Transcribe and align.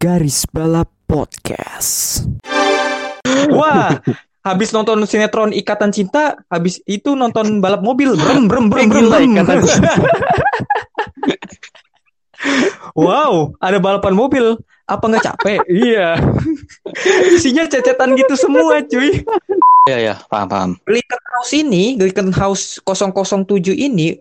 Garis 0.00 0.48
Balap 0.48 0.88
Podcast. 1.04 2.24
Wah, 3.52 4.00
habis 4.40 4.72
nonton 4.72 5.04
sinetron 5.04 5.52
Ikatan 5.52 5.92
Cinta, 5.92 6.40
habis 6.48 6.80
itu 6.88 7.12
nonton 7.12 7.60
balap 7.60 7.84
mobil, 7.84 8.16
brem 8.16 8.48
brem 8.48 8.72
brem 8.72 8.88
brem. 8.88 9.04
Gila, 9.04 9.20
brem. 9.20 9.32
Ikatan 9.36 9.60
wow, 12.96 13.52
ada 13.60 13.76
balapan 13.76 14.16
mobil. 14.16 14.56
Apa 14.88 15.04
nggak 15.04 15.36
capek? 15.36 15.60
iya. 15.68 16.16
Isinya 17.36 17.68
cecetan 17.68 18.16
gitu 18.16 18.40
semua, 18.40 18.80
cuy. 18.88 19.20
Iya 19.84 19.98
ya, 20.00 20.14
paham 20.32 20.48
paham. 20.48 20.70
Glicken 20.88 21.20
House 21.28 21.52
ini, 21.52 22.00
Glicken 22.00 22.32
House 22.32 22.80
007 22.88 23.76
ini 23.76 24.16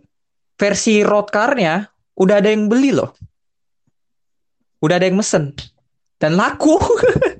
versi 0.59 1.07
road 1.07 1.31
car-nya 1.31 1.87
udah 2.19 2.35
ada 2.35 2.51
yang 2.51 2.67
beli 2.67 2.91
loh. 2.91 3.15
Udah 4.79 4.95
ada 4.99 5.07
yang 5.07 5.19
mesen 5.19 5.55
dan 6.19 6.35
laku. 6.39 6.79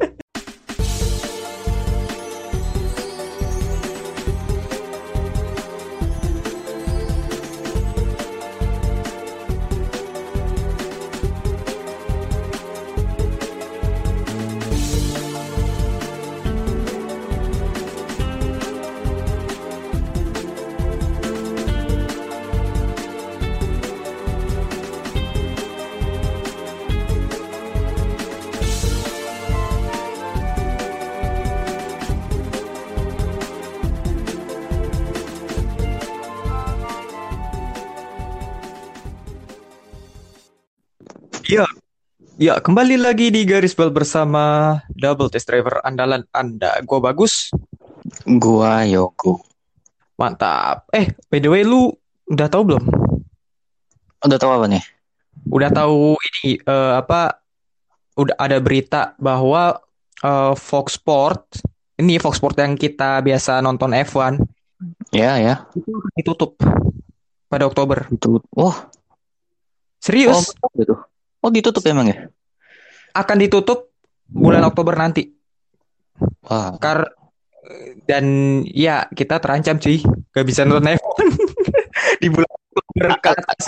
ya 42.39 42.55
kembali 42.63 42.95
lagi 42.95 43.27
di 43.35 43.43
garis 43.43 43.75
bal 43.75 43.91
bersama 43.91 44.79
double 44.95 45.27
test 45.27 45.51
driver 45.51 45.83
andalan 45.83 46.23
Anda. 46.31 46.79
Gua 46.87 47.03
bagus, 47.03 47.51
Gua 48.23 48.87
Yogo. 48.87 49.43
mantap. 50.15 50.87
Eh, 50.95 51.11
by 51.31 51.39
the 51.43 51.51
way 51.51 51.63
lu 51.67 51.91
udah 52.31 52.47
tahu 52.47 52.63
belum? 52.71 52.83
Udah 54.23 54.39
tahu 54.39 54.51
apa 54.55 54.65
nih? 54.71 54.83
Udah 55.51 55.69
tahu 55.71 56.15
ini 56.15 56.59
eh, 56.59 56.93
apa? 56.95 57.39
Udah 58.15 58.35
ada 58.35 58.59
berita 58.63 59.15
bahwa 59.19 59.79
eh, 60.23 60.53
Fox 60.55 60.95
Sport, 60.99 61.63
ini 61.99 62.19
Fox 62.19 62.39
Sport 62.39 62.55
yang 62.59 62.79
kita 62.79 63.19
biasa 63.19 63.59
nonton 63.59 63.91
F1 63.91 64.39
Ya 65.11 65.35
ya. 65.35 65.67
itu 65.75 65.91
akan 65.91 66.11
ditutup 66.15 66.51
pada 67.51 67.67
Oktober. 67.67 68.07
Itu. 68.07 68.39
Oh, 68.55 68.71
oh 68.71 68.75
Serius, 69.99 70.55
gitu. 70.79 70.95
Oh 71.39 71.51
ditutup 71.51 71.83
emang 71.87 72.11
ya? 72.11 72.17
akan 73.09 73.37
ditutup 73.41 73.89
bulan 74.29 74.61
Oktober 74.65 74.93
nanti. 74.93 75.33
Wah. 76.45 76.77
Kar 76.77 77.09
dan 78.05 78.25
ya 78.65 79.05
kita 79.09 79.37
terancam 79.41 79.77
cuy, 79.77 80.01
gak 80.33 80.45
bisa 80.45 80.65
nonton 80.65 80.93
F1 80.93 81.17
di 82.21 82.27
bulan 82.29 82.49
Oktober. 82.49 83.05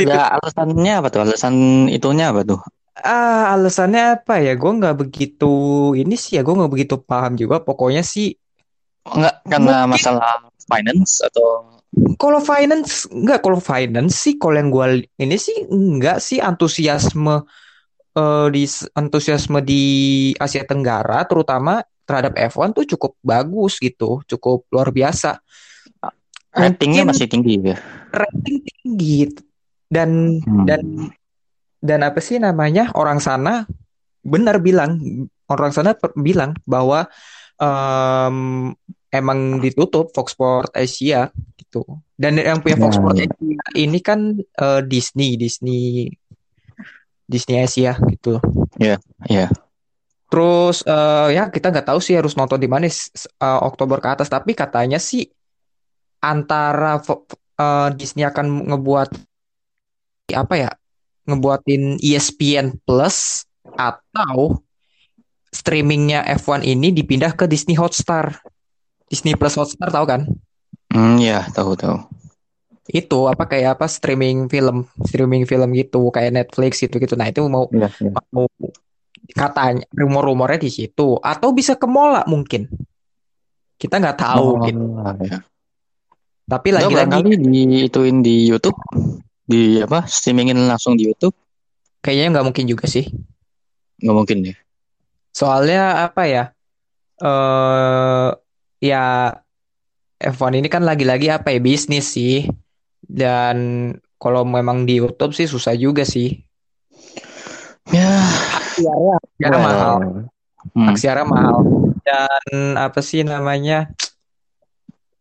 Ya 0.06 0.38
alasannya 0.38 0.94
apa 0.98 1.08
tuh? 1.10 1.22
Alasan 1.26 1.56
itunya 1.90 2.30
apa 2.34 2.42
tuh? 2.46 2.60
Ah, 3.02 3.56
alasannya 3.56 4.22
apa 4.22 4.42
ya? 4.44 4.54
Gue 4.58 4.72
nggak 4.78 4.98
begitu 5.00 5.54
ini 5.98 6.14
sih 6.18 6.38
ya, 6.38 6.46
gue 6.46 6.54
nggak 6.54 6.72
begitu 6.72 6.96
paham 7.02 7.34
juga. 7.38 7.62
Pokoknya 7.64 8.06
sih, 8.06 8.36
Enggak 9.02 9.42
karena 9.50 9.90
Mungkin- 9.90 9.98
masalah 9.98 10.46
finance 10.70 11.26
atau 11.26 11.66
kalau 12.22 12.38
finance 12.40 13.10
nggak, 13.10 13.42
kalau 13.42 13.58
finance 13.58 14.14
sih, 14.22 14.38
kalau 14.38 14.56
yang 14.62 14.70
gue 14.70 15.10
ini 15.18 15.36
sih 15.42 15.66
nggak 15.68 16.22
sih 16.22 16.38
antusiasme 16.38 17.42
eh, 18.12 18.48
di 18.50 18.64
antusiasme 18.92 19.60
di 19.62 19.84
Asia 20.36 20.64
Tenggara, 20.64 21.24
terutama 21.24 21.80
terhadap 22.04 22.36
F1 22.36 22.74
tuh 22.74 22.86
cukup 22.86 23.16
bagus 23.22 23.78
gitu, 23.78 24.20
cukup 24.26 24.68
luar 24.70 24.92
biasa. 24.92 25.40
ratingnya 26.52 27.08
Mungkin 27.08 27.12
masih 27.16 27.28
tinggi 27.32 27.56
ya? 27.64 27.78
rating 28.12 28.60
tinggi 28.60 29.32
dan 29.88 30.36
Hmm. 30.44 30.68
dan 30.68 30.84
dan 31.80 32.00
apa 32.04 32.20
sih 32.20 32.38
namanya 32.38 32.92
orang 32.92 33.24
sana 33.24 33.64
benar 34.22 34.60
bilang 34.60 35.00
orang 35.48 35.72
sana 35.72 35.96
per- 35.96 36.12
bilang 36.14 36.52
bahwa 36.68 37.08
em, 37.56 38.72
emang 39.10 39.64
ditutup 39.64 40.12
Fox 40.12 40.36
Sport 40.36 40.76
Asia 40.76 41.32
gitu 41.56 41.88
dan 42.16 42.36
yang 42.36 42.60
punya 42.60 42.76
Fox 42.76 42.96
Ya, 42.96 43.00
Sport 43.00 43.16
ya. 43.16 43.26
Asia 43.32 43.56
ini 43.80 44.00
kan 44.04 44.20
eh, 44.38 44.82
Disney 44.84 45.40
Disney 45.40 46.12
Disney 47.32 47.64
Asia 47.64 47.96
gitu 48.12 48.44
Ya. 48.76 49.48
terus 50.28 50.84
eh, 50.84 51.28
ya 51.36 51.48
kita 51.48 51.72
nggak 51.72 51.88
tahu 51.88 52.00
sih 52.04 52.16
harus 52.20 52.36
nonton 52.36 52.60
di 52.60 52.68
mana 52.68 52.88
eh, 52.88 53.60
Oktober 53.64 54.04
ke 54.04 54.20
atas 54.20 54.28
tapi 54.28 54.52
katanya 54.52 55.00
sih 55.00 55.24
antara 56.20 57.00
eh, 57.00 57.90
Disney 57.96 58.28
akan 58.28 58.68
ngebuat 58.72 59.10
apa 60.32 60.56
ya 60.56 60.70
ngebuatin 61.28 62.00
ESPN 62.00 62.80
Plus 62.84 63.48
atau 63.76 64.64
streamingnya 65.52 66.24
F1 66.40 66.64
ini 66.64 66.96
dipindah 66.96 67.36
ke 67.36 67.46
Disney 67.46 67.76
Hotstar 67.76 68.40
Disney 69.12 69.36
Plus 69.36 69.56
Hotstar 69.60 69.92
tahu 69.92 70.08
kan 70.08 70.24
Hmm, 70.92 71.16
ya 71.24 71.48
tahu 71.56 71.72
tahu. 71.80 72.04
Itu 72.92 73.20
apa 73.26 73.48
kayak 73.48 73.80
apa 73.80 73.88
streaming 73.88 74.52
film 74.52 74.84
streaming 75.08 75.48
film 75.48 75.72
gitu 75.72 76.12
kayak 76.12 76.36
Netflix 76.36 76.84
gitu 76.84 77.00
gitu 77.00 77.16
nah 77.16 77.28
itu 77.28 77.40
mau 77.48 77.66
Ya, 77.72 77.88
ya. 77.88 78.12
mau 78.30 78.46
katanya 79.32 79.88
rumor-rumornya 79.96 80.60
di 80.60 80.68
situ 80.68 81.16
atau 81.18 81.56
bisa 81.56 81.80
ke 81.80 81.88
Mola 81.88 82.28
mungkin 82.28 82.68
kita 83.80 83.96
nggak 83.98 84.18
tahu 84.20 84.46
Oh, 84.46 84.62
gitu 84.62 84.84
ya. 85.24 85.40
tapi 86.46 86.68
lagi-lagi 86.70 87.08
barangkali 87.16 87.38
diituin 87.40 88.20
di 88.20 88.52
YouTube, 88.52 88.76
di 89.48 89.80
apa? 89.80 90.04
Streamingin 90.04 90.60
langsung 90.68 91.00
di 91.00 91.08
YouTube? 91.08 91.34
kayaknya 92.02 92.38
nggak 92.38 92.46
mungkin 92.50 92.66
juga 92.68 92.86
sih 92.86 93.08
Nggak 94.02 94.16
mungkin 94.18 94.38
ya? 94.52 94.56
soalnya 95.32 95.82
apa 96.12 96.24
ya 96.28 96.44
eh 97.22 98.30
ya 98.82 99.04
F1 100.20 100.54
ini 100.58 100.68
kan 100.68 100.84
lagi-lagi 100.84 101.30
apa 101.30 101.50
ya 101.50 101.62
bisnis 101.62 102.12
sih 102.12 102.46
dan 103.12 103.58
kalau 104.16 104.48
memang 104.48 104.88
di 104.88 105.04
YouTube 105.04 105.36
sih 105.36 105.46
susah 105.46 105.76
juga 105.76 106.08
sih 106.08 106.40
Ya. 107.92 108.24
aksiarnya 108.56 109.14
aksiarnya 109.20 109.60
well. 109.60 109.68
mahal 109.68 109.98
Hmm. 110.72 110.88
aksiarnya 110.94 111.26
mahal 111.26 111.58
dan 112.06 112.78
apa 112.78 113.02
sih 113.02 113.26
namanya 113.26 113.90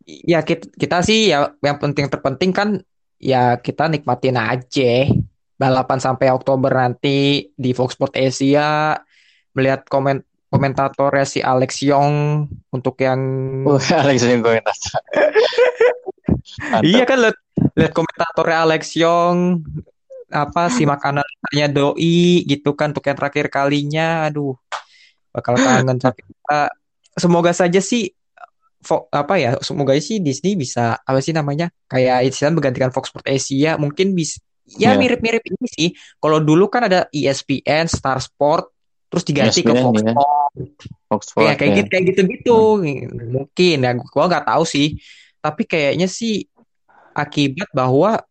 ya 0.04 0.44
kita, 0.44 0.68
kita 0.76 1.00
sih 1.00 1.32
ya 1.32 1.56
yang 1.64 1.80
penting 1.80 2.12
terpenting 2.12 2.52
kan 2.52 2.68
ya 3.16 3.56
kita 3.56 3.88
nikmatin 3.88 4.36
aja 4.36 5.08
balapan 5.56 5.96
sampai 5.96 6.28
Oktober 6.28 6.68
nanti 6.68 7.48
di 7.56 7.70
Fox 7.72 7.96
Sport 7.96 8.20
Asia 8.20 9.00
melihat 9.56 9.88
komen 9.88 10.20
komentatornya 10.52 11.24
si 11.24 11.40
Alex 11.40 11.80
Yong 11.84 12.44
untuk 12.68 13.00
yang 13.00 13.20
Alex 14.04 14.28
yang 14.28 14.44
komentar. 14.44 14.74
iya 16.90 17.06
kan 17.08 17.16
lihat 17.22 17.38
lihat 17.76 17.92
komentatornya 17.92 18.58
Alex 18.66 18.82
Yong 18.96 19.62
apa 20.30 20.70
si 20.70 20.86
makanannya 20.86 21.66
doi 21.74 22.46
gitu 22.46 22.78
kan 22.78 22.94
untuk 22.94 23.02
yang 23.06 23.18
terakhir 23.18 23.46
kalinya. 23.50 24.30
Aduh 24.30 24.54
bakal 25.30 25.54
kangen 25.58 25.98
tapi 25.98 26.26
eh, 26.26 26.70
semoga 27.14 27.54
saja 27.54 27.78
sih 27.78 28.10
Fo- 28.80 29.12
apa 29.12 29.36
ya 29.36 29.60
semoga 29.60 29.92
sih 30.00 30.24
Disney 30.24 30.56
bisa 30.56 30.96
apa 31.04 31.20
sih 31.20 31.36
namanya 31.36 31.68
kayak 31.84 32.32
istilah 32.32 32.56
menggantikan 32.56 32.88
Fox 32.88 33.12
Sport 33.12 33.28
Asia. 33.28 33.76
Mungkin 33.76 34.16
bisa 34.16 34.40
ya 34.70 34.94
Iya. 34.94 35.02
mirip-mirip 35.02 35.42
ini 35.44 35.66
sih. 35.68 35.88
Kalau 36.16 36.40
dulu 36.40 36.70
kan 36.72 36.88
ada 36.88 37.04
E 37.12 37.28
ESPN 37.28 37.90
Star 37.90 38.16
Sport 38.24 38.72
terus 39.12 39.26
diganti 39.26 39.60
ke 39.60 39.74
ESPN, 39.74 39.82
Fox 39.84 39.94
ya. 40.00 40.12
Sport 40.14 40.52
Oxford 41.10 41.44
ya 41.44 41.52
kayak 41.58 41.70
ya. 41.70 41.76
gitu 41.82 41.88
kayak 41.90 42.04
gitu 42.08 42.20
gitu 42.30 42.58
mungkin 43.34 43.76
ya 43.82 43.92
gua 43.98 44.24
nggak 44.30 44.46
tahu 44.48 44.64
sih. 44.64 44.96
Tapi 45.40 45.62
kayaknya 45.68 46.08
sih 46.08 46.48
akibat 47.12 47.68
bahwa 47.70 48.22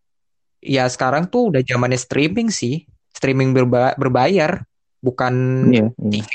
ya 0.60 0.86
sekarang 0.86 1.26
tuh 1.26 1.50
udah 1.50 1.62
zamannya 1.62 1.96
streaming 1.96 2.50
sih 2.50 2.84
streaming 3.10 3.52
berba- 3.52 3.96
berbayar 3.96 4.64
bukan 5.00 5.34
Iya, 5.72 5.86
iya. 6.12 6.24
TV 6.24 6.30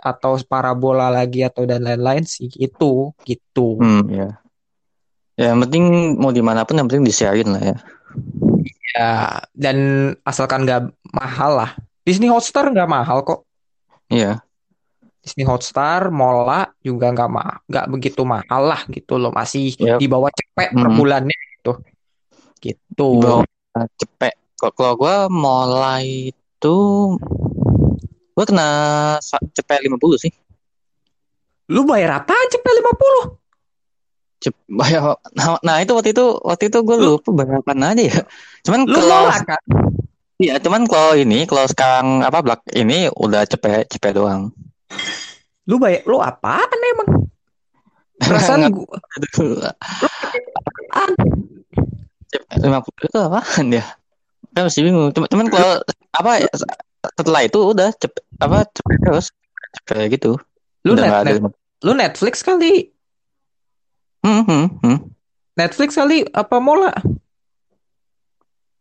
atau 0.00 0.40
parabola 0.42 1.12
lagi 1.12 1.44
atau 1.44 1.62
dan 1.62 1.84
lain-lain 1.84 2.24
sih 2.24 2.48
itu 2.54 3.12
gitu 3.22 3.76
Hmm, 3.78 4.08
ya. 4.08 4.28
Ya, 5.32 5.52
yang 5.52 5.60
penting 5.60 5.84
mau 6.16 6.28
di 6.28 6.40
mana 6.40 6.64
pun 6.64 6.76
yang 6.76 6.88
penting 6.88 7.04
disiarin 7.04 7.52
lah 7.52 7.62
ya. 7.62 7.76
ya 8.92 9.10
dan 9.52 9.76
asalkan 10.22 10.64
nggak 10.64 10.84
mahal 11.10 11.56
lah 11.56 11.70
Disney 12.02 12.28
Hotstar 12.28 12.68
nggak 12.68 12.84
mahal 12.86 13.20
kok 13.22 13.44
Iya. 14.08 14.44
Disney 15.22 15.46
Hotstar, 15.46 16.10
Mola 16.10 16.66
juga 16.82 17.08
nggak 17.08 17.30
ma 17.30 17.62
nggak 17.64 17.86
begitu 17.88 18.26
mahal 18.26 18.66
lah 18.66 18.82
gitu 18.90 19.16
loh, 19.16 19.30
masih 19.30 19.70
Yap. 19.78 20.02
di 20.02 20.10
bawah 20.10 20.28
cepet 20.28 20.74
per 20.74 20.88
Mhm. 20.90 20.96
bulannya 20.98 21.38
gitu. 21.62 21.72
Gitu. 22.60 23.06
Cepet. 23.96 24.34
Kalau 24.58 24.72
kalau 24.74 24.94
gue 24.94 25.16
mulai 25.30 26.06
itu 26.30 26.76
gue 28.32 28.44
kena 28.44 28.68
cepet 29.54 29.78
50 29.82 29.98
sih. 30.18 30.32
Lu 31.70 31.82
bayar 31.82 32.22
apaan 32.22 32.46
cepet 32.50 32.72
50? 32.78 33.38
Cep 34.42 34.54
bayar 34.66 35.14
nah, 35.38 35.54
nah 35.62 35.78
itu 35.78 35.94
waktu 35.94 36.10
itu 36.10 36.26
waktu 36.42 36.66
itu 36.66 36.78
gue 36.82 36.96
Lu- 36.98 37.18
lupa 37.18 37.30
bayar 37.32 37.62
apa 37.62 37.72
aja 37.74 38.02
ya. 38.02 38.18
Cuman 38.62 38.80
Lu 38.86 38.98
kalau 38.98 39.30
nolak 39.30 39.42
kan? 39.46 39.62
iya, 40.38 40.54
cuman 40.58 40.82
kalau 40.90 41.14
ini 41.14 41.46
kalau 41.46 41.66
sekarang 41.66 42.26
apa 42.26 42.42
Black 42.42 42.62
ini 42.74 43.06
udah 43.14 43.46
cepet 43.46 43.86
cepet 43.88 44.18
doang. 44.18 44.50
Lu 45.66 45.78
bayar 45.78 46.02
lu 46.04 46.18
apaan 46.18 46.66
emang? 46.94 47.08
Perasaan 48.22 48.66
Nggak- 48.66 48.74
gua 48.74 48.98
Aduh, 48.98 49.54
apaan? 49.62 51.10
cepet 51.14 51.32
50 52.32 53.08
itu 53.08 53.18
apaan 53.20 53.66
ya? 53.72 53.84
Kan 54.52 54.68
masih 54.68 54.82
bingung. 54.84 55.12
Cuman 55.12 55.46
kalau 55.48 55.80
apa 56.12 56.30
ya, 56.40 56.52
setelah 57.18 57.40
itu 57.44 57.58
udah 57.60 57.88
cepet 57.96 58.22
apa 58.40 58.68
cepet 58.68 58.98
terus 59.04 59.26
cepet 59.80 60.18
gitu. 60.18 60.36
Lu 60.84 60.98
Udah 60.98 61.24
net, 61.24 61.40
net- 61.40 61.58
lu 61.82 61.92
Netflix 61.94 62.42
kali. 62.42 62.90
Hmm, 64.22 64.42
hmm, 64.46 64.66
hmm. 64.82 64.98
Netflix 65.58 65.98
kali 65.98 66.24
apa 66.30 66.56
Mola? 66.62 66.94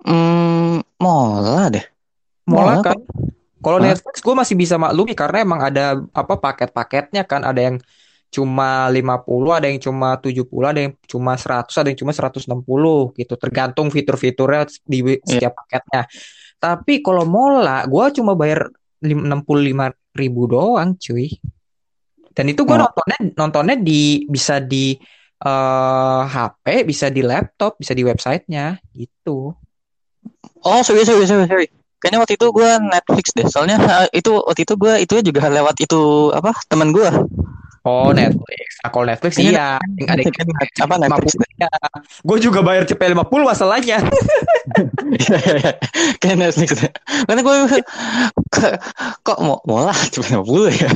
Hmm, 0.01 0.81
mola 0.97 1.69
deh. 1.69 1.85
Mola 2.49 2.81
Mola 2.81 2.85
kan. 2.85 2.97
Kalau? 3.61 3.77
Netflix 3.77 4.25
gue 4.25 4.35
masih 4.35 4.55
bisa 4.57 4.75
maklumi 4.81 5.13
karena 5.13 5.45
emang 5.45 5.61
ada 5.61 6.01
apa 6.17 6.33
paket-paketnya 6.41 7.29
kan 7.29 7.45
ada 7.45 7.61
yang 7.61 7.77
cuma 8.31 8.87
50, 8.87 9.51
ada 9.51 9.67
yang 9.67 9.77
cuma 9.77 10.15
70, 10.15 10.71
ada 10.71 10.79
yang 10.79 10.95
cuma 11.03 11.35
100, 11.35 11.75
ada 11.75 11.91
yang 11.91 11.99
cuma 11.99 12.15
160 12.15 13.11
gitu. 13.13 13.35
Tergantung 13.35 13.91
fitur-fiturnya 13.91 14.71
di 14.87 15.03
Iya. 15.03 15.19
setiap 15.27 15.53
paketnya. 15.59 16.07
Tapi 16.55 17.03
kalau 17.03 17.27
Mola 17.27 17.83
gue 17.83 18.05
cuma 18.15 18.31
bayar 18.33 18.71
lim- 19.03 19.27
65 19.27 19.91
ribu 20.15 20.47
doang 20.47 20.95
cuy. 20.95 21.27
Dan 22.31 22.47
itu 22.47 22.63
gue 22.63 22.77
Oh. 22.79 22.87
nontonnya 22.87 23.19
nontonnya 23.35 23.75
di 23.75 24.23
bisa 24.25 24.63
di 24.63 24.95
eh, 25.41 26.21
HP, 26.23 26.85
bisa 26.85 27.09
di 27.09 27.25
laptop, 27.25 27.73
bisa 27.75 27.91
di 27.91 28.05
websitenya 28.05 28.77
gitu. 28.93 29.49
Oh, 30.61 30.79
sorry, 30.85 31.01
sorry, 31.01 31.25
sorry, 31.25 31.49
sorry. 31.49 31.65
Kayaknya 31.97 32.19
waktu 32.21 32.33
itu 32.37 32.47
gue 32.53 32.69
Netflix 32.79 33.25
deh. 33.33 33.49
Soalnya 33.49 33.77
eh, 34.05 34.21
itu 34.21 34.37
waktu 34.37 34.61
itu 34.61 34.73
gue 34.77 34.93
itu 35.01 35.15
juga 35.25 35.49
lewat 35.49 35.81
itu 35.81 36.29
apa 36.29 36.53
teman 36.69 36.93
gue. 36.93 37.09
Oh 37.81 38.13
Netflix. 38.13 38.77
Nah, 38.85 38.89
kalau 38.93 39.05
Netflix 39.09 39.41
Kayaknya 39.41 39.81
iya, 39.81 40.05
ada 40.05 40.21
yang 40.21 40.85
apa 40.85 40.95
Netflix 41.01 41.33
deh. 41.33 41.49
Gue 42.21 42.37
juga 42.37 42.61
bayar 42.61 42.85
CP 42.85 43.01
50 43.01 43.25
masalahnya. 43.41 43.97
Kayak 46.21 46.37
Netflix. 46.37 46.69
Karena 47.25 47.41
gue 47.41 47.55
kok, 49.25 49.37
mau 49.41 49.57
mola 49.65 49.97
cuma 50.13 50.45
50 50.45 50.77
ya. 50.77 50.89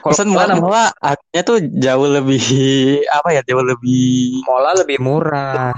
Kalau 0.00 0.16
Pesan 0.16 0.32
Mola, 0.32 0.56
mola 0.56 0.84
harganya 1.04 1.42
tuh 1.44 1.60
jauh 1.60 2.08
lebih 2.08 2.40
apa 3.12 3.36
ya 3.36 3.44
jauh 3.44 3.60
lebih 3.60 4.40
Mola 4.48 4.72
lebih 4.80 4.96
murah. 4.98 5.76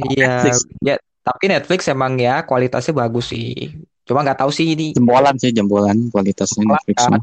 Iya, 0.00 0.48
ya. 0.80 0.96
Tapi 1.20 1.52
Netflix 1.52 1.84
emang 1.92 2.16
ya 2.16 2.40
kualitasnya 2.42 2.96
bagus 2.96 3.36
sih. 3.36 3.76
Cuma 4.08 4.24
nggak 4.24 4.40
tahu 4.42 4.50
sih 4.50 4.74
ini. 4.74 4.96
jempolan 4.96 5.36
sih 5.36 5.52
jempolan 5.52 6.08
kualitasnya 6.08 6.64
Netflix. 6.66 6.98
ya. 7.06 7.20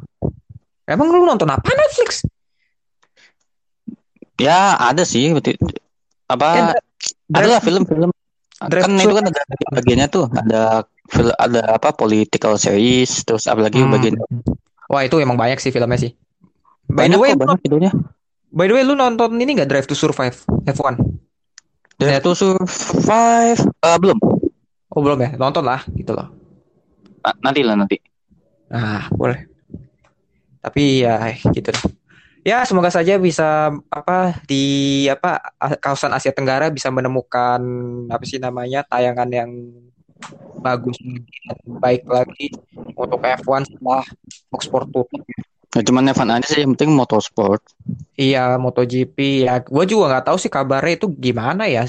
Emang 0.87 1.11
lu 1.11 1.27
nonton 1.27 1.51
apa 1.51 1.67
Netflix? 1.67 2.23
Ya 4.39 4.77
ada 4.79 5.03
sih 5.03 5.35
apa 6.27 6.47
Eh, 6.71 6.79
ada 7.35 7.47
lah 7.47 7.61
film-film 7.63 8.09
kan 8.57 8.89
itu 8.97 9.13
kan 9.13 9.25
ada 9.29 9.41
bagiannya 9.69 10.07
tuh 10.09 10.25
ada 10.33 10.61
ada 11.37 11.61
apa 11.77 11.93
political 11.93 12.57
series 12.57 13.21
terus 13.21 13.45
apalagi 13.45 13.85
Hmm. 13.85 13.93
bagian 13.93 14.15
Wah 14.87 15.03
itu 15.03 15.19
emang 15.19 15.35
banyak 15.35 15.59
sih 15.59 15.69
filmnya 15.69 15.99
sih. 15.99 16.15
By 16.87 17.11
banyak 17.11 17.19
the 17.19 17.19
way, 17.19 17.31
kok 17.35 17.39
banyak 17.43 17.59
videonya 17.67 17.91
by 18.55 18.65
the 18.71 18.73
way, 18.79 18.83
lu 18.87 18.95
nonton 18.95 19.35
ini 19.35 19.59
nggak 19.59 19.67
Drive 19.67 19.87
to 19.91 19.95
Survive 19.95 20.39
F1? 20.63 20.95
Drive 21.99 22.23
to 22.23 22.31
Survive 22.31 23.59
eh, 23.83 23.97
belum 23.99 24.17
Oh 24.95 25.01
belum 25.03 25.19
ya, 25.21 25.29
nonton 25.37 25.61
lah 25.61 25.83
gitu 25.93 26.15
loh. 26.15 26.31
Ah, 27.21 27.35
nanti 27.43 27.61
lah 27.61 27.75
nanti 27.77 27.99
Nah, 28.71 29.11
boleh. 29.13 29.56
Tapi 30.67 31.07
ya 31.07 31.31
gitu 31.55 31.71
deh. 31.71 31.85
Ya, 32.43 32.63
semoga 32.63 32.87
saja 32.87 33.19
bisa 33.19 33.71
apa 33.91 34.39
di 34.47 35.03
apa 35.11 35.51
kawasan 35.83 36.15
Asia 36.15 36.31
Tenggara 36.31 36.71
bisa 36.71 36.87
menemukan 36.87 37.59
apa 38.07 38.23
sih 38.23 38.39
namanya 38.39 38.87
tayangan 38.87 39.27
yang 39.27 39.51
bagus 40.63 40.95
dan 40.99 41.59
baik 41.79 42.03
lagi 42.07 42.51
untuk 42.95 43.19
F1 43.19 43.67
setelah 43.67 44.03
Fox 44.51 44.61
Sport 44.67 44.87
tutup. 44.95 45.21
ya, 45.75 45.81
cuman 45.83 46.07
Evan 46.07 46.39
aja 46.39 46.47
sih 46.47 46.63
yang 46.63 46.73
penting 46.75 46.95
motorsport 46.95 47.61
Iya, 48.15 48.55
MotoGP 48.57 49.45
ya. 49.45 49.59
Gue 49.61 49.85
juga 49.85 50.15
nggak 50.15 50.25
tahu 50.31 50.37
sih 50.39 50.49
kabarnya 50.49 50.97
itu 50.97 51.07
gimana 51.11 51.69
ya. 51.69 51.85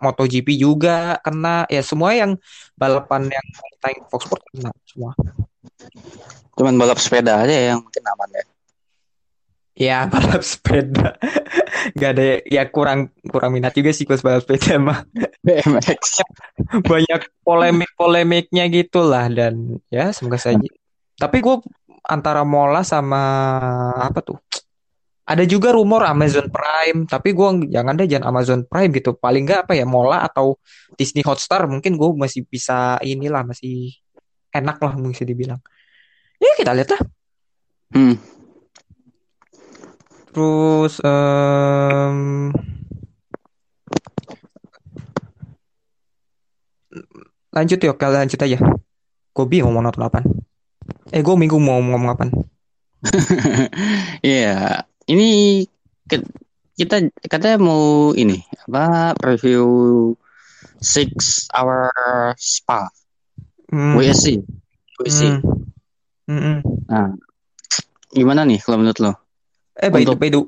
MotoGP 0.00 0.56
juga 0.56 1.16
kena 1.20 1.64
ya 1.68 1.80
semua 1.84 2.12
yang 2.12 2.36
balapan 2.76 3.30
yang 3.30 3.46
tayang 3.78 4.04
Fox 4.10 4.24
Sport 4.26 4.42
kena 4.50 4.72
semua. 4.88 5.12
Cuman 6.58 6.74
balap 6.76 6.98
sepeda 7.00 7.42
aja 7.42 7.74
yang 7.74 7.80
mungkin 7.80 8.04
aman 8.06 8.30
ya 8.32 8.44
Ya 9.72 10.04
balap 10.12 10.44
sepeda 10.44 11.16
Gak 11.96 12.10
ada 12.12 12.44
ya 12.44 12.68
kurang 12.68 13.08
kurang 13.32 13.56
minat 13.56 13.72
juga 13.72 13.90
sih 13.90 14.04
kalau 14.04 14.20
balap 14.20 14.44
sepeda 14.44 14.76
mah 14.76 15.00
BMX 15.42 16.22
banyak 16.90 17.20
polemik-polemiknya 17.42 18.70
gitulah 18.70 19.26
dan 19.26 19.82
ya 19.90 20.14
semoga 20.14 20.38
saja. 20.38 20.68
Tapi 21.18 21.42
gue 21.42 21.56
antara 22.06 22.46
Mola 22.46 22.86
sama 22.86 23.22
apa 23.98 24.22
tuh? 24.22 24.38
Ada 25.22 25.46
juga 25.46 25.70
rumor 25.70 26.02
Amazon 26.02 26.50
Prime, 26.50 27.06
tapi 27.06 27.30
gue 27.30 27.70
jangan 27.70 27.94
deh 27.94 28.10
jangan 28.10 28.34
Amazon 28.34 28.60
Prime 28.66 28.90
gitu. 28.94 29.14
Paling 29.14 29.42
nggak 29.46 29.60
apa 29.66 29.72
ya 29.78 29.86
Mola 29.86 30.22
atau 30.26 30.58
Disney 30.94 31.22
Hotstar 31.22 31.66
mungkin 31.70 31.94
gue 31.94 32.08
masih 32.18 32.46
bisa 32.46 32.98
inilah 33.02 33.46
masih 33.46 33.94
enak 34.50 34.78
lah 34.82 34.92
mungkin 34.94 35.14
bisa 35.14 35.26
dibilang. 35.26 35.60
Ya 36.42 36.50
kita 36.58 36.74
lihat 36.74 36.90
lah. 36.90 37.02
hmm. 37.94 38.16
Terus 40.32 40.96
em, 41.04 42.48
lanjut 47.52 47.78
yuk, 47.78 47.96
lanjut 48.00 48.40
aja. 48.40 48.58
Gue 49.32 49.44
bingung 49.48 49.72
mau 49.76 49.84
nonton 49.84 50.04
apaan. 50.04 50.24
Eh, 51.12 51.20
gue 51.20 51.34
minggu 51.36 51.56
mau 51.60 51.80
ngomong 51.80 52.10
apaan. 52.12 52.30
Iya, 54.22 54.86
ini 55.10 55.62
ke- 56.06 56.22
kita 56.78 57.02
katanya 57.26 57.58
mau 57.58 58.14
ini 58.14 58.38
apa 58.64 59.12
review 59.20 59.66
six 60.78 61.44
hour 61.50 61.90
spa 62.38 62.86
Hmm, 63.72 63.96
WSC 63.96 64.36
WSC. 65.00 65.20
hmm, 65.32 65.71
hmm, 66.32 66.40
hmm. 66.40 66.58
Nah, 66.88 67.08
gimana 68.08 68.40
nih 68.48 68.58
kalau 68.64 68.80
menurut 68.80 68.98
lo? 69.04 69.12
Eh, 69.76 69.88
by 69.92 70.04
the, 70.04 70.12
Untuk- 70.12 70.20
by 70.20 70.28
the, 70.32 70.40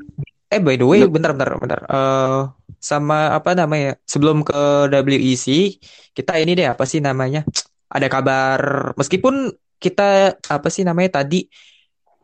eh, 0.53 0.61
by 0.61 0.75
the 0.81 0.87
way, 0.89 1.01
Untuk- 1.05 1.21
bentar, 1.21 1.37
bentar, 1.37 1.57
bentar. 1.61 1.81
Eh, 1.85 2.41
sama 2.81 3.33
apa 3.37 3.53
namanya? 3.53 4.01
Sebelum 4.05 4.45
ke 4.45 4.89
WEC, 4.89 5.77
kita 6.17 6.41
ini 6.41 6.57
deh 6.57 6.69
apa 6.69 6.85
sih 6.85 7.01
namanya? 7.01 7.45
Ada 7.89 8.09
kabar, 8.09 8.93
meskipun 8.97 9.53
kita 9.81 10.41
apa 10.41 10.69
sih 10.73 10.85
namanya 10.85 11.21
tadi 11.21 11.45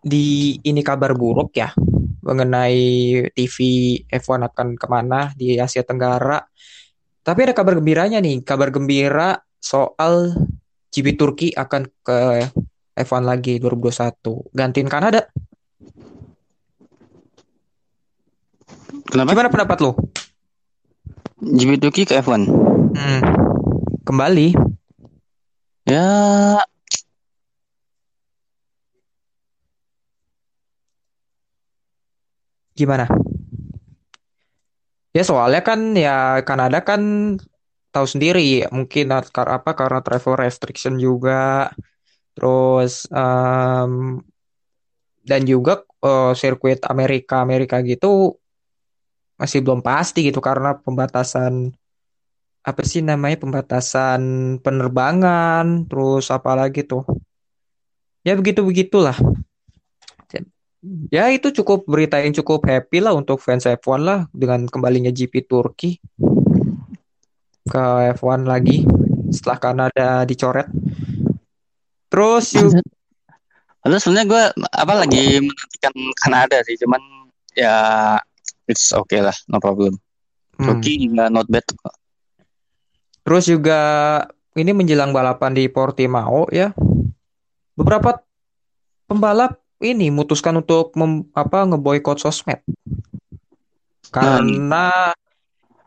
di 0.01 0.57
ini 0.65 0.81
kabar 0.81 1.13
buruk 1.13 1.53
ya 1.53 1.77
mengenai 2.25 2.81
TV 3.33 3.57
F1 4.09 4.49
akan 4.53 4.69
ke 4.77 4.87
mana 4.89 5.33
di 5.37 5.57
Asia 5.57 5.85
Tenggara. 5.85 6.41
Tapi 7.21 7.41
ada 7.45 7.53
kabar 7.53 7.77
gembiranya 7.77 8.21
nih, 8.21 8.41
kabar 8.45 8.73
gembira 8.73 9.41
soal 9.61 10.33
GP 10.89 11.17
Turki 11.17 11.49
akan 11.53 11.89
ke 12.01 12.49
F1 13.03 13.23
lagi 13.25 13.57
2021, 13.59 14.53
gantiin 14.53 14.89
Kanada. 14.91 15.27
Kenapa? 19.11 19.35
Gimana 19.35 19.51
pendapat 19.51 19.79
lo? 19.83 19.93
GP 21.41 21.81
Turki 21.81 22.03
ke 22.07 22.21
F1? 22.21 22.43
Hmm. 22.95 23.21
Kembali. 24.05 24.55
Ya, 25.89 26.07
Gimana? 32.81 33.05
Ya 35.13 35.23
soalnya 35.27 35.61
kan 35.61 35.93
ya 35.93 36.41
Kanada 36.49 36.81
kan 36.81 37.03
tahu 37.93 38.07
sendiri 38.09 38.65
mungkin 38.73 39.11
apa 39.13 39.71
karena 39.77 40.01
travel 40.01 40.39
restriction 40.39 40.97
juga 40.97 41.69
Terus 42.41 43.05
em, 43.13 44.25
dan 45.29 45.41
juga 45.45 45.85
eh, 46.01 46.33
sirkuit 46.33 46.81
Amerika 46.89 47.45
Amerika 47.45 47.85
gitu 47.85 48.41
masih 49.37 49.61
belum 49.61 49.85
pasti 49.85 50.25
gitu 50.25 50.41
karena 50.41 50.77
pembatasan 50.81 51.73
apa 52.61 52.81
sih 52.85 53.01
namanya 53.05 53.41
pembatasan 53.41 54.21
penerbangan 54.61 55.85
terus 55.89 56.33
apa 56.33 56.57
lagi 56.57 56.85
tuh? 56.85 57.05
Ya 58.25 58.37
begitu 58.37 58.61
begitulah 58.65 59.17
ya 61.13 61.29
itu 61.29 61.53
cukup 61.53 61.85
berita 61.85 62.17
yang 62.25 62.33
cukup 62.33 62.65
happy 62.65 63.05
lah 63.05 63.13
untuk 63.13 63.37
fans 63.41 63.69
F1 63.69 64.01
lah 64.01 64.21
dengan 64.33 64.65
kembalinya 64.65 65.13
GP 65.13 65.45
Turki 65.45 66.01
ke 67.69 67.85
F1 68.17 68.49
lagi 68.49 68.89
setelah 69.29 69.59
Kanada 69.61 70.09
dicoret 70.25 70.67
terus 72.11 72.53
yuk 72.53 72.75
Lalu 73.81 73.97
sebenarnya 73.97 74.29
gue 74.29 74.43
apa 74.77 74.93
lagi 74.93 75.41
menantikan 75.41 75.95
Kanada 76.21 76.61
sih, 76.69 76.77
cuman 76.77 77.01
ya 77.57 77.77
it's 78.69 78.93
okay 78.93 79.25
lah, 79.25 79.33
no 79.49 79.57
problem. 79.57 79.97
hmm. 80.61 80.69
Turki 80.69 81.09
juga 81.09 81.33
not 81.33 81.49
bad. 81.49 81.65
Terus 83.25 83.45
juga 83.49 83.81
ini 84.53 84.77
menjelang 84.77 85.17
balapan 85.17 85.57
di 85.57 85.65
Portimao 85.73 86.45
ya. 86.53 86.77
Beberapa 87.73 88.21
pembalap 89.09 89.65
ini 89.81 90.13
memutuskan 90.13 90.61
untuk 90.61 90.93
mem- 91.01 91.33
apa 91.33 91.65
ngeboikot 91.65 92.21
sosmed. 92.21 92.61
Karena 94.13 95.17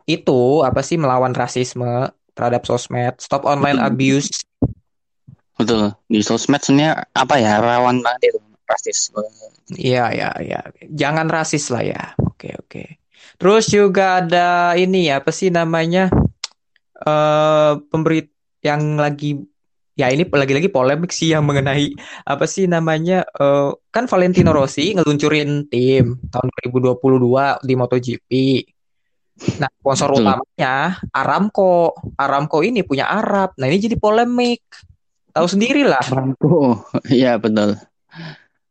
itu 0.09 0.65
apa 0.65 0.81
sih 0.81 0.97
melawan 0.97 1.37
rasisme 1.37 2.09
terhadap 2.33 2.65
sosmed, 2.65 3.21
stop 3.21 3.45
online 3.45 3.77
Betul. 3.77 3.89
abuse. 3.93 4.33
Betul. 5.57 5.93
Di 6.09 6.19
sosmed 6.25 6.61
sebenarnya 6.61 7.05
apa 7.13 7.35
ya 7.37 7.61
rawan 7.61 8.01
banget 8.01 8.33
itu 8.33 8.39
rasis. 8.67 9.13
Iya, 9.73 10.05
ya, 10.13 10.29
ya. 10.41 10.59
Jangan 10.89 11.27
rasis 11.29 11.69
lah 11.69 11.83
ya. 11.83 12.03
Oke, 12.19 12.55
oke. 12.57 12.83
Terus 13.37 13.69
juga 13.69 14.23
ada 14.23 14.73
ini 14.77 15.09
ya, 15.11 15.21
apa 15.21 15.31
sih 15.33 15.53
namanya? 15.53 16.09
eh 17.03 17.73
pemberi 17.91 18.23
yang 18.63 18.95
lagi 18.95 19.35
ya 19.99 20.07
ini 20.07 20.23
lagi-lagi 20.23 20.71
polemik 20.71 21.11
sih 21.11 21.35
yang 21.35 21.43
mengenai 21.43 21.91
apa 22.23 22.47
sih 22.47 22.63
namanya? 22.63 23.27
eh 23.27 23.69
kan 23.91 24.07
Valentino 24.07 24.55
Rossi 24.55 24.95
ngeluncurin 24.95 25.67
tim 25.67 26.17
tahun 26.31 26.47
2022 26.63 27.67
di 27.67 27.73
MotoGP. 27.75 28.31
Nah, 29.59 29.67
sponsor 29.81 30.13
Betul. 30.13 30.23
utamanya 30.23 30.73
Aramco. 31.11 31.97
Aramco 32.15 32.61
ini 32.63 32.85
punya 32.85 33.09
Arab. 33.09 33.57
Nah, 33.59 33.65
ini 33.67 33.81
jadi 33.81 33.97
polemik. 33.97 34.61
Tahu 35.33 35.47
sendiri 35.49 35.81
lah. 35.81 36.01
Oh, 36.45 36.77
iya 37.09 37.41
betul. 37.41 37.73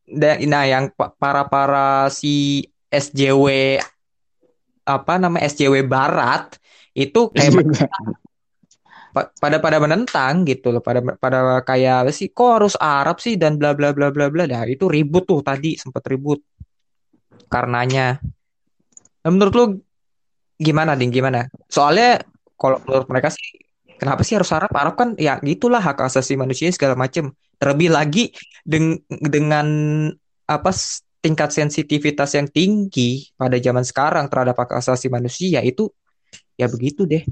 Da- 0.06 0.38
Nah, 0.46 0.64
yang 0.66 0.94
pa- 0.94 1.10
para-para 1.18 2.06
si 2.06 2.62
SJW 2.86 3.78
apa 4.82 5.14
nama 5.18 5.38
SJW 5.42 5.86
Barat 5.86 6.58
itu 6.92 7.30
kayak 7.30 7.54
pa- 9.14 9.30
pada 9.38 9.56
pada 9.62 9.78
menentang 9.82 10.42
gitu 10.46 10.70
loh, 10.74 10.82
pada 10.82 11.02
pada 11.18 11.62
kayak 11.62 12.06
"Apa 12.06 12.12
sih 12.14 12.30
kok 12.30 12.62
harus 12.62 12.74
Arab 12.78 13.18
sih 13.18 13.34
dan 13.38 13.58
bla 13.58 13.74
bla 13.74 13.90
bla 13.94 14.10
bla 14.14 14.26
bla. 14.30 14.44
Nah, 14.46 14.66
itu 14.66 14.86
ribut 14.90 15.26
tuh 15.26 15.42
tadi 15.42 15.74
sempat 15.78 16.02
ribut 16.06 16.42
karenanya. 17.46 18.18
Nah, 19.22 19.30
menurut 19.30 19.54
lu 19.54 19.64
gimana, 20.58 20.98
Ding? 20.98 21.10
Gimana? 21.14 21.46
Soalnya 21.70 22.22
kalau 22.58 22.78
menurut 22.86 23.06
mereka 23.10 23.30
sih 23.34 23.61
kenapa 24.02 24.26
sih 24.26 24.34
harus 24.34 24.50
Arab? 24.50 24.74
Arab 24.74 24.98
kan 24.98 25.08
ya 25.14 25.38
gitulah 25.38 25.78
hak 25.78 26.02
asasi 26.02 26.34
manusia 26.34 26.66
segala 26.74 26.98
macem. 26.98 27.30
Terlebih 27.62 27.94
lagi 27.94 28.34
deng- 28.66 29.06
dengan 29.06 29.66
apa 30.50 30.74
tingkat 31.22 31.54
sensitivitas 31.54 32.34
yang 32.34 32.50
tinggi 32.50 33.30
pada 33.38 33.54
zaman 33.62 33.86
sekarang 33.86 34.26
terhadap 34.26 34.58
hak 34.58 34.74
asasi 34.82 35.06
manusia 35.06 35.62
itu 35.62 35.86
ya 36.58 36.66
begitu 36.66 37.06
deh. 37.06 37.22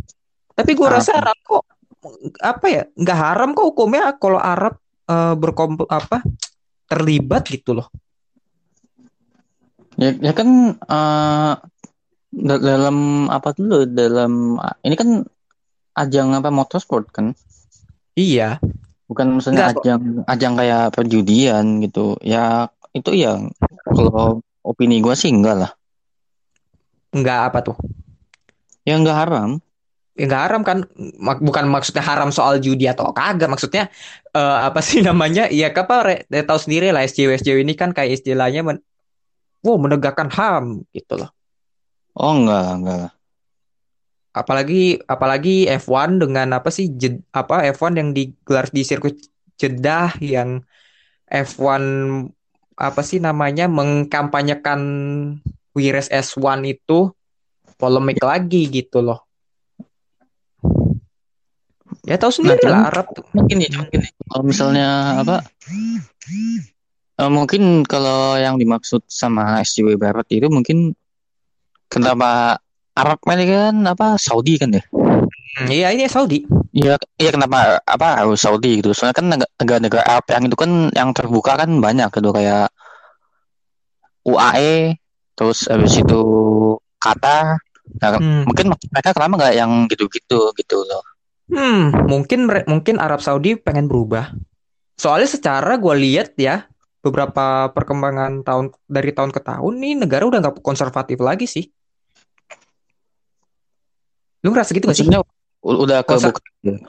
Tapi 0.54 0.70
gue 0.78 0.86
rasa? 0.86 1.18
Arab 1.18 1.38
kok 1.42 1.66
apa 2.38 2.66
ya 2.70 2.82
nggak 2.94 3.18
haram 3.18 3.50
kok 3.52 3.66
hukumnya 3.66 4.14
kalau 4.14 4.38
Arab 4.38 4.78
eh, 5.10 5.34
berkomp 5.34 5.90
apa 5.90 6.22
terlibat 6.86 7.50
gitu 7.50 7.82
loh. 7.82 7.90
Ya, 9.98 10.14
ya 10.16 10.32
kan 10.32 10.78
da- 12.30 12.62
dalam 12.62 13.26
apa 13.26 13.52
dulu 13.58 13.84
dalam 13.90 14.54
ini 14.86 14.94
kan 14.94 15.26
ajang 15.97 16.28
apa 16.38 16.50
motorsport 16.52 17.06
kan 17.14 17.26
Iya, 18.18 18.59
bukan 19.09 19.26
maksudnya 19.38 19.62
Enggak 19.62 19.68
kok. 19.75 19.87
ajang 19.87 20.00
ajang 20.26 20.54
kayak 20.59 20.82
perjudian 20.94 21.64
gitu 21.85 22.18
ya 22.23 22.68
itu 22.94 23.11
ya 23.14 23.38
kalau 23.94 24.42
opini 24.66 24.99
gua 25.04 25.14
sih 25.18 25.30
enggak 25.30 25.56
lah 25.66 25.70
nggak 27.14 27.38
apa 27.50 27.59
tuh? 27.66 27.76
ya 28.85 28.94
enggak 28.99 29.16
haram 29.20 29.50
Ya 30.18 30.28
nggak 30.28 30.42
haram 30.47 30.62
kan? 30.68 30.78
Mak- 31.26 31.40
bukan 31.40 31.64
maksudnya 31.70 32.04
haram 32.04 32.28
soal 32.35 32.61
judi 32.61 32.85
atau 32.85 33.09
kagak. 33.14 33.49
Maksudnya 33.49 33.88
eh, 34.37 34.59
apa 34.68 34.80
sih 34.85 35.00
namanya? 35.09 35.49
Ya 35.49 35.73
apa 35.73 35.97
re- 36.06 36.25
ya 36.28 36.42
tahu 36.44 36.61
sendiri 36.61 36.92
lah 36.92 37.02
SJW 37.09 37.30
SJW 37.40 37.59
ini 37.64 37.75
kan 37.78 37.90
kayak 37.97 38.20
istilahnya 38.20 38.61
men 38.66 38.78
wow, 39.64 39.76
menegakkan 39.80 40.28
HAM 40.32 40.66
gitu 40.97 41.14
loh. 41.20 41.30
oh 42.20 42.32
enggak 42.38 42.64
enggak 42.76 42.99
Apalagi 44.30 45.02
apalagi 45.10 45.66
F1 45.66 46.22
dengan 46.22 46.54
apa 46.54 46.70
sih 46.70 46.87
jed- 46.94 47.26
apa 47.34 47.66
F1 47.75 47.99
yang 47.99 48.10
digelar 48.14 48.70
di 48.70 48.87
sirkuit 48.87 49.18
Jeddah 49.58 50.14
yang 50.22 50.62
F1 51.26 51.82
apa 52.78 53.00
sih 53.02 53.18
namanya 53.18 53.66
mengkampanyekan 53.66 54.80
Wires 55.75 56.08
S1 56.08 56.62
itu 56.64 57.10
polemik 57.76 58.22
lagi 58.22 58.70
gitu 58.70 59.02
loh. 59.02 59.26
Ya 62.06 62.16
tahu 62.16 62.32
sendiri 62.32 62.58
cuman- 62.62 62.72
lah 62.72 62.88
Arab 62.88 63.06
tuh. 63.12 63.25
mungkin 63.34 63.56
ya 63.60 63.70
mungkin 63.76 63.99
ya. 64.00 64.10
kalau 64.30 64.44
misalnya 64.46 64.88
apa 65.20 65.37
eh, 67.18 67.30
mungkin 67.30 67.84
kalau 67.84 68.38
yang 68.38 68.56
dimaksud 68.56 69.04
sama 69.04 69.60
SJW 69.60 69.99
Barat 70.00 70.25
itu 70.32 70.46
mungkin 70.49 70.96
kenapa 71.90 72.62
Arab 73.00 73.19
kan 73.25 73.75
apa 73.88 74.21
Saudi 74.21 74.61
kan 74.61 74.76
ya 74.76 74.85
Hmm, 75.50 75.66
Iya 75.66 75.90
ini 75.90 76.07
Saudi. 76.07 76.47
Iya, 76.71 76.95
iya 77.19 77.30
kenapa 77.35 77.83
apa 77.83 78.23
harus 78.23 78.38
Saudi 78.38 78.78
gitu? 78.78 78.95
Soalnya 78.95 79.16
kan 79.19 79.26
neg- 79.35 79.50
negara-negara 79.59 80.07
Arab 80.07 80.25
yang 80.30 80.42
itu 80.47 80.57
kan 80.57 80.71
yang 80.95 81.11
terbuka 81.11 81.59
kan 81.59 81.69
banyak 81.83 82.07
gitu 82.07 82.30
kayak 82.30 82.71
UAE, 84.23 84.95
terus 85.35 85.66
habis 85.66 85.99
itu 85.99 86.21
Qatar. 87.02 87.59
Nah, 87.99 88.09
Hmm. 88.16 88.47
mungkin 88.47 88.71
mereka 88.95 89.11
kenapa 89.11 89.35
nggak 89.42 89.54
yang 89.59 89.73
gitu-gitu 89.90 90.54
gitu 90.54 90.76
loh? 90.87 91.02
Hmm, 91.50 91.90
mungkin 92.07 92.47
mungkin 92.47 93.02
Arab 93.02 93.19
Saudi 93.19 93.59
pengen 93.59 93.90
berubah. 93.90 94.30
Soalnya 94.95 95.26
secara 95.26 95.75
gue 95.83 95.95
lihat 95.99 96.38
ya 96.38 96.71
beberapa 97.02 97.75
perkembangan 97.75 98.47
tahun 98.47 98.71
dari 98.87 99.11
tahun 99.11 99.35
ke 99.35 99.40
tahun 99.42 99.73
nih 99.83 99.95
negara 100.07 100.30
udah 100.30 100.38
nggak 100.38 100.62
konservatif 100.62 101.19
lagi 101.19 101.50
sih. 101.50 101.66
Lu 104.44 104.52
ngerasa 104.52 104.70
gitu 104.73 104.88
gak 104.88 104.97
sih? 104.97 105.06
Maksudnya 105.06 105.23
udah 105.61 106.00
ke 106.04 106.14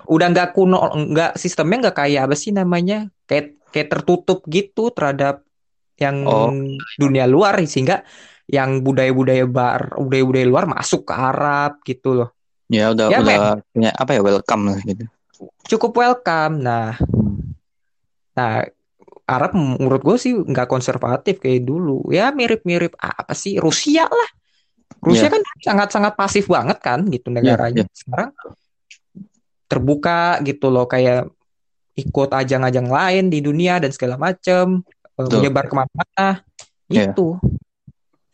Udah 0.08 0.28
nggak 0.32 0.56
kuno, 0.56 0.80
nggak 1.12 1.36
sistemnya 1.36 1.88
nggak 1.88 1.98
kayak 2.04 2.22
apa 2.28 2.36
sih 2.36 2.52
namanya? 2.56 3.12
Kayak 3.28 3.60
kayak 3.72 3.88
tertutup 3.92 4.44
gitu 4.48 4.92
terhadap 4.92 5.44
yang 6.00 6.24
Oh. 6.28 6.52
dunia 6.98 7.30
luar 7.30 7.62
sehingga 7.68 8.04
yang 8.52 8.84
budaya-budaya 8.84 9.46
bar, 9.48 9.96
budaya-budaya 9.96 10.46
luar 10.48 10.66
masuk 10.68 11.08
ke 11.08 11.14
Arab 11.16 11.80
gitu 11.88 12.20
loh. 12.24 12.30
ya 12.72 12.88
udah 12.96 13.12
Ya, 13.12 13.20
udah 13.20 13.60
punya 13.76 13.92
apa 13.92 14.16
ya 14.16 14.22
welcome 14.24 14.72
lah 14.72 14.80
gitu. 14.88 15.04
cukup 15.68 15.92
welcome. 15.92 16.64
Nah, 16.64 16.96
nah 18.32 18.64
Arab 19.28 19.52
menurut 19.56 20.00
gue 20.04 20.16
sih 20.16 20.32
nggak 20.32 20.68
konservatif 20.72 21.40
kayak 21.44 21.68
dulu. 21.68 22.08
Ya 22.12 22.32
mirip-mirip 22.32 22.96
apa 22.96 23.36
sih 23.36 23.60
Rusia 23.60 24.08
lah. 24.08 24.30
Rusia 25.02 25.28
Iya. 25.28 25.34
kan 25.34 25.42
sangat-sangat 25.60 26.14
pasif 26.14 26.46
banget 26.46 26.78
kan 26.80 27.02
gitu 27.10 27.34
negaranya. 27.34 27.84
iya. 27.84 27.92
Sekarang 27.92 28.30
terbuka 29.66 30.38
gitu 30.44 30.68
loh 30.68 30.86
kayak 30.86 31.32
ikut 31.96 32.30
ajang-ajang 32.32 32.88
lain 32.88 33.26
di 33.28 33.40
dunia 33.40 33.80
dan 33.80 33.92
segala 33.92 34.16
macem 34.16 34.84
eh, 34.86 35.20
Betul. 35.20 35.42
menyebar 35.42 35.66
ke 35.68 35.74
mana-mana 35.76 36.28
Iya. 36.88 37.12
itu. 37.12 37.40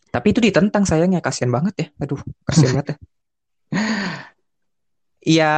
Tapi 0.08 0.26
itu 0.32 0.40
ditentang 0.40 0.82
sayangnya 0.82 1.20
kasihan 1.20 1.52
banget 1.52 1.74
ya. 1.76 1.86
Aduh, 2.00 2.18
kasihan 2.42 2.72
banget 2.80 2.86
ya. 2.92 2.96
Ya 5.22 5.52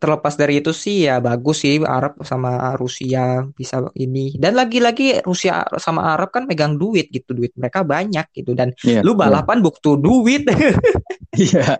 terlepas 0.00 0.34
dari 0.40 0.64
itu 0.64 0.72
sih 0.72 1.04
ya 1.04 1.20
bagus 1.20 1.60
sih 1.60 1.76
Arab 1.84 2.16
sama 2.24 2.72
Rusia 2.80 3.44
bisa 3.52 3.84
ini 3.92 4.32
dan 4.40 4.56
lagi-lagi 4.56 5.20
Rusia 5.20 5.60
sama 5.76 6.16
Arab 6.16 6.32
kan 6.32 6.48
megang 6.48 6.80
duit 6.80 7.12
gitu 7.12 7.36
duit 7.36 7.52
mereka 7.52 7.84
banyak 7.84 8.24
gitu 8.32 8.56
dan 8.56 8.72
Iya. 8.80 9.04
lu 9.04 9.12
balapan 9.12 9.60
butuh 9.60 10.00
duit 10.00 10.48
Iya. 11.36 11.78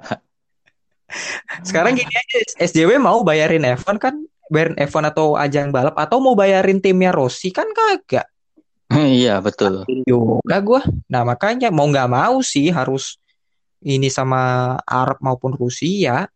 sekarang 1.68 1.96
gini 1.96 2.12
aja 2.12 2.36
SJW 2.60 3.00
mau 3.00 3.24
bayarin 3.24 3.64
F1 3.64 3.96
kan 3.96 4.14
bayarin 4.52 4.76
F1 4.76 5.14
atau 5.14 5.38
ajang 5.40 5.72
balap 5.72 5.96
atau 5.96 6.20
mau 6.20 6.36
bayarin 6.36 6.78
timnya 6.82 7.14
Rossi 7.14 7.48
kan 7.50 7.66
kagak. 7.72 8.28
Iya 8.92 9.40
betul. 9.40 9.88
Juga 10.06 10.56
gua. 10.60 10.82
Nah, 11.08 11.24
makanya 11.24 11.72
mau 11.72 11.88
nggak 11.88 12.10
mau 12.10 12.44
sih 12.44 12.68
harus 12.68 13.16
ini 13.80 14.12
sama 14.12 14.74
Arab 14.84 15.18
maupun 15.24 15.56
Rusia. 15.56 16.28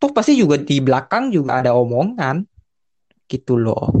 Tuh 0.00 0.10
pasti 0.16 0.32
juga 0.32 0.56
di 0.56 0.80
belakang 0.80 1.28
juga 1.28 1.60
ada 1.60 1.76
omongan. 1.76 2.40
Gitu 3.28 3.60
loh. 3.60 3.92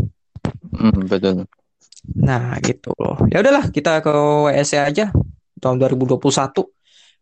Hmm, 0.72 1.04
betul. 1.06 1.44
Nah, 2.16 2.56
gitu 2.64 2.90
loh. 2.96 3.20
Ya 3.28 3.44
udahlah, 3.44 3.68
kita 3.68 4.00
ke 4.00 4.12
WSC 4.48 4.80
aja 4.80 5.12
tahun 5.60 5.76
2021. 5.76 6.64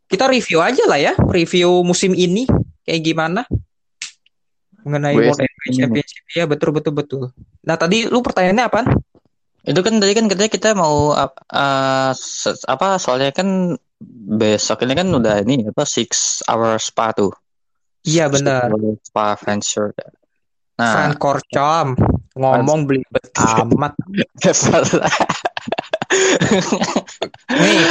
Kita 0.09 0.25
review 0.31 0.63
aja 0.65 0.85
lah 0.89 0.97
ya, 0.97 1.13
review 1.19 1.85
musim 1.85 2.17
ini 2.17 2.49
kayak 2.87 3.03
gimana 3.05 3.43
mengenai 4.87 5.19
WSC 5.21 5.27
World 5.27 5.41
Heavyweight 5.43 5.69
ini. 5.69 5.77
Championship. 5.77 6.23
Ya, 6.33 6.45
betul 6.49 6.71
betul 6.73 6.93
betul. 6.97 7.23
Nah, 7.67 7.77
tadi 7.77 8.07
lu 8.09 8.23
pertanyaannya 8.25 8.65
apa? 8.65 8.81
Itu 9.69 9.81
kan 9.85 10.01
tadi 10.01 10.13
kan 10.17 10.25
katanya 10.31 10.51
kita 10.55 10.69
mau 10.73 11.13
se- 12.17 12.65
apa 12.65 12.97
soalnya 12.97 13.35
kan 13.35 13.77
besok 14.39 14.87
ini 14.87 14.95
kan 14.95 15.09
udah 15.11 15.43
ini 15.45 15.69
apa 15.69 15.83
six 15.85 16.41
hour 16.49 16.79
spa 16.81 17.13
tuh. 17.13 17.35
Iya, 18.09 18.25
benar. 18.33 18.73
Spa 19.05 19.37
Venture. 19.37 19.93
Nah, 20.79 20.95
Frank 20.95 21.19
Korcom 21.19 21.89
ngomong 22.39 22.87
belibet 22.87 23.35
amat. 23.61 23.99
Nih, 27.59 27.83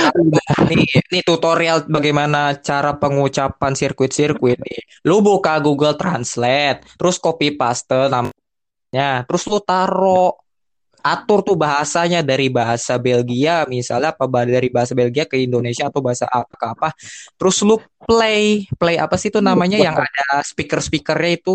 nih, 0.71 0.87
nih 1.11 1.21
tutorial 1.27 1.83
bagaimana 1.91 2.55
cara 2.63 2.95
pengucapan 2.95 3.75
sirkuit-sirkuit 3.75 4.57
nih. 4.57 4.79
Lu 5.03 5.19
buka 5.19 5.59
Google 5.59 5.99
Translate, 5.99 6.95
terus 6.95 7.19
copy 7.19 7.59
paste 7.59 8.07
namanya, 8.07 9.27
terus 9.27 9.43
lu 9.51 9.59
taro 9.59 10.46
atur 11.13 11.39
tuh 11.47 11.55
bahasanya 11.55 12.19
dari 12.21 12.47
bahasa 12.51 12.93
Belgia 12.99 13.63
misalnya 13.69 14.11
apa 14.11 14.25
dari 14.43 14.67
bahasa 14.67 14.91
Belgia 14.91 15.23
ke 15.23 15.37
Indonesia 15.39 15.87
atau 15.89 16.01
bahasa 16.03 16.25
apa 16.27 16.53
ke 16.53 16.65
apa. 16.73 16.89
Terus 17.39 17.57
lu 17.67 17.75
play, 18.07 18.67
play 18.79 18.95
apa 18.99 19.15
sih 19.19 19.29
itu 19.31 19.39
namanya 19.39 19.77
yang 19.79 19.95
ada 19.95 20.43
speaker-speakernya 20.43 21.31
itu, 21.39 21.53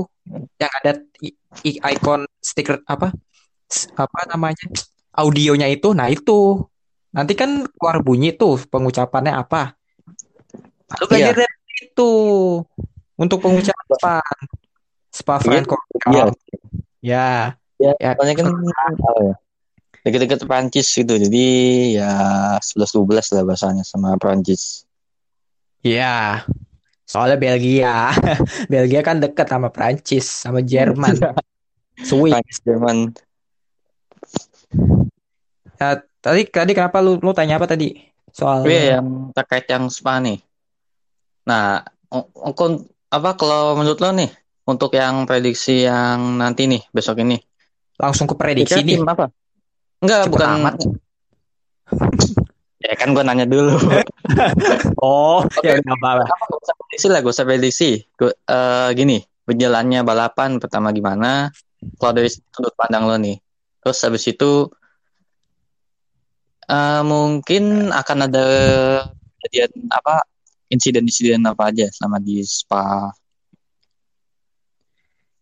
yang 0.57 0.73
ada 0.83 0.91
i- 1.21 1.37
i- 1.69 1.81
icon 1.97 2.25
stiker 2.41 2.81
apa? 2.89 3.13
Apa 3.97 4.19
namanya? 4.33 4.65
Audionya 5.13 5.69
itu. 5.69 5.93
Nah, 5.93 6.09
itu. 6.09 6.65
Nanti 7.13 7.33
kan 7.37 7.69
keluar 7.77 8.01
bunyi 8.01 8.33
tuh 8.33 8.57
pengucapannya 8.73 9.33
apa. 9.37 9.77
Lalu 10.97 11.05
belajar 11.09 11.35
dari 11.45 11.57
itu 11.89 12.11
untuk 13.21 13.39
pengucapan 13.45 14.21
Spa 15.13 15.37
Francorchamps. 15.41 16.41
Iya. 17.05 17.05
Ya. 17.05 17.29
Ya, 17.83 17.93
Ya, 17.99 18.11
soalnya 18.15 18.35
kan 18.39 18.47
ya? 19.27 19.35
Deket-deket 20.03 20.41
Prancis 20.47 20.89
gitu. 20.91 21.15
Jadi 21.15 21.47
ya 21.99 22.15
11-12 22.59 23.35
lah 23.35 23.43
bahasanya 23.47 23.85
sama 23.87 24.15
Prancis. 24.19 24.87
Iya. 25.83 26.47
Soalnya 27.07 27.39
Belgia. 27.39 28.11
Belgia 28.73 29.03
kan 29.03 29.19
deket 29.19 29.47
sama 29.51 29.69
Prancis, 29.71 30.27
sama 30.27 30.63
Jerman. 30.63 31.19
Swiss. 32.03 32.35
Prancis 32.35 32.59
Jerman. 32.67 32.99
Ya, 35.79 35.99
tadi 36.23 36.47
tadi 36.47 36.73
kenapa 36.75 37.03
lu 37.03 37.19
lu 37.19 37.35
tanya 37.35 37.59
apa 37.59 37.67
tadi? 37.67 37.95
Soal 38.33 38.65
iya 38.65 38.97
yang 38.99 39.35
terkait 39.35 39.67
yang 39.69 39.91
spa 39.91 40.23
nih. 40.23 40.39
Nah, 41.47 41.83
o- 42.11 42.31
apa 43.13 43.31
kalau 43.37 43.77
menurut 43.77 43.99
lo 44.01 44.11
nih 44.15 44.31
untuk 44.65 44.95
yang 44.95 45.27
prediksi 45.29 45.85
yang 45.85 46.39
nanti 46.41 46.65
nih 46.71 46.83
besok 46.95 47.21
ini? 47.23 47.37
Langsung 48.03 48.27
ke 48.27 48.35
prediksi 48.35 48.83
nih. 48.83 48.99
tim 48.99 49.07
apa? 49.07 49.31
Enggak, 50.03 50.27
Cepet 50.27 50.35
bukan. 50.35 50.49
amat. 50.59 50.75
Ya 52.83 52.99
kan 52.99 53.15
gue 53.15 53.23
nanya 53.23 53.47
dulu. 53.47 53.79
Oh, 54.99 55.43
ya 55.63 55.79
Oke. 55.79 55.83
udah 55.83 55.95
apa 55.95 56.27
Apa 56.27 56.45
gak 56.51 56.61
usah 56.67 56.75
prediksi 56.79 57.07
lah, 57.07 57.21
usah 57.23 57.47
prediksi. 57.47 57.91
Gua- 58.19 58.35
eh, 58.35 58.91
gini, 58.99 59.23
berjalannya 59.47 60.03
balapan 60.03 60.59
pertama 60.59 60.91
gimana? 60.91 61.47
Kalau 61.99 62.13
dari 62.15 62.27
sudut 62.31 62.75
pandang 62.75 63.07
lo 63.07 63.15
nih. 63.23 63.39
Terus 63.83 63.99
habis 64.03 64.27
itu 64.27 64.67
eh, 66.67 67.03
mungkin 67.07 67.95
akan 67.95 68.19
ada 68.27 68.45
kejadian 69.47 69.87
apa? 69.95 70.27
Insiden-insiden 70.73 71.43
apa 71.47 71.71
aja 71.71 71.87
selama 71.95 72.19
di 72.19 72.43
spa? 72.43 73.15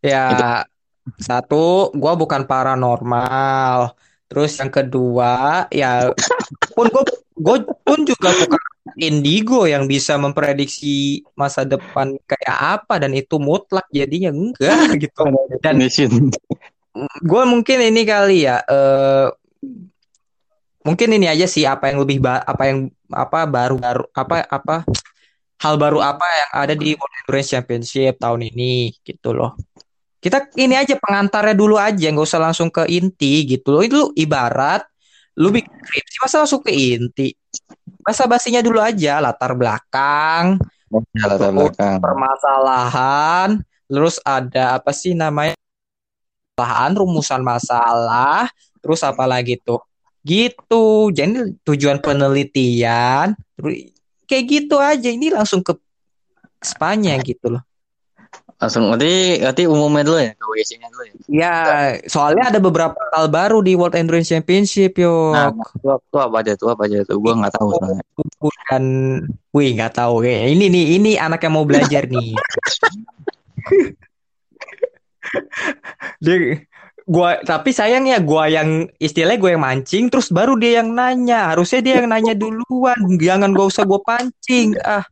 Ya, 0.05 0.65
satu, 1.19 1.91
gua 1.97 2.13
bukan 2.15 2.47
paranormal. 2.47 3.97
Terus 4.31 4.63
yang 4.63 4.71
kedua, 4.71 5.67
ya 5.75 6.15
pun 6.71 6.87
gue 6.87 7.03
gue 7.41 7.57
pun 7.83 7.99
juga 8.07 8.31
bukan 8.31 8.63
indigo 9.01 9.67
yang 9.67 9.91
bisa 9.91 10.15
memprediksi 10.15 11.27
masa 11.35 11.67
depan 11.67 12.15
kayak 12.31 12.59
apa 12.79 13.03
dan 13.03 13.11
itu 13.17 13.43
mutlak 13.43 13.91
jadinya 13.91 14.31
enggak 14.31 14.87
gitu. 15.03 15.27
Dan 15.59 15.83
gue 17.27 17.43
mungkin 17.47 17.79
ini 17.91 18.03
kali 18.07 18.47
ya, 18.47 18.63
eh 18.71 19.35
mungkin 20.87 21.09
ini 21.13 21.27
aja 21.29 21.45
sih 21.51 21.67
apa 21.67 21.93
yang 21.93 22.07
lebih 22.07 22.23
ba- 22.25 22.45
apa 22.47 22.63
yang 22.71 22.79
apa 23.11 23.45
baru-baru 23.45 24.05
apa 24.15 24.37
apa 24.49 24.77
hal 25.61 25.75
baru 25.77 26.01
apa 26.01 26.25
yang 26.25 26.51
ada 26.57 26.75
di 26.79 26.97
World 26.97 27.15
Endurance 27.21 27.51
Championship 27.53 28.17
tahun 28.17 28.49
ini 28.49 28.97
gitu 29.05 29.37
loh. 29.37 29.59
Kita 30.21 30.53
ini 30.61 30.77
aja 30.77 31.01
pengantarnya 31.01 31.57
dulu 31.57 31.81
aja, 31.81 32.13
nggak 32.13 32.29
usah 32.29 32.41
langsung 32.45 32.69
ke 32.69 32.85
inti 32.93 33.49
gitu 33.49 33.73
loh. 33.73 33.81
Itu 33.81 34.13
ibarat 34.13 34.85
lu 35.41 35.49
bikin 35.49 35.73
skripsi 35.73 36.17
masa 36.21 36.37
langsung 36.45 36.61
ke 36.61 36.73
inti. 36.73 37.33
Basa 38.05 38.29
basinya 38.29 38.61
dulu 38.61 38.85
aja, 38.85 39.17
latar 39.25 39.57
belakang, 39.57 40.61
Ya, 40.91 41.25
latar 41.31 41.55
belakang. 41.55 42.03
permasalahan, 42.03 43.49
terus 43.87 44.19
ada 44.27 44.77
apa 44.77 44.91
sih 44.91 45.15
namanya? 45.17 45.57
Permasalahan, 46.53 46.93
rumusan 46.99 47.41
masalah, 47.41 48.51
terus 48.83 49.01
apa 49.07 49.25
lagi 49.25 49.57
tuh? 49.57 49.81
Gitu. 50.21 51.15
Jadi 51.15 51.57
tujuan 51.65 52.03
penelitian, 52.03 53.33
kayak 54.29 54.45
gitu 54.45 54.77
aja. 54.77 55.09
Ini 55.09 55.33
langsung 55.33 55.65
ke 55.65 55.73
Spanya 56.61 57.17
gitu 57.25 57.57
loh. 57.57 57.65
Langsung 58.61 58.93
berarti 58.93 59.41
berarti 59.41 59.63
umumnya 59.65 60.05
dulu 60.05 60.21
ya, 60.21 60.33
ke 60.37 60.45
WC-nya 60.45 60.89
dulu 60.93 61.03
ya. 61.09 61.15
Ya, 61.33 61.57
soalnya 62.05 62.53
ada 62.53 62.61
beberapa 62.61 63.01
hal 63.17 63.33
baru 63.33 63.65
di 63.65 63.73
World 63.73 63.97
Endurance 63.97 64.29
Championship, 64.29 65.01
yo. 65.01 65.33
Nah, 65.33 65.49
itu, 65.49 65.89
itu 65.97 66.19
apa 66.21 66.37
aja 66.45 66.53
tuh 66.61 66.69
apa 66.69 66.85
aja 66.85 67.01
tuh? 67.09 67.17
Gua 67.25 67.41
nggak 67.41 67.57
tahu 67.57 67.73
soalnya. 67.73 68.05
Dan, 68.69 68.85
wih, 69.57 69.73
nggak 69.81 69.97
tahu. 69.97 70.21
Kayak 70.21 70.53
Ini 70.53 70.65
nih, 70.69 70.85
ini 71.01 71.11
anak 71.17 71.41
yang 71.41 71.57
mau 71.57 71.65
belajar 71.65 72.05
nih. 72.05 72.37
Dia, 76.21 76.37
gua, 77.09 77.41
tapi 77.41 77.73
sayangnya 77.73 78.21
gua 78.21 78.45
yang 78.53 78.93
istilahnya 79.01 79.41
gue 79.41 79.51
yang 79.57 79.65
mancing, 79.65 80.13
terus 80.13 80.29
baru 80.29 80.61
dia 80.61 80.85
yang 80.85 80.93
nanya. 80.93 81.57
Harusnya 81.57 81.81
dia 81.81 82.05
yang 82.05 82.13
nanya 82.13 82.37
duluan. 82.37 83.01
Jangan 83.17 83.57
gak 83.57 83.69
usah 83.73 83.89
gue 83.89 84.01
pancing. 84.05 84.77
Ah. 84.85 85.09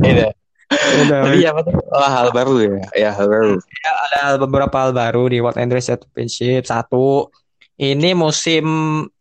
Iya. 0.00 0.32
Tadi 0.68 1.42
apa 1.48 1.60
tuh? 1.64 1.72
Oh, 1.88 2.08
hal 2.08 2.28
baru 2.30 2.52
ya. 2.60 2.76
Ya, 2.92 3.10
hal 3.16 3.26
baru. 3.26 3.56
ada 3.56 4.18
hal- 4.20 4.40
beberapa 4.40 4.76
hal 4.76 4.92
baru 4.92 5.32
di 5.32 5.40
World 5.40 5.56
Endurance 5.56 5.88
Championship. 5.88 6.68
Satu, 6.68 7.32
ini 7.80 8.12
musim 8.12 8.64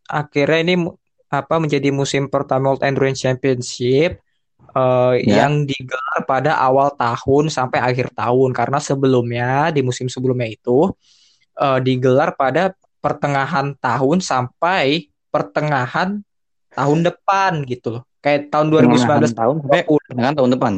akhirnya 0.08 0.60
ini 0.64 0.76
apa 1.28 1.56
menjadi 1.60 1.92
musim 1.92 2.28
pertama 2.28 2.72
World 2.76 2.84
Endurance 2.84 3.24
Championship 3.24 4.20
eh, 4.76 5.14
Ya. 5.24 5.44
yang 5.44 5.64
digelar 5.64 6.24
pada 6.28 6.60
awal 6.60 6.92
tahun 6.96 7.48
sampai 7.48 7.80
akhir 7.80 8.12
tahun 8.12 8.52
karena 8.52 8.80
sebelumnya 8.80 9.72
di 9.72 9.84
musim 9.84 10.12
sebelumnya 10.12 10.48
itu 10.48 10.92
eh, 11.56 11.80
digelar 11.80 12.36
pada 12.36 12.76
pertengahan 13.00 13.72
tahun 13.80 14.20
sampai 14.20 15.08
pertengahan 15.32 16.20
tahun 16.76 17.00
depan 17.08 17.64
gitu 17.64 18.00
loh. 18.00 18.04
Kayak 18.20 18.52
tahun 18.52 18.68
2019 18.74 19.32
tahun 19.32 19.56
sampai 19.64 19.82
dengan 20.12 20.34
tahun 20.36 20.52
depan. 20.60 20.74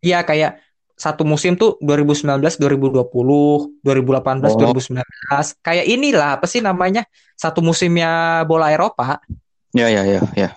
Iya 0.00 0.24
kayak 0.24 0.60
satu 0.96 1.24
musim 1.24 1.56
tuh 1.56 1.80
2019 1.80 2.60
2020, 2.60 3.80
2018 3.80 4.52
Oh. 4.52 4.68
2019. 4.68 5.56
Kayak 5.64 5.86
inilah 5.88 6.28
apa 6.36 6.44
sih 6.44 6.60
namanya? 6.60 7.08
Satu 7.36 7.64
musimnya 7.64 8.44
bola 8.44 8.68
Eropa. 8.68 9.16
Ya, 9.72 9.88
ya, 9.88 10.04
ya, 10.04 10.20
ya. 10.36 10.50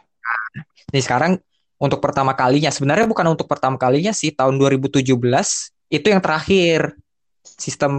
Nih 0.91 0.99
sekarang 0.99 1.39
untuk 1.79 2.03
pertama 2.03 2.35
kalinya 2.35 2.71
sebenarnya 2.71 3.07
bukan 3.07 3.23
untuk 3.31 3.47
pertama 3.47 3.79
kalinya 3.79 4.11
sih 4.11 4.35
tahun 4.35 4.59
2017 4.59 5.71
itu 5.87 6.07
yang 6.11 6.19
terakhir 6.19 6.95
sistem 7.43 7.93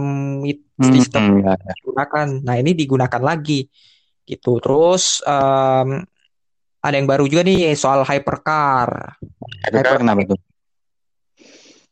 Hmm, 0.75 0.91
sistem 0.91 1.39
ya, 1.39 1.55
ya. 1.55 1.73
digunakan. 1.81 2.27
Nah, 2.43 2.55
ini 2.59 2.75
digunakan 2.75 3.21
lagi 3.23 3.65
gitu. 4.27 4.59
Terus 4.59 5.23
em, 5.23 6.03
ada 6.81 6.95
yang 6.99 7.07
baru 7.07 7.25
juga 7.25 7.41
nih 7.41 7.71
soal 7.73 8.03
hypercar. 8.03 9.15
Hypercar 9.65 10.03
kenapa 10.03 10.35
tuh? 10.35 10.39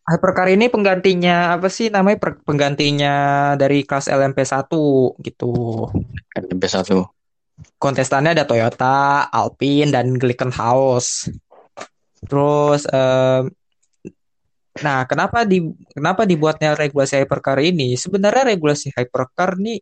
Hypercar 0.03 0.51
ini 0.51 0.67
penggantinya 0.67 1.55
apa 1.55 1.71
sih 1.71 1.87
namanya 1.87 2.19
per- 2.19 2.43
penggantinya 2.43 3.13
dari 3.55 3.87
kelas 3.87 4.11
LMP1 4.11 4.67
gitu. 5.23 5.51
LMP1. 6.35 7.07
Kontestannya 7.79 8.35
ada 8.35 8.43
Toyota, 8.43 9.31
Alpine 9.31 9.95
dan 9.95 10.19
Glickenhaus. 10.19 11.31
Terus 12.27 12.83
em, 12.91 13.47
nah, 14.83 15.07
kenapa 15.07 15.47
di 15.47 15.71
kenapa 15.95 16.27
dibuatnya 16.27 16.75
regulasi 16.75 17.23
hypercar 17.23 17.63
ini? 17.63 17.95
Sebenarnya 17.95 18.51
regulasi 18.59 18.91
hypercar 18.91 19.55
nih 19.55 19.79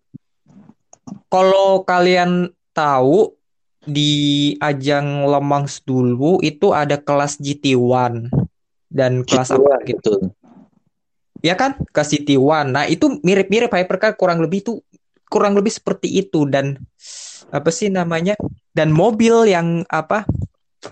kalau 1.34 1.82
kalian 1.82 2.54
tahu 2.78 3.34
di 3.82 4.54
ajang 4.62 5.26
Le 5.26 5.42
Mans 5.42 5.82
dulu 5.82 6.38
itu 6.46 6.70
ada 6.70 7.02
kelas 7.02 7.42
GT1 7.42 8.30
dan 8.92 9.24
kelas 9.24 9.56
apa 9.56 9.80
gitu. 9.88 9.96
gitu. 9.96 10.14
Ya 11.42 11.58
kan? 11.58 11.80
Kelas 11.90 12.12
GT1. 12.14 12.70
Nah, 12.70 12.86
itu 12.86 13.18
mirip-mirip 13.24 13.72
hypercar 13.72 14.14
kurang 14.20 14.44
lebih 14.44 14.62
itu 14.62 14.74
kurang 15.32 15.56
lebih 15.56 15.72
seperti 15.72 16.22
itu 16.22 16.46
dan 16.46 16.78
apa 17.50 17.72
sih 17.72 17.88
namanya? 17.88 18.36
Dan 18.76 18.92
mobil 18.92 19.48
yang 19.48 19.88
apa 19.88 20.28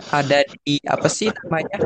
ada 0.09 0.41
di 0.63 0.79
apa 0.87 1.11
sih 1.11 1.29
namanya? 1.43 1.77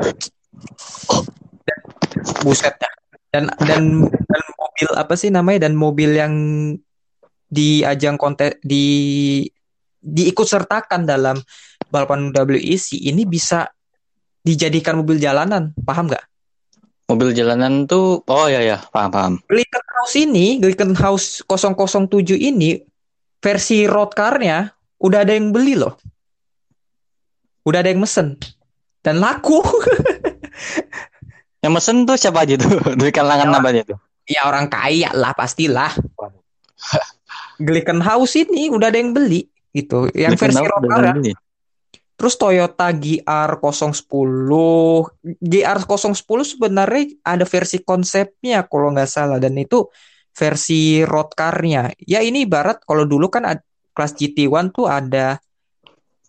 Buset 2.45 2.77
dah. 2.77 2.93
Dan 3.33 3.49
dan 3.65 4.05
dan 4.05 4.43
mobil 4.55 4.89
apa 4.95 5.13
sih 5.17 5.33
namanya? 5.33 5.67
Dan 5.67 5.73
mobil 5.73 6.13
yang 6.13 6.33
di 7.49 7.81
ajang 7.81 8.15
kontes 8.15 8.57
di 8.61 8.85
diikut 10.03 10.45
sertakan 10.45 11.05
dalam 11.05 11.37
balapan 11.87 12.33
WEC 12.33 12.97
ini 12.97 13.23
bisa 13.29 13.69
dijadikan 14.43 14.99
mobil 14.99 15.17
jalanan, 15.17 15.71
paham 15.87 16.11
nggak? 16.11 16.23
Mobil 17.07 17.35
jalanan 17.35 17.83
tuh 17.87 18.23
oh 18.27 18.47
ya 18.47 18.63
ya, 18.63 18.77
paham 18.91 19.09
paham. 19.11 19.33
Glickenhaus 19.47 20.13
ini, 20.15 20.59
Glickenhaus 20.59 21.43
007 21.47 22.35
ini 22.35 22.79
versi 23.43 23.83
road 23.87 24.15
car-nya 24.15 24.71
udah 25.03 25.19
ada 25.27 25.35
yang 25.35 25.51
beli 25.51 25.75
loh. 25.75 25.99
Udah 27.67 27.83
ada 27.83 27.91
yang 27.91 28.03
mesen. 28.03 28.39
Dan 29.03 29.19
laku. 29.19 29.59
Yang 31.63 31.73
mesen 31.79 32.03
tuh 32.03 32.15
siapa 32.19 32.43
aja 32.43 32.55
tuh? 32.59 32.75
Dari 32.99 33.11
kalangan 33.11 33.51
Ya. 33.51 33.55
apa 33.59 33.67
aja 33.71 33.83
tuh? 33.87 33.99
ya 34.23 34.47
orang 34.47 34.71
kaya 34.71 35.11
lah 35.11 35.35
pastilah. 35.35 35.91
Glickenhaus 37.59 38.35
ini 38.39 38.71
udah 38.71 38.87
ada 38.91 38.99
yang 38.99 39.11
beli 39.11 39.47
gitu. 39.75 40.07
Yang 40.15 40.39
versi 40.39 40.63
road 40.63 40.83
car 40.87 41.03
ya. 41.19 41.35
Terus 42.13 42.37
Toyota 42.37 42.93
GR 42.93 43.51
010. 43.57 43.97
GR 45.41 45.79
010 45.83 46.45
sebenarnya 46.45 47.03
ada 47.25 47.45
versi 47.45 47.81
konsepnya 47.81 48.63
kalau 48.69 48.93
nggak 48.93 49.09
salah 49.09 49.41
dan 49.41 49.57
itu 49.57 49.89
versi 50.33 51.01
road 51.05 51.33
car-nya. 51.33 51.93
Ya 52.01 52.21
ini 52.21 52.45
ibarat 52.45 52.81
kalau 52.85 53.05
dulu 53.05 53.29
kan 53.29 53.45
kelas 53.93 54.13
GT1 54.17 54.73
tuh 54.73 54.89
ada 54.89 55.37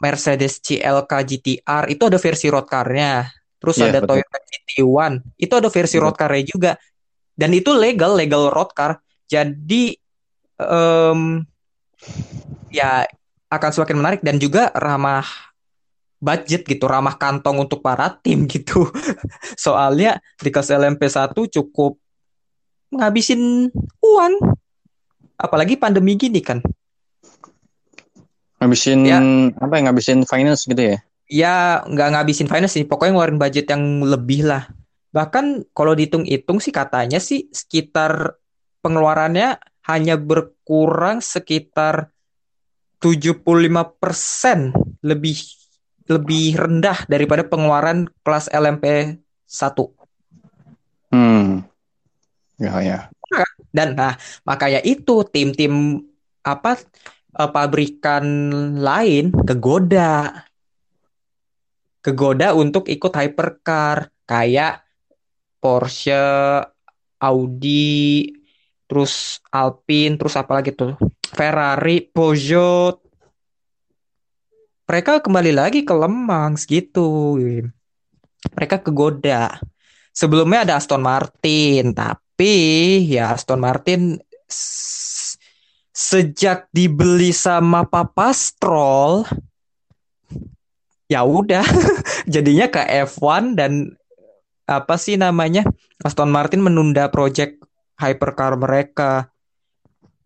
Mercedes 0.01 0.61
CLK 0.61 1.13
GTR 1.25 1.85
itu 1.89 2.03
ada 2.05 2.19
versi 2.21 2.47
road 2.53 2.69
car-nya. 2.69 3.29
Terus 3.61 3.81
Iya, 3.81 3.85
ada 3.89 3.99
betul. 4.05 4.21
Toyota 4.21 4.39
GT1 4.45 5.13
itu 5.41 5.55
ada 5.57 5.69
versi 5.73 5.97
Betul. 5.97 6.05
road 6.05 6.17
car-nya 6.21 6.45
juga. 6.45 6.73
Dan 7.35 7.51
itu 7.57 7.73
legal, 7.73 8.13
legal 8.15 8.53
road 8.53 8.71
car. 8.77 9.01
Jadi 9.25 9.97
em, 10.61 11.21
ya 12.69 13.09
akan 13.49 13.71
semakin 13.73 13.97
menarik 13.97 14.21
dan 14.21 14.37
juga 14.37 14.69
ramah 14.77 15.25
budget 16.25 16.65
gitu, 16.65 16.89
ramah 16.89 17.21
kantong 17.21 17.61
untuk 17.61 17.85
para 17.85 18.09
tim 18.25 18.49
gitu. 18.55 18.89
Soalnya 19.61 20.17
di 20.41 20.49
kelas 20.49 20.73
LMP1 20.73 21.37
cukup 21.61 22.01
ngabisin 22.89 23.69
uang. 24.01 24.35
Apalagi 25.37 25.77
pandemi 25.77 26.17
gini 26.17 26.41
kan. 26.41 26.65
Ngabisin 28.63 29.05
Ya. 29.05 29.21
apa 29.61 29.75
ya? 29.77 29.81
Ngabisin 29.91 30.25
finance 30.25 30.65
gitu 30.65 30.81
ya? 30.81 30.97
Ya 31.29 31.55
nggak 31.85 32.09
ngabisin 32.17 32.49
finance 32.49 32.77
sih, 32.77 32.85
pokoknya 32.89 33.13
ngeluarin 33.17 33.41
budget 33.41 33.67
yang 33.69 34.05
lebih 34.05 34.49
lah. 34.49 34.69
Bahkan 35.13 35.75
kalau 35.77 35.93
dihitung-hitung 35.93 36.59
sih 36.59 36.73
katanya 36.73 37.21
sih 37.21 37.49
sekitar 37.53 38.41
pengeluarannya 38.81 39.57
hanya 39.85 40.17
berkurang 40.17 41.21
sekitar 41.21 42.09
75% 43.01 44.73
lebih 45.05 45.37
lebih 46.05 46.61
rendah 46.61 47.09
daripada 47.09 47.45
pengeluaran 47.45 48.09
kelas 48.21 48.53
LMP 48.53 49.17
1. 49.49 49.89
Hmm. 51.15 51.65
Ya 52.61 52.75
ya. 52.81 52.99
Dan 53.75 53.99
nah, 53.99 54.15
makanya 54.47 54.79
itu 54.87 55.27
tim-tim 55.27 56.05
apa 56.47 56.79
eh, 57.35 57.51
pabrikan 57.51 58.25
lain 58.79 59.35
kegoda. 59.43 60.45
Kegoda 62.05 62.53
untuk 62.53 62.85
ikut 62.87 63.13
hypercar 63.17 64.13
kayak 64.29 64.85
Porsche, 65.57 66.61
Audi, 67.17 68.29
terus 68.85 69.41
Alpine, 69.49 70.21
terus 70.21 70.37
apa 70.37 70.61
lagi 70.61 70.77
tuh? 70.77 70.93
Ferrari, 71.33 72.05
Peugeot. 72.05 73.04
Mereka 74.85 75.25
kembali 75.25 75.53
lagi 75.57 75.81
ke 75.81 75.95
Le 75.97 76.09
Mans 76.09 76.69
gitu. 76.69 77.41
Mereka 78.53 78.85
kegoda. 78.85 79.57
Sebelumnya 80.13 80.69
ada 80.69 80.75
Aston 80.79 81.01
Martin, 81.01 81.97
tapi 81.97 83.03
ya 83.09 83.35
Aston 83.35 83.59
Martin 83.59 84.21
sejak 85.95 86.69
dibeli 86.71 87.33
sama 87.35 87.89
Papa 87.89 88.31
Stroll, 88.31 89.27
ya 91.09 91.25
udah 91.25 91.65
jadinya 92.35 92.69
ke 92.69 92.83
F1 93.09 93.59
dan 93.59 93.95
apa 94.65 94.97
sih 94.97 95.17
namanya 95.17 95.65
Aston 96.05 96.29
Martin 96.29 96.61
menunda 96.61 97.09
project 97.09 97.59
hypercar 97.99 98.59
mereka. 98.61 99.33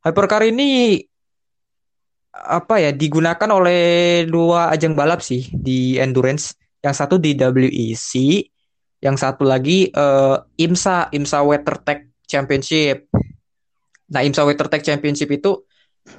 Hypercar 0.02 0.46
ini 0.46 1.00
apa 2.32 2.78
ya 2.78 2.90
digunakan 2.92 3.48
oleh 3.50 4.24
dua 4.28 4.70
ajang 4.72 4.94
balap 4.94 5.24
sih 5.24 5.48
di 5.52 5.96
endurance. 5.98 6.54
Yang 6.78 6.94
satu 7.04 7.14
di 7.18 7.34
WEC, 7.34 8.12
yang 9.02 9.18
satu 9.18 9.42
lagi 9.42 9.90
eh, 9.90 10.36
IMSA, 10.62 11.10
IMSA 11.10 11.38
WeatherTech 11.42 12.00
Championship. 12.28 13.10
Nah, 14.14 14.22
IMSA 14.22 14.46
WeatherTech 14.46 14.86
Championship 14.86 15.28
itu 15.34 15.58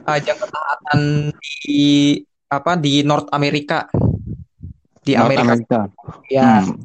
ajang 0.05 0.37
ketaatan 0.37 1.01
di 1.39 2.19
apa 2.49 2.75
di 2.75 3.01
North 3.05 3.29
America. 3.31 3.87
Di 4.99 5.15
North 5.15 5.31
Amerika 5.31 5.43
America. 5.47 5.79
ya. 6.27 6.65
Hmm. 6.65 6.75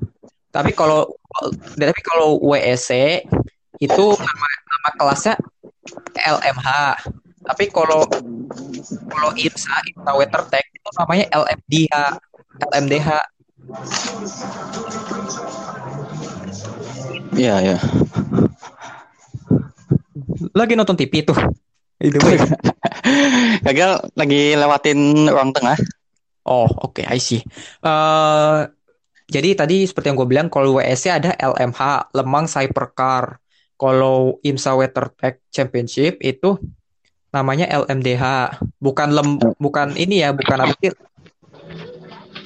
Tapi 0.55 0.71
kalau 0.71 1.11
tapi 1.75 2.01
kalau 2.07 2.39
WEC 2.47 3.21
itu 3.83 4.05
nama 4.15 4.47
nama 4.71 4.91
kelasnya 4.95 5.35
LMH. 6.15 6.69
Tapi 7.45 7.65
kalau 7.69 8.09
kalau 9.09 9.31
IMSA, 9.37 9.75
IMSA 9.93 10.13
WeatherTech 10.17 10.67
itu 10.73 10.89
namanya 10.97 11.25
LMDH. 11.33 11.95
LMDH. 12.73 13.09
Iya 17.35 17.55
ya. 17.61 17.77
Lagi 20.55 20.75
nonton 20.77 20.97
TV 20.97 21.25
tuh. 21.27 21.37
Itu. 22.01 22.19
Gagal 23.67 23.91
lagi 24.17 24.43
lewatin 24.57 25.29
ruang 25.29 25.53
tengah. 25.53 25.77
Oh, 26.45 26.69
oke, 26.69 27.01
I 27.09 27.17
see. 27.17 27.41
Eh, 27.81 28.61
jadi 29.33 29.57
tadi 29.57 29.89
seperti 29.89 30.13
yang 30.13 30.19
gue 30.21 30.29
bilang, 30.29 30.49
kalau 30.53 30.77
WEC 30.77 31.09
ada 31.09 31.33
LMH, 31.41 32.13
Le 32.13 32.25
Mans 32.29 32.53
Hypercar. 32.53 33.41
Kalau 33.75 34.39
IMSA 34.45 34.77
WeatherTech 34.79 35.43
Championship 35.51 36.23
itu 36.23 36.55
namanya 37.35 37.67
LMDH. 37.67 38.55
Bukan 38.79 39.11
lem, 39.11 39.43
bukan 39.59 39.99
ini 39.99 40.23
ya, 40.23 40.31
bukan 40.31 40.59
apa 40.63 40.75
sih? 40.79 40.95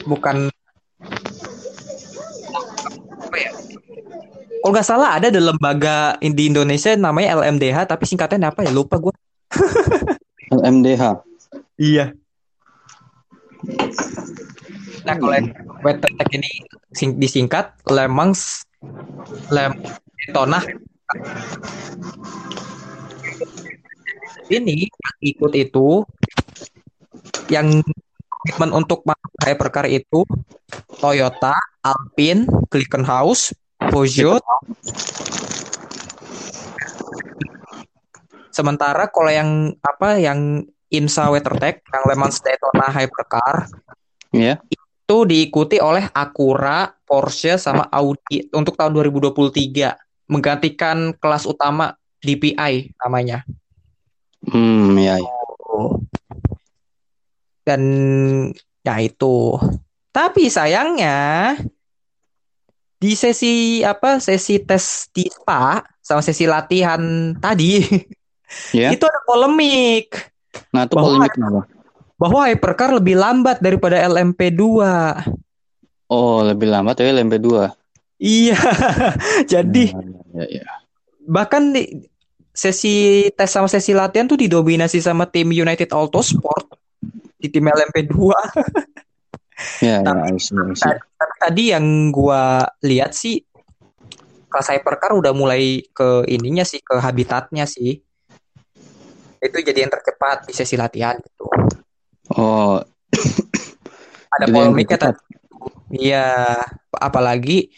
Bukan 0.08 0.48
apa 3.20 3.36
ya? 3.36 3.50
Kalau 4.64 4.72
nggak 4.72 4.88
salah 4.88 5.20
ada 5.20 5.28
di 5.28 5.38
lembaga 5.38 6.16
di 6.18 6.42
Indonesia 6.48 6.96
namanya 6.96 7.36
LMDH, 7.36 7.84
tapi 7.84 8.08
singkatnya 8.08 8.48
apa 8.48 8.64
ya? 8.64 8.72
Lupa 8.72 8.96
gue. 8.96 9.12
LMDH. 10.48 11.20
Iya. 11.76 12.16
Nah, 15.04 15.14
kalau 15.16 15.34
WeatherTech 15.84 16.30
ini 16.36 16.50
sing- 16.92 17.16
disingkat 17.16 17.76
Le 17.88 18.08
Mans 18.08 18.64
Le 19.52 19.72
Daytona. 20.24 20.60
Ini 24.48 24.88
yang 24.88 25.16
ikut 25.20 25.52
itu 25.52 26.02
yang 27.52 27.84
komitmen 28.28 28.70
untuk 28.72 29.04
hypercar 29.44 29.84
itu 29.88 30.24
Toyota, 31.00 31.52
Alpine, 31.84 32.48
Glickenhaus, 32.72 33.52
Peugeot. 33.76 34.40
Sementara 38.48 39.06
kalau 39.12 39.30
yang 39.30 39.76
apa 39.84 40.18
yang 40.18 40.64
Insa 40.88 41.28
WeatherTech 41.28 41.84
yang 41.84 42.02
Le 42.08 42.16
Mans 42.16 42.40
Daytona 42.40 42.88
Hypercar 42.88 43.68
Ya. 44.28 44.60
itu 44.68 45.18
diikuti 45.24 45.80
oleh 45.80 46.04
Acura, 46.12 46.92
Porsche 47.08 47.56
sama 47.56 47.88
Audi 47.88 48.44
untuk 48.52 48.76
tahun 48.76 48.92
2023 48.92 49.96
menggantikan 50.28 51.16
kelas 51.16 51.48
utama 51.48 51.96
DPI 52.20 52.92
namanya. 53.00 53.40
Hmm, 54.48 54.96
ya, 54.96 55.16
ya. 55.16 55.32
Dan 57.64 57.82
ya 58.80 58.94
itu. 58.98 59.56
Tapi 60.08 60.48
sayangnya 60.48 61.54
di 62.98 63.14
sesi 63.14 63.54
apa 63.80 64.18
sesi 64.18 64.58
tes 64.58 65.06
di 65.12 65.28
Spa 65.28 65.78
sama 66.02 66.18
sesi 66.18 66.44
latihan 66.44 66.98
tadi 67.38 67.78
Ya. 68.74 68.90
itu 68.90 69.04
ada 69.04 69.20
polemik 69.22 70.08
Nah, 70.72 70.82
itu 70.82 70.96
Bahwa- 70.96 71.06
polemik 71.06 71.32
kenapa? 71.32 71.60
bahwa 72.18 72.40
hypercar 72.50 72.90
lebih 72.90 73.14
lambat 73.14 73.62
daripada 73.62 73.94
LMP2. 74.02 74.64
Oh, 76.08 76.42
lebih 76.42 76.66
lambat 76.66 76.98
ya 76.98 77.14
LMP2. 77.14 77.70
Iya. 78.18 78.58
Jadi 79.52 79.94
Ya, 80.34 80.44
ya. 80.50 80.66
bahkan 81.22 81.70
di 81.70 82.08
sesi 82.58 83.30
tes 83.38 83.46
sama 83.46 83.70
sesi 83.70 83.94
latihan 83.94 84.26
tuh 84.26 84.34
didominasi 84.34 84.98
sama 84.98 85.30
tim 85.30 85.54
United 85.54 85.94
Autosport 85.94 86.74
di 87.38 87.46
tim 87.46 87.62
LMP2. 87.70 88.14
Ya, 89.82 89.98
ya, 89.98 90.06
Tapi- 90.06 90.22
I 90.22 90.38
see, 90.38 90.54
I 90.54 90.70
see. 90.70 90.86
Tadi, 91.18 91.34
tadi 91.42 91.64
yang 91.74 92.14
gua 92.14 92.62
lihat 92.78 93.10
sih 93.10 93.42
kelas 94.46 94.70
hypercar 94.70 95.10
udah 95.18 95.34
mulai 95.34 95.82
ke 95.90 96.22
ininya 96.30 96.62
sih 96.62 96.78
ke 96.78 96.94
habitatnya 96.94 97.66
sih. 97.66 97.98
Itu 99.42 99.58
jadi 99.58 99.82
yang 99.82 99.90
tercepat 99.90 100.46
di 100.46 100.54
sesi 100.54 100.78
latihan 100.78 101.18
gitu. 101.18 101.50
Oh, 102.38 102.78
Ada 104.38 104.46
polemiknya 104.46 104.98
tadi. 105.10 105.18
Iya, 105.90 106.54
apalagi 106.94 107.74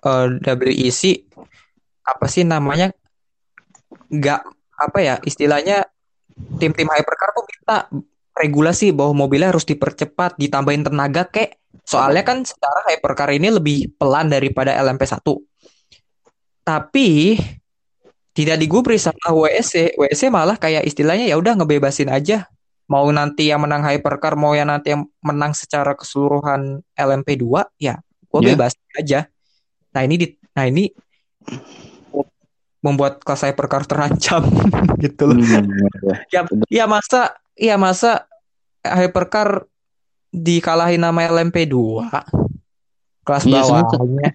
eh, 0.00 0.26
WEC 0.40 1.28
apa 2.08 2.24
sih 2.24 2.48
namanya? 2.48 2.88
Nggak 4.08 4.40
apa 4.78 4.98
ya 5.02 5.14
istilahnya 5.26 5.84
tim-tim 6.62 6.86
hypercar 6.86 7.34
tuh 7.34 7.44
minta 7.44 7.78
regulasi 8.38 8.94
bahwa 8.94 9.26
mobilnya 9.26 9.50
harus 9.50 9.66
dipercepat, 9.66 10.38
ditambahin 10.38 10.86
tenaga 10.86 11.26
kek. 11.26 11.58
Soalnya 11.82 12.22
kan 12.22 12.46
secara 12.46 12.86
hypercar 12.86 13.28
ini 13.34 13.50
lebih 13.50 13.90
pelan 13.98 14.30
daripada 14.30 14.76
LMP1. 14.78 15.18
Tapi 16.62 17.34
tidak 18.36 18.56
digubris 18.62 19.08
sama 19.10 19.34
WEC. 19.34 19.98
WEC 19.98 20.20
malah 20.30 20.54
kayak 20.54 20.86
istilahnya 20.86 21.26
ya 21.26 21.34
udah 21.34 21.58
ngebebasin 21.58 22.06
aja. 22.12 22.46
Mau 22.88 23.04
nanti 23.10 23.50
yang 23.50 23.60
menang 23.66 23.82
hypercar, 23.84 24.38
mau 24.38 24.54
yang 24.54 24.70
nanti 24.70 24.94
yang 24.94 25.04
menang 25.20 25.52
secara 25.52 25.92
keseluruhan 25.92 26.80
LMP2, 26.96 27.44
ya 27.76 28.00
gue 28.28 28.40
Ya. 28.44 28.54
bebasin 28.54 28.88
aja. 28.96 29.20
Nah 29.92 30.02
ini 30.06 30.14
di, 30.16 30.26
nah 30.56 30.64
ini 30.68 30.88
membuat 32.78 33.20
kelas 33.26 33.42
hypercar 33.46 33.82
terancam 33.84 34.42
gitu 35.04 35.34
loh. 35.34 35.38
Hmm, 35.38 35.66
ya, 35.78 35.90
ya. 36.02 36.16
Ya, 36.30 36.40
ya 36.70 36.84
masa 36.86 37.34
ya 37.58 37.74
masa 37.74 38.30
hypercar 38.82 39.66
dikalahin 40.30 41.02
nama 41.02 41.26
LMP2 41.26 41.74
kelas 43.26 43.44
Iya, 43.44 43.60
bawahnya. 43.60 44.30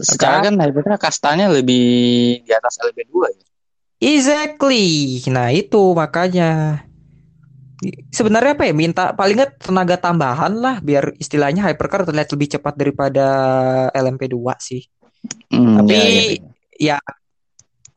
Secara 0.00 0.48
kan 0.48 0.54
hypercar 0.58 0.96
kastanya 0.98 1.46
lebih 1.50 1.84
di 2.44 2.52
atas 2.52 2.80
LMP2 2.82 3.14
ya. 3.30 3.44
Exactly. 4.00 5.20
Nah, 5.28 5.52
itu 5.52 5.92
makanya 5.92 6.80
sebenarnya 8.08 8.56
apa 8.56 8.64
ya? 8.64 8.72
Minta 8.72 9.04
paling 9.12 9.36
nggak 9.36 9.60
tenaga 9.60 9.96
tambahan 10.00 10.52
lah 10.56 10.80
biar 10.80 11.16
istilahnya 11.20 11.68
hypercar 11.68 12.08
terlihat 12.08 12.32
lebih 12.32 12.48
cepat 12.56 12.74
daripada 12.80 13.26
LMP2 13.92 14.36
sih. 14.56 14.82
Hmm, 15.52 15.84
Tapi 15.84 15.92
ya, 15.92 16.04
ya. 16.08 16.49
Ya 16.80 16.96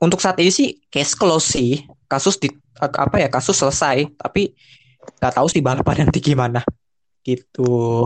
untuk 0.04 0.20
saat 0.20 0.36
ini 0.44 0.52
sih 0.52 0.84
case 0.92 1.16
close 1.16 1.56
sih. 1.56 1.88
Kasus 2.12 2.36
di 2.36 2.52
apa 2.78 3.16
ya? 3.18 3.32
Kasus 3.32 3.56
selesai, 3.56 4.12
tapi 4.20 4.52
nggak 5.24 5.34
tahu 5.40 5.48
sih 5.48 5.64
balapan 5.64 6.06
nanti 6.06 6.20
gimana. 6.20 6.60
Gitu. 7.24 8.06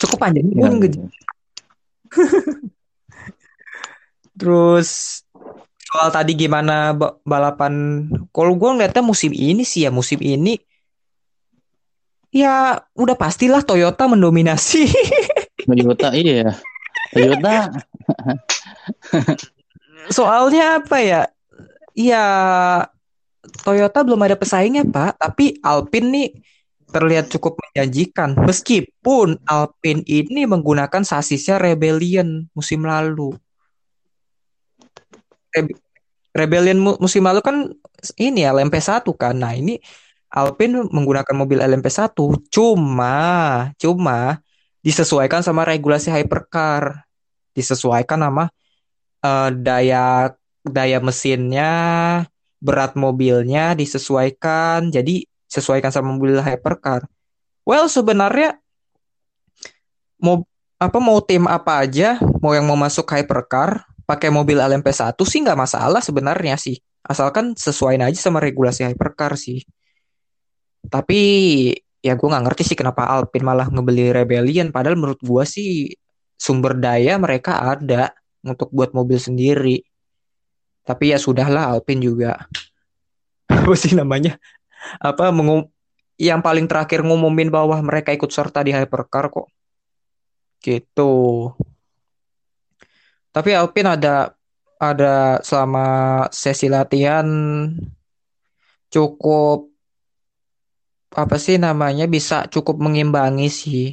Cukup 0.00 0.16
panjang 0.16 0.48
Ya, 0.56 0.72
nge- 0.72 1.04
Terus 4.40 5.22
soal 5.84 6.10
tadi 6.10 6.34
gimana 6.34 6.90
ba- 6.96 7.20
balapan? 7.22 8.08
Kalau 8.34 8.56
gue 8.58 8.70
ngeliatnya 8.74 9.04
musim 9.04 9.30
ini 9.30 9.62
sih 9.62 9.86
ya 9.86 9.94
musim 9.94 10.18
ini 10.18 10.58
ya 12.34 12.82
udah 12.98 13.14
pastilah 13.14 13.62
Toyota 13.62 14.10
mendominasi. 14.10 14.90
Toyota 15.62 16.10
iya. 16.18 16.50
Toyota 17.14 17.70
Soalnya 20.10 20.82
apa 20.82 20.98
ya? 21.00 21.22
Ya 21.94 22.24
Toyota 23.62 24.02
belum 24.02 24.20
ada 24.24 24.34
pesaingnya 24.34 24.82
Pak, 24.88 25.20
tapi 25.20 25.60
Alpine 25.60 26.08
nih 26.10 26.28
terlihat 26.90 27.30
cukup 27.30 27.58
menjanjikan. 27.60 28.38
Meskipun 28.38 29.38
Alpine 29.46 30.02
ini 30.06 30.46
menggunakan 30.48 31.02
sasisnya 31.02 31.60
Rebellion 31.60 32.48
musim 32.56 32.86
lalu. 32.86 33.36
Re- 35.54 35.78
Rebellion 36.34 36.78
mu- 36.82 36.98
musim 36.98 37.22
lalu 37.22 37.40
kan 37.44 37.56
ini 38.18 38.42
ya 38.46 38.54
LMP1 38.54 39.06
kan. 39.14 39.38
Nah, 39.38 39.54
ini 39.54 39.78
Alpine 40.34 40.90
menggunakan 40.90 41.34
mobil 41.34 41.62
LMP1 41.62 42.10
cuma 42.50 43.16
cuma 43.78 44.42
disesuaikan 44.82 45.46
sama 45.46 45.62
regulasi 45.62 46.10
hypercar. 46.10 47.06
Disesuaikan 47.54 48.18
sama 48.18 48.50
eh, 49.24 49.50
daya 49.56 50.30
daya 50.64 50.98
mesinnya, 51.00 51.72
berat 52.60 52.92
mobilnya 52.96 53.72
disesuaikan. 53.76 54.92
Jadi 54.92 55.24
sesuaikan 55.48 55.92
sama 55.92 56.12
mobil 56.12 56.40
hypercar. 56.40 57.08
Well, 57.64 57.88
sebenarnya 57.88 58.60
mau 60.20 60.44
apa 60.76 60.98
mau 61.00 61.20
tim 61.24 61.48
apa 61.48 61.84
aja, 61.84 62.20
mau 62.42 62.52
yang 62.52 62.68
mau 62.68 62.76
masuk 62.76 63.08
hypercar 63.08 63.84
pakai 64.04 64.28
mobil 64.28 64.60
LMP1 64.60 65.16
sih 65.16 65.40
nggak 65.40 65.58
masalah 65.58 66.00
sebenarnya 66.04 66.56
sih. 66.60 66.76
Asalkan 67.04 67.56
sesuaiin 67.56 68.04
aja 68.04 68.16
sama 68.16 68.40
regulasi 68.40 68.84
hypercar 68.88 69.36
sih. 69.36 69.64
Tapi 70.88 71.20
ya 72.04 72.12
gue 72.16 72.28
nggak 72.28 72.44
ngerti 72.44 72.62
sih 72.72 72.76
kenapa 72.76 73.08
Alpine 73.08 73.44
malah 73.44 73.68
ngebeli 73.68 74.12
Rebellion. 74.12 74.68
Padahal 74.72 74.96
menurut 75.00 75.20
gue 75.20 75.44
sih 75.48 75.92
sumber 76.36 76.76
daya 76.76 77.16
mereka 77.16 77.60
ada 77.76 78.12
untuk 78.44 78.68
buat 78.70 78.92
mobil 78.92 79.16
sendiri. 79.16 79.82
Tapi 80.84 81.16
ya 81.16 81.18
sudahlah 81.18 81.72
Alpine 81.72 82.04
juga 82.04 82.36
apa 83.50 83.74
sih 83.74 83.96
namanya? 83.96 84.36
Apa 85.00 85.32
mengum 85.32 85.64
yang 86.20 86.44
paling 86.44 86.70
terakhir 86.70 87.02
ngumumin 87.02 87.50
bahwa 87.50 87.74
mereka 87.82 88.14
ikut 88.14 88.30
serta 88.30 88.62
di 88.62 88.70
hypercar 88.70 89.32
kok. 89.32 89.48
Gitu. 90.62 91.14
Tapi 93.34 93.50
Alpine 93.56 93.98
ada 93.98 94.36
ada 94.78 95.40
selama 95.40 95.86
sesi 96.28 96.68
latihan 96.68 97.26
cukup 98.92 99.72
apa 101.14 101.38
sih 101.38 101.58
namanya 101.58 102.10
bisa 102.10 102.46
cukup 102.50 102.78
mengimbangi 102.78 103.48
sih. 103.50 103.86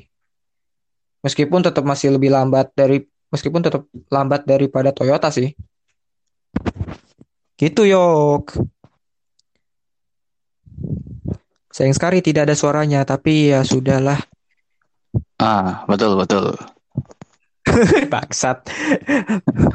Meskipun 1.21 1.61
tetap 1.61 1.85
masih 1.85 2.17
lebih 2.17 2.33
lambat 2.33 2.73
dari 2.73 3.05
meskipun 3.31 3.63
tetap 3.63 3.87
lambat 4.11 4.43
daripada 4.43 4.91
Toyota 4.91 5.31
sih. 5.31 5.55
Gitu 7.55 7.87
yok. 7.87 8.51
Sayang 11.71 11.95
sekali 11.95 12.19
tidak 12.19 12.51
ada 12.51 12.55
suaranya, 12.59 13.07
tapi 13.07 13.55
ya 13.55 13.63
sudahlah. 13.63 14.19
ah 15.39 15.87
betul 15.87 16.19
betul. 16.19 16.53
Bangsat. 18.13 18.67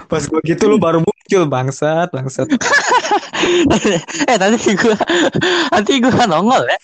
Pas 0.06 0.22
gua 0.28 0.40
gitu 0.44 0.68
lu 0.68 0.76
baru 0.76 1.00
muncul 1.00 1.42
bangsat, 1.48 2.12
bangsat. 2.12 2.46
eh 4.30 4.36
tadi 4.36 4.58
gua 4.76 4.96
nanti 5.72 5.92
gua 6.04 6.24
nongol 6.28 6.68
ya. 6.68 6.78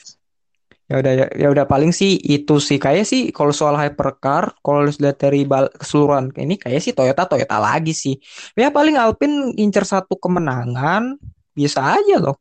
Ya 0.93 1.01
udah 1.01 1.13
ya, 1.17 1.27
ya 1.33 1.49
udah 1.49 1.65
paling 1.65 1.89
sih 1.89 2.21
itu 2.21 2.61
sih 2.61 2.77
kayak 2.77 3.09
sih 3.09 3.33
kalau 3.33 3.49
soal 3.49 3.81
hypercar, 3.81 4.53
kalau 4.61 4.85
lihat 4.85 5.17
dari 5.17 5.49
keseluruhan 5.49 6.29
ini 6.37 6.61
kayak 6.61 6.85
sih 6.85 6.93
Toyota 6.93 7.25
Toyota 7.25 7.57
lagi 7.57 7.97
sih. 7.97 8.21
Ya 8.53 8.69
paling 8.69 9.01
Alpine 9.01 9.57
incer 9.57 9.89
satu 9.89 10.21
kemenangan 10.21 11.17
bisa 11.57 11.97
aja 11.97 12.21
loh. 12.21 12.37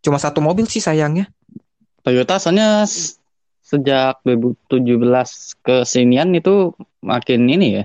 Cuma 0.00 0.16
satu 0.16 0.40
mobil 0.40 0.64
sih 0.64 0.80
sayangnya. 0.80 1.28
Toyota 2.00 2.40
soalnya 2.40 2.88
sejak 3.60 4.24
2017 4.24 4.80
ke 5.60 5.84
sinian 5.84 6.32
itu 6.32 6.72
makin 7.04 7.44
ini 7.52 7.84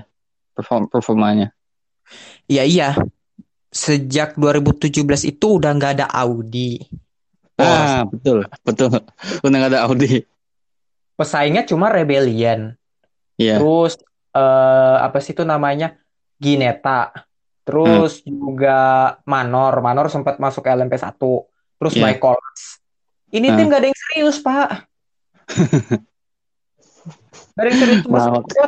perform 0.56 0.88
performanya. 0.88 1.52
Iya 2.48 2.64
iya. 2.64 2.88
Sejak 3.68 4.40
2017 4.40 5.28
itu 5.28 5.46
udah 5.60 5.76
nggak 5.76 5.92
ada 6.00 6.06
Audi. 6.08 6.88
Ah, 7.60 8.02
betul, 8.08 8.38
betul. 8.64 8.88
Udah 9.44 9.60
ada 9.68 9.84
Audi. 9.84 10.24
Pesaingnya 11.14 11.68
cuma 11.68 11.92
Rebellion. 11.92 12.72
Iya. 13.36 13.60
Terus 13.60 14.00
eh 14.32 14.96
apa 15.00 15.20
sih 15.20 15.36
itu 15.36 15.44
namanya? 15.44 15.96
Gineta. 16.40 17.12
Terus 17.64 18.24
juga 18.24 19.14
Manor. 19.28 19.84
Manor 19.84 20.08
sempat 20.08 20.40
masuk 20.40 20.64
LMP1. 20.64 21.20
Terus 21.76 21.94
Iya. 21.94 22.02
Michaelas. 22.08 22.60
Ini 23.30 23.46
Hmm. 23.46 23.56
tim 23.56 23.66
gak 23.68 23.80
ada 23.84 23.88
yang 23.92 24.00
serius, 24.08 24.36
Pak. 24.42 24.68
Gak 27.54 27.62
ada 27.62 27.68
yang 27.68 27.78
serius. 27.78 28.02
Toyota. 28.04 28.64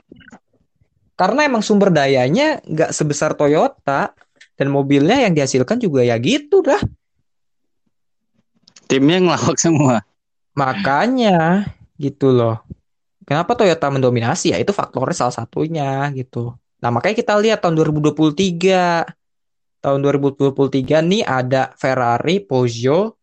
Karena 1.13 1.41
emang 1.47 1.63
sumber 1.63 1.91
dayanya 1.93 2.59
nggak 2.65 2.91
sebesar 2.93 3.33
Toyota. 3.35 4.13
Dan 4.53 4.69
mobilnya 4.69 5.19
yang 5.19 5.33
dihasilkan 5.35 5.81
juga 5.81 6.05
ya 6.07 6.15
gitu 6.21 6.63
dah. 6.63 6.79
Timnya 8.87 9.19
ngelawak 9.23 9.59
semua. 9.59 10.03
Makanya 10.53 11.69
gitu 11.97 12.33
loh. 12.35 12.61
Kenapa 13.23 13.55
Toyota 13.55 13.89
mendominasi 13.89 14.53
ya 14.53 14.59
itu 14.59 14.75
faktornya 14.75 15.15
salah 15.15 15.35
satunya 15.35 16.11
gitu. 16.13 16.53
Nah, 16.83 16.91
makanya 16.91 17.17
kita 17.23 17.35
lihat 17.39 17.63
tahun 17.63 17.79
2023. 17.79 19.07
Tahun 19.83 19.99
2023 19.99 21.03
nih 21.03 21.27
ada 21.27 21.75
Ferrari, 21.75 22.39
Peugeot, 22.39 23.19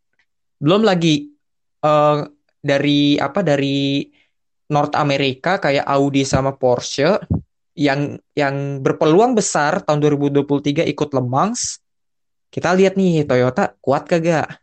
belum 0.60 0.84
lagi 0.84 1.32
eh, 1.80 2.18
dari 2.60 3.16
apa 3.16 3.40
dari 3.40 4.04
North 4.70 4.94
America 5.00 5.56
kayak 5.58 5.88
Audi 5.88 6.28
sama 6.28 6.54
Porsche 6.54 7.16
yang 7.80 8.20
yang 8.36 8.84
berpeluang 8.84 9.40
besar 9.40 9.80
tahun 9.88 10.04
2023 10.04 10.84
ikut 10.84 11.10
Le 11.16 11.24
Mans. 11.24 11.80
Kita 12.52 12.76
lihat 12.76 13.00
nih 13.00 13.24
Toyota 13.24 13.72
kuat 13.80 14.04
kagak? 14.10 14.60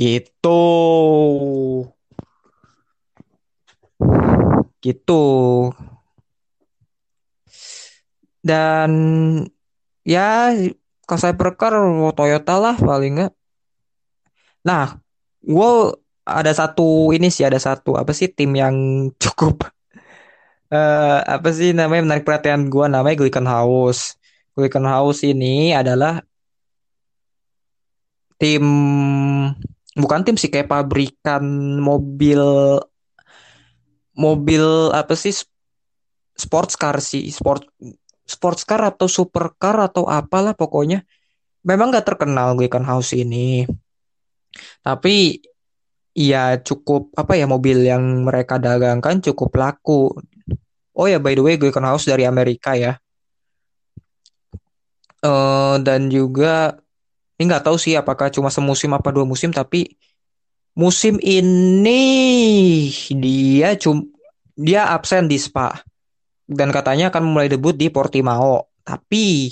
Gitu. 0.00 0.60
Gitu. 4.80 5.22
Dan 8.40 8.90
ya 10.08 10.56
kalau 11.04 11.20
saya 11.20 11.36
perkar 11.36 11.76
Toyota 12.16 12.56
lah 12.56 12.76
paling 12.80 13.12
nggak. 13.20 13.32
Nah, 14.64 14.96
gue 15.44 15.70
ada 16.24 16.52
satu 16.56 17.12
ini 17.12 17.28
sih 17.28 17.44
ada 17.44 17.60
satu 17.60 18.00
apa 18.00 18.12
sih 18.16 18.32
tim 18.32 18.56
yang 18.56 18.76
cukup 19.22 19.68
eh 20.70 21.18
apa 21.26 21.50
sih 21.50 21.74
namanya 21.74 22.02
menarik 22.06 22.24
perhatian 22.24 22.70
gue 22.72 22.86
namanya 22.88 23.16
Glickenhaus. 23.20 24.16
Glickenhaus 24.56 25.18
ini 25.26 25.74
adalah 25.76 26.22
tim 28.40 28.64
bukan 29.98 30.22
tim 30.22 30.36
sih 30.38 30.50
kayak 30.52 30.70
pabrikan 30.70 31.42
mobil 31.82 32.42
mobil 34.14 34.92
apa 34.94 35.14
sih 35.16 35.34
sports 36.36 36.76
car 36.78 37.02
sih 37.02 37.30
sport 37.32 37.66
sports 38.30 38.62
car 38.62 38.86
atau 38.86 39.10
supercar 39.10 39.74
atau 39.82 40.06
apalah 40.06 40.54
pokoknya. 40.54 41.02
Memang 41.66 41.92
nggak 41.92 42.14
terkenal 42.14 42.56
Glickenhaus 42.56 43.12
ini. 43.12 43.66
Tapi 44.80 45.42
ya 46.14 46.56
cukup 46.62 47.12
apa 47.18 47.36
ya 47.36 47.44
mobil 47.50 47.84
yang 47.84 48.24
mereka 48.24 48.56
dagangkan 48.56 49.20
cukup 49.20 49.50
laku. 49.58 50.14
Oh 50.94 51.06
ya 51.10 51.18
by 51.18 51.34
the 51.34 51.42
way 51.42 51.58
Glickenhaus 51.58 52.06
dari 52.06 52.24
Amerika 52.24 52.78
ya. 52.78 52.96
Eh 55.20 55.76
dan 55.84 56.08
juga 56.08 56.80
ini 57.40 57.48
nggak 57.48 57.64
tahu 57.64 57.80
sih 57.80 57.96
apakah 57.96 58.28
cuma 58.28 58.52
semusim 58.52 58.92
apa 58.92 59.08
dua 59.08 59.24
musim 59.24 59.48
tapi 59.48 59.96
musim 60.76 61.16
ini 61.24 62.04
dia 63.16 63.72
cum 63.80 64.12
dia 64.52 64.92
absen 64.92 65.24
di 65.24 65.40
Spa. 65.40 65.72
Dan 66.44 66.68
katanya 66.68 67.08
akan 67.08 67.32
mulai 67.32 67.48
debut 67.48 67.72
di 67.72 67.88
Portimao. 67.88 68.68
Tapi 68.84 69.48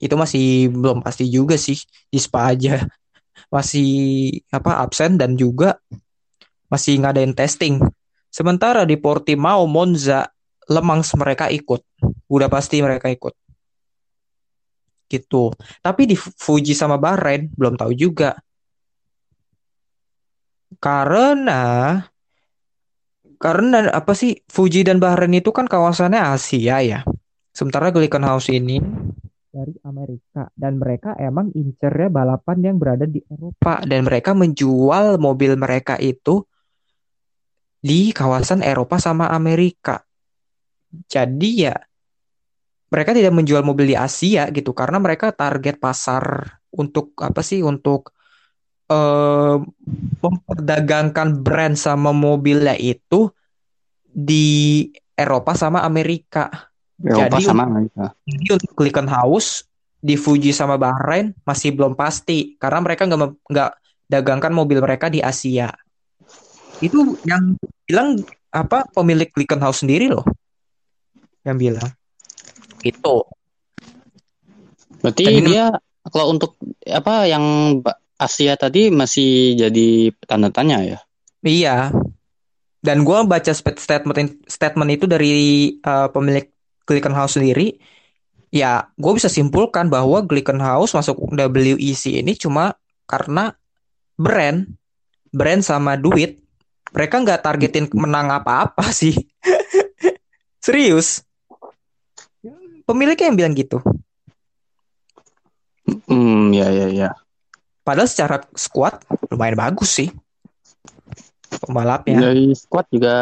itu 0.00 0.14
masih 0.16 0.72
belum 0.72 1.04
pasti 1.04 1.28
juga 1.28 1.60
sih 1.60 1.76
di 2.08 2.16
Spa 2.16 2.56
aja. 2.56 2.80
Masih 3.54 4.32
apa 4.48 4.82
absen 4.82 5.20
dan 5.20 5.38
juga 5.38 5.78
masih 6.66 6.98
ngadain 6.98 7.30
testing. 7.30 7.78
Sementara 8.26 8.82
di 8.82 8.98
Portimao 8.98 9.70
Monza 9.70 10.26
Le 10.66 10.82
Mans 10.82 11.14
mereka 11.14 11.46
ikut. 11.46 11.78
Udah 12.26 12.50
pasti 12.50 12.82
mereka 12.82 13.06
ikut 13.06 13.38
gitu 15.06 15.54
tapi 15.80 16.10
di 16.10 16.16
Fuji 16.18 16.74
sama 16.74 16.98
Bahrain 17.00 17.48
belum 17.54 17.78
tahu 17.78 17.92
juga 17.94 18.34
karena 20.78 22.02
karena 23.36 23.92
apa 23.92 24.12
sih 24.16 24.40
Fuji 24.48 24.84
dan 24.84 24.96
Bahrain 24.96 25.32
itu 25.32 25.52
kan 25.52 25.68
kawasannya 25.68 26.20
Asia 26.20 26.80
ya. 26.80 27.00
Sementara 27.52 27.92
Glickenhaus 27.92 28.48
ini 28.52 28.80
dari 29.48 29.72
Amerika 29.88 30.52
dan 30.52 30.76
mereka 30.76 31.16
emang 31.16 31.48
incernya 31.56 32.12
balapan 32.12 32.58
yang 32.60 32.76
berada 32.76 33.08
di 33.08 33.24
Eropa 33.24 33.80
dan 33.88 34.04
mereka 34.04 34.36
menjual 34.36 35.16
mobil 35.16 35.56
mereka 35.56 35.96
itu 35.96 36.44
di 37.80 38.12
kawasan 38.12 38.60
Eropa 38.60 39.00
sama 39.00 39.32
Amerika. 39.32 40.04
Jadi 41.08 41.64
ya 41.64 41.76
mereka 42.86 43.10
tidak 43.10 43.34
menjual 43.34 43.66
mobil 43.66 43.94
di 43.94 43.96
Asia 43.98 44.46
gitu 44.54 44.70
karena 44.70 45.02
mereka 45.02 45.34
target 45.34 45.82
pasar 45.82 46.56
untuk 46.70 47.16
apa 47.18 47.42
sih 47.42 47.62
untuk 47.66 48.14
eh 48.86 49.56
memperdagangkan 50.22 51.42
brand 51.42 51.74
sama 51.74 52.14
mobilnya 52.14 52.78
itu 52.78 53.26
di 54.06 54.86
Eropa 55.18 55.58
sama 55.58 55.82
Amerika. 55.82 56.70
Eropa 57.02 57.42
Jadi- 57.42 57.46
sama 57.50 57.62
Amerika. 57.66 58.14
Jadi 58.22 58.46
untuk 58.54 58.72
Glickenhaus 58.78 59.66
di 59.98 60.14
Fuji 60.14 60.54
sama 60.54 60.78
Bahrain 60.78 61.34
masih 61.42 61.74
belum 61.74 61.98
pasti 61.98 62.54
karena 62.62 62.78
mereka 62.78 63.10
nggak 63.10 63.20
nggak 63.50 63.70
dagangkan 64.06 64.52
mobil 64.54 64.78
mereka 64.78 65.10
di 65.10 65.18
Asia. 65.18 65.74
Itu 66.78 67.18
yang 67.26 67.58
bilang 67.88 68.22
apa 68.54 68.86
pemilik 68.94 69.28
Glickenhaus 69.34 69.82
sendiri 69.82 70.08
loh 70.08 70.24
yang 71.42 71.58
bilang 71.58 71.90
itu. 72.90 73.16
Berarti 75.02 75.24
Dan 75.26 75.34
ini- 75.42 75.50
dia 75.52 75.66
kalau 76.06 76.30
untuk 76.30 76.54
apa 76.86 77.26
yang 77.26 77.44
Asia 78.16 78.56
tadi 78.56 78.88
masih 78.88 79.58
jadi 79.58 80.14
tanda 80.24 80.48
tanya 80.48 80.80
ya. 80.80 80.98
Iya. 81.44 81.92
Dan 82.80 83.02
gue 83.02 83.18
baca 83.26 83.52
statement 83.52 84.46
statement 84.46 84.90
itu 84.94 85.04
dari 85.10 85.34
uh, 85.82 86.06
pemilik 86.08 86.46
Glickenhaus 86.86 87.34
sendiri. 87.34 87.76
Ya, 88.54 88.88
gue 88.94 89.12
bisa 89.18 89.26
simpulkan 89.26 89.90
bahwa 89.90 90.22
Glickenhaus 90.22 90.94
masuk 90.94 91.18
WEC 91.34 92.22
ini 92.22 92.38
cuma 92.38 92.78
karena 93.04 93.58
brand, 94.14 94.70
brand 95.34 95.60
sama 95.66 95.98
duit. 95.98 96.38
Mereka 96.94 97.26
nggak 97.26 97.42
targetin 97.42 97.90
menang 97.92 98.30
apa-apa 98.30 98.86
sih. 99.02 99.18
Serius. 100.62 101.25
Pemiliknya 102.86 103.26
yang 103.28 103.36
bilang 103.36 103.54
gitu. 103.58 103.82
Hmm, 106.06 106.54
ya 106.54 106.70
ya 106.70 106.86
ya. 106.90 107.08
Padahal 107.82 108.10
secara 108.10 108.36
squad 108.54 109.02
lumayan 109.30 109.58
bagus 109.58 109.90
sih. 109.98 110.08
Pembalapnya. 111.62 112.30
Dari 112.30 112.54
squad 112.54 112.86
juga 112.90 113.16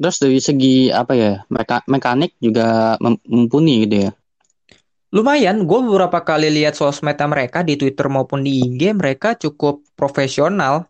terus 0.00 0.16
dari 0.20 0.40
segi 0.40 0.88
apa 0.88 1.12
ya 1.12 1.44
meka- 1.52 1.84
mekanik 1.88 2.36
juga 2.40 2.96
mumpuni 3.00 3.84
gitu 3.88 3.96
ya. 4.08 4.10
Lumayan, 5.10 5.66
gue 5.66 5.80
beberapa 5.82 6.22
kali 6.22 6.54
lihat 6.54 6.78
sosmednya 6.78 7.26
mereka 7.26 7.66
di 7.66 7.74
Twitter 7.74 8.06
maupun 8.06 8.46
di 8.46 8.62
IG, 8.62 8.94
mereka 8.94 9.34
cukup 9.34 9.82
profesional. 9.98 10.86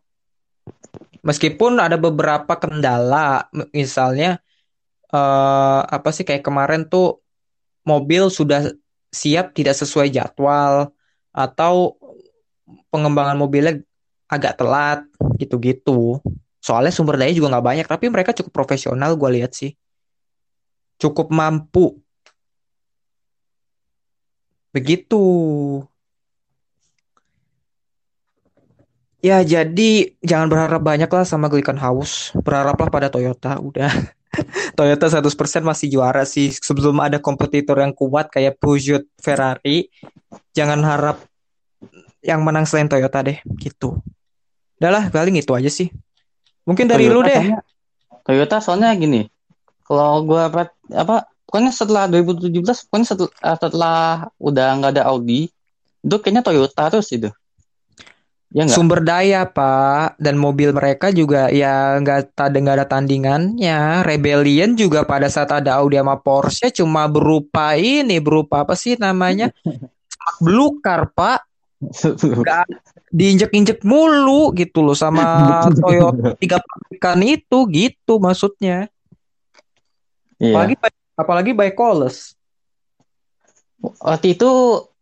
Meskipun 1.25 1.81
ada 1.81 1.97
beberapa 1.97 2.53
kendala, 2.61 3.49
misalnya 3.73 4.45
eh 5.11 5.81
apa 5.97 6.09
sih 6.15 6.25
kayak 6.29 6.45
kemarin 6.47 6.87
tuh 6.87 7.19
mobil 7.87 8.31
sudah 8.31 8.71
siap 9.11 9.53
tidak 9.59 9.75
sesuai 9.75 10.09
jadwal 10.15 10.95
atau 11.35 11.99
pengembangan 12.93 13.37
mobilnya 13.39 13.83
agak 14.31 14.59
telat 14.61 15.01
gitu-gitu. 15.41 16.23
Soalnya 16.63 16.93
sumber 16.95 17.17
daya 17.19 17.33
juga 17.35 17.51
nggak 17.57 17.67
banyak, 17.67 17.87
tapi 17.89 18.07
mereka 18.13 18.31
cukup 18.37 18.53
profesional 18.55 19.17
gue 19.19 19.31
lihat 19.41 19.53
sih. 19.57 19.75
Cukup 21.01 21.33
mampu 21.33 21.99
Begitu. 24.75 25.19
Ya, 29.21 29.45
jadi 29.45 30.17
jangan 30.25 30.49
berharap 30.49 30.81
banyak 30.81 31.11
lah 31.13 31.25
sama 31.29 31.53
Glickenhaus. 31.53 32.33
Berharaplah 32.41 32.89
pada 32.89 33.09
Toyota, 33.13 33.61
udah. 33.61 33.93
Toyota 34.79 35.07
100% 35.09 35.63
masih 35.65 35.87
juara 35.93 36.25
sih 36.29 36.53
sebelum 36.55 36.99
ada 37.01 37.21
kompetitor 37.21 37.81
yang 37.81 37.93
kuat 37.95 38.29
kayak 38.33 38.59
Peugeot, 38.61 39.05
Ferrari. 39.21 39.89
Jangan 40.55 40.81
harap 40.85 41.17
yang 42.21 42.45
menang 42.45 42.69
selain 42.69 42.89
Toyota 42.89 43.25
deh 43.25 43.41
gitu. 43.61 44.01
Udah 44.81 44.91
lah 44.91 45.05
paling 45.09 45.37
itu 45.41 45.53
aja 45.53 45.69
sih. 45.73 45.89
Mungkin 46.69 46.89
dari 46.89 47.09
Toyota 47.09 47.15
lu 47.17 47.21
deh. 47.25 47.37
soalnya- 47.37 47.65
Toyota 48.21 48.57
soalnya 48.61 48.91
gini. 48.95 49.21
Kalau 49.85 50.23
gua 50.23 50.47
apa, 50.53 50.71
apa 50.93 51.27
pokoknya 51.49 51.73
setelah 51.75 52.07
2017 52.07 52.87
pokoknya 52.87 53.07
setelah, 53.11 53.33
setelah 53.59 53.99
udah 54.39 54.67
nggak 54.79 54.93
ada 54.95 55.03
Audi 55.11 55.51
itu 56.01 56.17
kayaknya 56.23 56.47
Toyota 56.47 56.89
terus 56.93 57.11
itu. 57.11 57.29
Ya? 58.51 58.67
Sumber 58.67 58.99
daya 59.07 59.47
Pak 59.47 60.19
dan 60.19 60.35
mobil 60.35 60.75
mereka 60.75 61.15
juga 61.15 61.47
ya 61.55 61.95
nggak 62.03 62.35
ada 62.35 62.59
nggak 62.59 62.77
ada 62.83 62.87
tandingannya. 62.91 64.03
Rebellion 64.03 64.75
juga 64.75 65.07
pada 65.07 65.31
saat 65.31 65.55
ada 65.55 65.79
Audi 65.79 66.03
sama 66.03 66.19
Porsche 66.19 66.75
cuma 66.75 67.07
berupa 67.07 67.79
ini 67.79 68.19
berupa 68.19 68.67
apa 68.67 68.75
sih 68.75 68.99
namanya 68.99 69.55
belukar 70.43 71.15
Pak 71.15 71.47
nggak 72.43 72.67
diinjek-injek 73.15 73.87
mulu 73.87 74.51
gitu 74.59 74.83
loh 74.83 74.99
sama 74.99 75.23
Toyota 75.83 76.35
tiga 76.35 76.59
pabrikan 76.59 77.23
itu 77.23 77.59
gitu 77.71 78.19
maksudnya. 78.19 78.91
Iya. 80.43 80.59
Apalagi 80.59 80.75
apalagi 81.15 81.51
by 81.55 81.71
Coles. 81.79 82.35
Waktu 83.79 84.35
itu 84.35 84.51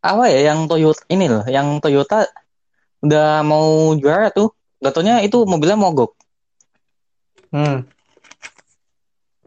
apa 0.05 0.28
ya 0.28 0.53
yang 0.53 0.68
Toyota 0.68 1.01
ini 1.09 1.32
loh, 1.32 1.49
yang 1.49 1.80
Toyota 1.80 2.28
udah 3.05 3.42
mau 3.46 3.94
juara 3.99 4.30
tuh. 4.30 4.55
Gak 4.78 4.94
taunya 4.94 5.22
itu 5.26 5.42
mobilnya 5.42 5.74
mogok. 5.74 6.14
Hmm. 7.51 7.88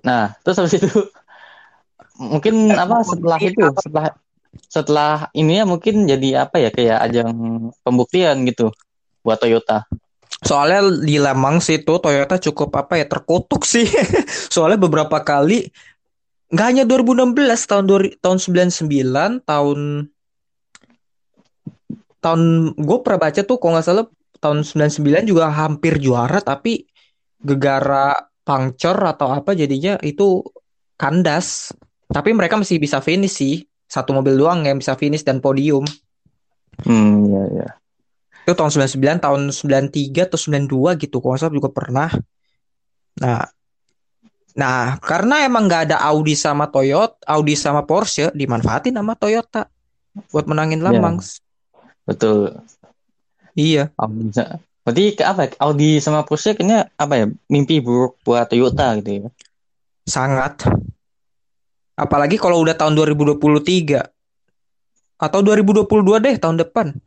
Nah, 0.01 0.33
terus 0.41 0.57
habis 0.57 0.75
itu 0.81 0.89
mungkin 2.31 2.73
apa 2.73 3.05
setelah 3.05 3.39
itu 3.39 3.61
setelah 3.79 4.07
setelah 4.67 5.13
ini 5.31 5.63
ya 5.63 5.65
mungkin 5.65 6.03
jadi 6.03 6.43
apa 6.47 6.59
ya 6.59 6.69
kayak 6.73 6.99
ajang 7.07 7.31
pembuktian 7.85 8.43
gitu 8.43 8.73
buat 9.23 9.39
Toyota. 9.39 9.87
Soalnya 10.41 10.89
di 11.05 11.21
Lemang 11.21 11.61
situ 11.61 12.01
Toyota 12.01 12.41
cukup 12.41 12.73
apa 12.75 12.99
ya 12.99 13.05
terkutuk 13.07 13.63
sih. 13.63 13.87
Soalnya 14.53 14.81
beberapa 14.81 15.21
kali 15.21 15.71
nggak 16.51 16.67
hanya 16.67 16.83
2016 16.83 17.31
tahun 17.63 17.83
tahun 18.19 18.37
99 18.43 19.47
tahun 19.47 19.79
tahun 22.21 22.73
gue 22.77 22.97
pernah 23.01 23.19
baca 23.19 23.41
tuh 23.41 23.57
kalau 23.57 23.77
nggak 23.77 23.85
salah 23.85 24.07
tahun 24.41 24.65
99 24.65 25.25
juga 25.25 25.49
hampir 25.49 25.97
juara 25.97 26.41
tapi 26.41 26.85
gegara 27.41 28.13
puncture 28.41 28.97
atau 29.05 29.33
apa 29.33 29.53
jadinya 29.57 29.97
itu 30.05 30.45
kandas. 30.97 31.73
Tapi 32.11 32.35
mereka 32.35 32.59
masih 32.59 32.77
bisa 32.77 33.01
finish 33.01 33.41
sih. 33.41 33.55
Satu 33.89 34.15
mobil 34.15 34.39
doang 34.39 34.63
yang 34.63 34.79
bisa 34.79 34.95
finish 34.95 35.25
dan 35.25 35.43
podium. 35.43 35.83
Hmm, 36.81 37.27
ya 37.29 37.43
ya. 37.61 37.69
itu 38.41 38.57
tahun 38.57 38.71
99 38.73 39.21
tahun 39.21 39.41
93 39.53 40.27
atau 40.27 40.39
92 40.39 40.97
gitu 40.97 41.21
kalau 41.21 41.37
nggak 41.37 41.41
salah 41.45 41.53
juga 41.53 41.69
pernah 41.69 42.09
nah 43.21 43.45
nah 44.57 44.97
karena 44.97 45.45
emang 45.45 45.69
nggak 45.69 45.91
ada 45.91 45.97
Audi 46.09 46.33
sama 46.33 46.67
Toyota 46.67 47.15
Audi 47.29 47.53
sama 47.53 47.85
Porsche 47.85 48.33
dimanfaatin 48.33 48.97
sama 48.97 49.13
Toyota 49.13 49.69
buat 50.33 50.49
menangin 50.49 50.81
Ya. 50.81 50.89
Lamang 50.89 51.21
Betul. 52.11 52.59
iya 53.55 53.87
Audi. 53.95 54.35
Berarti 54.83 55.03
ke 55.15 55.23
apa? 55.23 55.47
Audi 55.61 56.03
sama 56.03 56.25
Porsche 56.27 56.57
kayaknya 56.57 56.91
apa 56.97 57.13
ya? 57.15 57.25
Mimpi 57.47 57.79
buruk 57.79 58.19
buat 58.25 58.49
Toyota 58.51 58.91
gitu 58.99 59.11
ya. 59.23 59.29
sangat 60.01 60.65
apalagi 61.93 62.41
kalau 62.41 62.57
udah 62.65 62.73
tahun 62.73 62.97
2023 62.97 64.01
atau 65.21 65.39
2022 65.45 65.85
deh 66.25 66.35
tahun 66.41 66.57
depan 66.57 66.97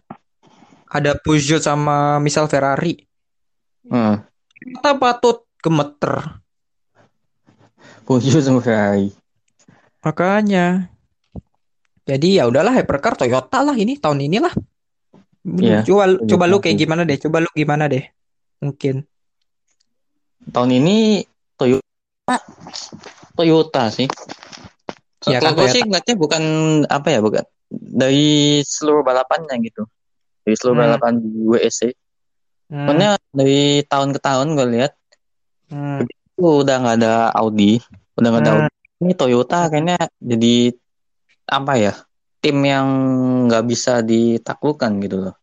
ada 0.87 1.19
Peugeot 1.19 1.59
sama 1.59 2.23
misal 2.23 2.47
Ferrari 2.47 3.03
Hmm. 3.85 4.23
kita 4.55 4.97
patut 4.97 5.43
gemeter 5.59 6.39
Peugeot 8.07 8.41
sama 8.41 8.61
Ferrari. 8.61 9.11
Makanya. 10.05 10.93
Jadi 12.05 12.37
ya 12.37 12.45
udahlah 12.45 12.77
hypercar 12.77 13.17
Toyota 13.17 13.65
lah 13.65 13.73
ini 13.73 13.97
tahun 13.97 14.21
inilah. 14.21 14.53
Iya, 15.45 15.85
Coba 15.85 16.05
coba 16.25 16.45
lu 16.49 16.57
kayak 16.57 16.77
gimana 16.81 17.05
deh? 17.05 17.21
Coba 17.21 17.45
lu 17.45 17.51
gimana 17.53 17.85
deh? 17.85 18.05
Mungkin. 18.65 19.05
Tahun 20.49 20.71
ini 20.73 21.25
Toyota 21.61 22.37
Toyota 23.37 23.85
sih. 23.93 24.09
Iya 25.25 25.41
Kalau 25.41 25.53
kan, 25.53 25.61
gue 25.61 25.69
sih 25.73 25.83
ngeliatnya 25.85 26.17
bukan 26.17 26.43
apa 26.89 27.09
ya 27.13 27.21
bukan 27.21 27.45
dari 27.73 28.61
seluruh 28.65 29.05
balapannya 29.05 29.57
gitu. 29.65 29.85
Dari 30.45 30.57
seluruh 30.57 30.77
Hmm. 30.81 30.85
balapan 30.89 31.13
di 31.21 31.41
WEC. 31.45 31.81
Hmm, 32.73 32.89
Soalnya 32.89 33.11
dari 33.33 33.85
tahun 33.85 34.17
ke 34.17 34.21
tahun 34.25 34.47
gue 34.57 34.67
lihat 34.81 34.93
hmm, 35.69 36.09
itu 36.09 36.45
udah 36.65 36.77
nggak 36.81 36.97
ada 37.05 37.15
Audi, 37.37 37.81
udah 38.17 38.29
nggak 38.33 38.45
ada 38.45 38.53
Hmm. 38.53 38.61
Audi. 38.65 38.73
Ini 39.05 39.13
Toyota 39.13 39.69
kayaknya 39.69 39.99
jadi 40.17 40.73
apa 41.45 41.73
ya 41.77 41.93
tim 42.45 42.61
yang 42.61 42.87
nggak 43.49 43.65
bisa 43.65 44.05
ditaklukkan 44.05 45.01
gitu 45.01 45.17
loh. 45.25 45.35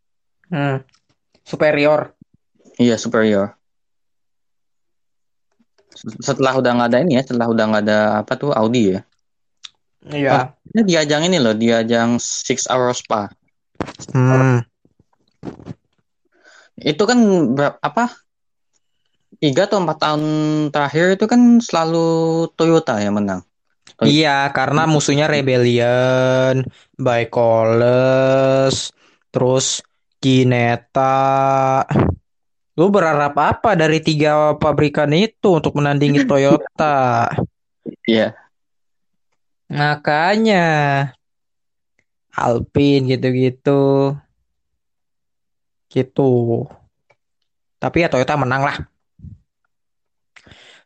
hmm. 0.54 0.86
Superior. 1.42 2.14
Iya 2.78 3.02
superior. 3.02 3.58
Setelah 5.98 6.62
udah 6.62 6.72
nggak 6.78 6.90
ada 6.94 7.00
ini 7.02 7.18
ya, 7.18 7.26
setelah 7.26 7.50
udah 7.50 7.66
nggak 7.74 7.84
ada 7.90 8.00
apa 8.22 8.34
tuh 8.38 8.54
Audi 8.54 8.94
ya. 8.94 9.02
Iya. 10.06 10.54
Ini 10.70 10.82
di 10.86 10.94
ajang 10.98 11.26
ini 11.26 11.38
loh, 11.42 11.58
di 11.58 11.74
ajang 11.74 12.22
Six 12.22 12.70
Hour 12.70 12.94
Spa. 12.94 13.30
Hmm. 14.14 14.62
Itu 16.78 17.04
kan 17.10 17.18
berapa 17.58 17.78
apa? 17.82 18.14
Tiga 19.42 19.66
atau 19.66 19.82
empat 19.82 19.98
tahun 19.98 20.24
terakhir 20.70 21.18
itu 21.18 21.26
kan 21.26 21.58
selalu 21.58 22.46
Toyota 22.54 23.02
yang 23.02 23.18
menang. 23.18 23.42
Iya, 24.02 24.50
karena 24.50 24.90
musuhnya 24.90 25.30
Rebellion, 25.30 26.66
Coles, 27.30 28.90
terus 29.30 29.86
Gineta. 30.18 31.86
Lu 32.78 32.90
berharap 32.90 33.38
apa 33.38 33.78
dari 33.78 34.02
tiga 34.02 34.58
pabrikan 34.58 35.14
itu 35.14 35.62
untuk 35.62 35.78
menandingi 35.78 36.26
Toyota? 36.30 37.30
Iya. 38.10 38.34
Makanya 39.70 40.66
Alpine 42.34 43.16
gitu-gitu. 43.16 44.18
Gitu. 45.92 46.32
Tapi 47.78 47.98
ya 48.02 48.10
Toyota 48.10 48.34
menang 48.34 48.66
lah. 48.66 48.91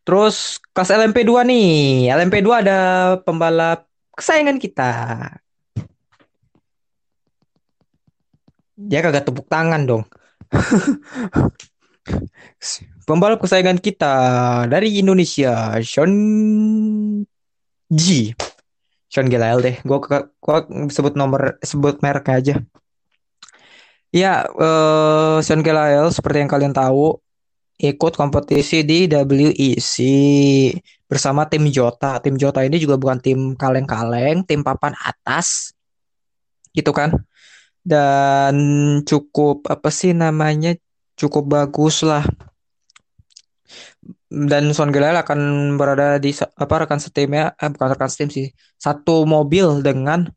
Terus 0.05 0.61
kelas 0.69 0.93
LMP2 0.93 1.31
nih. 1.49 1.69
LMP2 2.13 2.47
ada 2.61 2.79
pembalap 3.25 3.89
kesayangan 4.13 4.61
kita. 4.61 4.91
Dia 8.77 8.99
kagak 9.01 9.25
tepuk 9.25 9.49
tangan 9.49 9.81
dong. 9.89 10.03
Pembalap 13.05 13.41
kesayangan 13.41 13.81
kita 13.81 14.13
dari 14.69 15.01
Indonesia, 15.01 15.77
Sean 15.81 16.13
G. 17.89 18.33
Sean 19.09 19.29
Gelael 19.29 19.61
deh. 19.61 19.75
Gue 19.81 19.97
gua 20.37 20.57
sebut 20.93 21.13
nomor 21.17 21.57
sebut 21.65 21.97
merek 22.05 22.29
aja. 22.29 22.61
Ya, 24.13 24.45
eh 24.45 25.37
Sean 25.41 25.65
Gelael 25.65 26.13
seperti 26.13 26.45
yang 26.45 26.51
kalian 26.51 26.73
tahu 26.77 27.24
ikut 27.75 28.13
kompetisi 28.15 28.87
di 28.87 29.07
WEC 29.09 29.95
bersama 31.05 31.45
tim 31.47 31.67
Jota. 31.67 32.17
Tim 32.23 32.39
Jota 32.39 32.63
ini 32.63 32.79
juga 32.79 32.95
bukan 32.95 33.19
tim 33.19 33.39
kaleng-kaleng, 33.55 34.47
tim 34.47 34.63
papan 34.63 34.95
atas. 35.03 35.75
Gitu 36.71 36.91
kan? 36.95 37.15
Dan 37.85 38.55
cukup 39.03 39.67
apa 39.67 39.89
sih 39.91 40.15
namanya? 40.15 40.75
Cukup 41.15 41.47
bagus 41.47 42.03
lah. 42.03 42.23
Dan 44.25 44.75
Sean 44.75 44.91
Gelael 44.91 45.15
akan 45.15 45.39
berada 45.79 46.19
di 46.19 46.35
apa 46.35 46.75
rekan 46.83 46.99
setimnya 46.99 47.55
eh 47.55 47.69
bukan 47.71 47.87
rekan 47.95 48.09
setim 48.11 48.29
sih. 48.31 48.47
Satu 48.75 49.23
mobil 49.23 49.79
dengan 49.79 50.27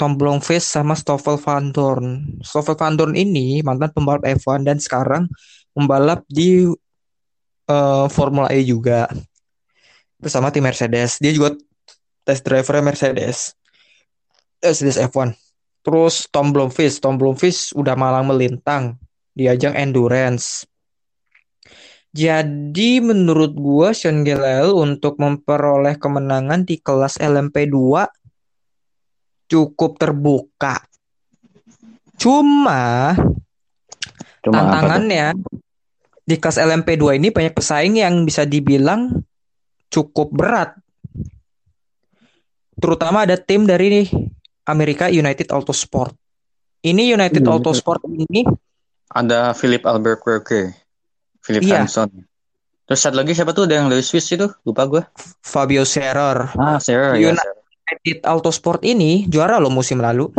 Tom 0.00 0.16
Blomqvist 0.16 0.72
sama 0.72 0.96
Stoffel 0.96 1.36
Van 1.36 1.70
Dorn. 1.70 2.40
Stoffel 2.40 2.76
Van 2.76 2.96
Dorn 2.96 3.12
ini 3.12 3.60
mantan 3.60 3.92
pembalap 3.92 4.24
F1 4.24 4.64
dan 4.64 4.80
sekarang 4.80 5.28
membalap 5.76 6.24
di 6.28 6.64
eh, 7.68 8.06
Formula 8.08 8.48
E 8.48 8.64
juga 8.64 9.08
bersama 10.22 10.54
tim 10.54 10.64
Mercedes. 10.64 11.18
Dia 11.18 11.34
juga 11.34 11.58
test 12.24 12.46
driver 12.46 12.78
Mercedes. 12.80 13.52
Mercedes 14.62 14.96
F1. 14.96 15.34
Terus 15.82 16.30
Tom 16.30 16.54
Blomqvist, 16.54 17.02
Tom 17.02 17.18
Blomqvist 17.18 17.74
udah 17.74 17.98
malang 17.98 18.30
melintang 18.30 18.94
di 19.34 19.50
ajang 19.50 19.74
endurance. 19.74 20.62
Jadi 22.12 23.00
menurut 23.00 23.56
gua 23.56 23.90
Sean 23.96 24.22
Gelael 24.22 24.70
untuk 24.76 25.16
memperoleh 25.18 25.96
kemenangan 25.96 26.62
di 26.62 26.78
kelas 26.78 27.16
LMP2 27.18 28.06
cukup 29.52 30.00
terbuka. 30.00 30.80
Cuma 32.16 33.12
Cuma 34.40 34.56
tantangannya 34.56 35.36
di 36.24 36.40
kelas 36.40 36.56
LMP2 36.56 37.20
ini 37.20 37.28
banyak 37.28 37.52
pesaing 37.52 38.00
yang 38.00 38.24
bisa 38.24 38.48
dibilang 38.48 39.20
cukup 39.92 40.32
berat. 40.32 40.72
Terutama 42.80 43.28
ada 43.28 43.36
tim 43.36 43.68
dari 43.68 44.08
Amerika 44.64 45.12
United 45.12 45.52
Autosport. 45.52 46.16
Ini 46.82 47.14
United 47.14 47.44
Hmm. 47.44 47.52
Autosport 47.60 48.02
ini 48.08 48.48
Ada 49.12 49.52
Philip 49.52 49.84
Albuquerque, 49.84 50.72
Philip 51.44 51.68
Iya. 51.68 51.84
Hanson. 51.84 52.08
Terus 52.88 52.96
satu 52.96 53.20
lagi 53.20 53.36
siapa 53.36 53.52
tuh? 53.52 53.68
Ada 53.68 53.84
yang 53.84 53.92
dari 53.92 54.00
Swiss 54.00 54.32
itu? 54.32 54.48
Lupa 54.64 54.88
gue. 54.88 55.04
Fabio 55.44 55.84
Scherer. 55.84 56.48
Ah, 56.56 56.80
Sarah 56.80 57.12
ya. 57.20 57.36
United 57.92 58.24
Autosport 58.24 58.80
ini 58.88 59.28
juara 59.28 59.60
loh 59.60 59.68
musim 59.68 60.00
lalu. 60.00 60.32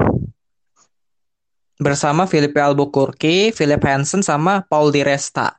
Bersama 1.77 2.25
Felipe 2.25 2.57
Albuquerque, 2.57 3.53
Philip 3.53 3.81
Hansen 3.85 4.25
sama 4.25 4.65
Paul 4.65 4.89
Di 4.89 5.05
Resta. 5.05 5.53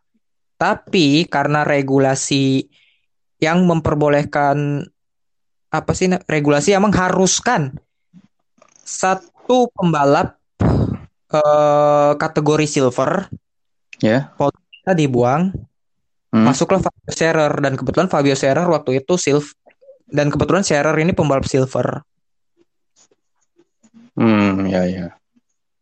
Tapi 0.58 1.26
karena 1.30 1.62
regulasi 1.62 2.66
yang 3.38 3.66
memperbolehkan 3.66 4.86
apa 5.74 5.92
sih 5.94 6.06
regulasi 6.30 6.70
yang 6.70 6.86
mengharuskan 6.86 7.74
satu 8.86 9.66
pembalap 9.74 10.38
eh, 11.34 12.12
kategori 12.14 12.66
silver 12.66 13.26
Ya. 14.02 14.34
kita 14.82 14.92
dibuang 14.94 15.54
Hmm. 16.34 16.50
masuklah 16.50 16.82
Fabio 16.82 17.14
Scherer 17.14 17.52
dan 17.62 17.78
kebetulan 17.78 18.10
Fabio 18.10 18.34
Scherer 18.34 18.66
waktu 18.66 18.98
itu 18.98 19.14
silver 19.14 19.54
dan 20.14 20.30
kebetulan 20.30 20.62
Scherer 20.62 20.94
ini 21.02 21.10
pembalap 21.10 21.44
silver 21.50 22.06
Hmm, 24.14 24.70
ya 24.70 24.86
ya. 24.86 25.06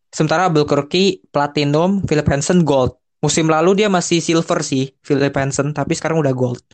Sementara 0.09 0.49
Albuquerque 0.49 1.21
platinum, 1.29 2.01
Philip 2.01 2.25
Hansen 2.25 2.65
gold. 2.65 2.97
Musim 3.21 3.45
lalu 3.45 3.77
dia 3.77 3.93
masih 3.93 4.25
silver 4.25 4.65
sih, 4.65 4.89
Philip 5.05 5.29
Hansen, 5.37 5.69
tapi 5.69 5.93
sekarang 5.93 6.17
udah 6.17 6.33
gold. 6.33 6.65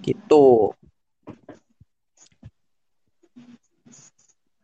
Gitu. 0.00 0.72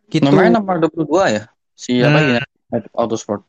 Gitu. 0.09 0.25
Nomornya 0.25 0.61
nomor 0.61 0.77
22 0.81 1.37
ya. 1.37 1.43
Si 1.73 2.01
apa 2.01 2.17
Hmm. 2.21 2.41
United 2.73 2.93
Autosport. 2.97 3.45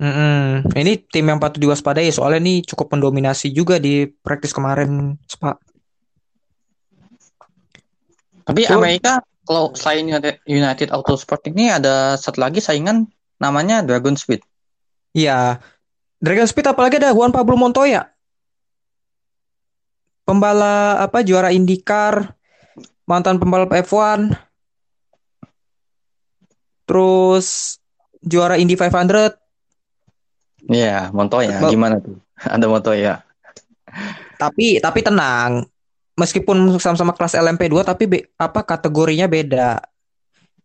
Mm-mm. 0.00 0.70
Ini 0.72 1.06
tim 1.12 1.28
yang 1.28 1.36
patut 1.36 1.60
diwaspadai 1.60 2.08
soalnya 2.08 2.40
ini 2.40 2.64
cukup 2.64 2.96
mendominasi 2.96 3.52
juga 3.52 3.76
di 3.76 4.08
praktis 4.08 4.50
kemarin, 4.50 5.18
Spa. 5.28 5.54
Tapi 8.50 8.66
Tuh. 8.66 8.74
Amerika 8.74 9.22
kalau 9.46 9.74
selain 9.74 10.06
United, 10.06 10.42
United 10.46 10.88
Autosport 10.90 11.42
ini 11.50 11.70
ada 11.70 12.14
satu 12.18 12.38
lagi 12.42 12.58
saingan 12.58 13.06
namanya 13.38 13.82
Dragon 13.82 14.14
Speed. 14.18 14.42
Iya. 15.14 15.58
Dragon 16.22 16.46
Speed 16.46 16.70
apalagi 16.70 16.98
ada 16.98 17.14
Juan 17.14 17.30
Pablo 17.30 17.54
Montoya. 17.58 18.10
Pembalap 20.22 21.02
apa 21.02 21.26
juara 21.26 21.50
IndyCar, 21.50 22.38
mantan 23.08 23.42
pembalap 23.42 23.74
F1. 23.74 24.30
Terus 26.86 27.78
juara 28.22 28.54
Indy 28.58 28.78
500. 28.78 29.34
Iya, 30.70 31.10
Montoya. 31.10 31.58
Gimana 31.66 31.98
tuh? 31.98 32.20
Ada 32.54 32.66
Montoya. 32.70 33.24
Tapi 34.38 34.78
tapi 34.78 35.00
tenang. 35.02 35.66
Meskipun 36.20 36.76
sama-sama 36.76 37.16
kelas 37.16 37.32
LMP2 37.32 37.74
tapi 37.80 38.04
be- 38.04 38.28
apa 38.36 38.60
kategorinya 38.60 39.24
beda. 39.24 39.80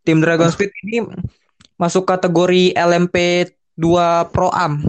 Tim 0.03 0.19
Dragon 0.19 0.51
Speed 0.51 0.69
ini 0.85 1.01
masuk 1.79 2.03
kategori 2.03 2.75
LMP2 2.75 3.85
Pro 4.29 4.51
Am. 4.51 4.83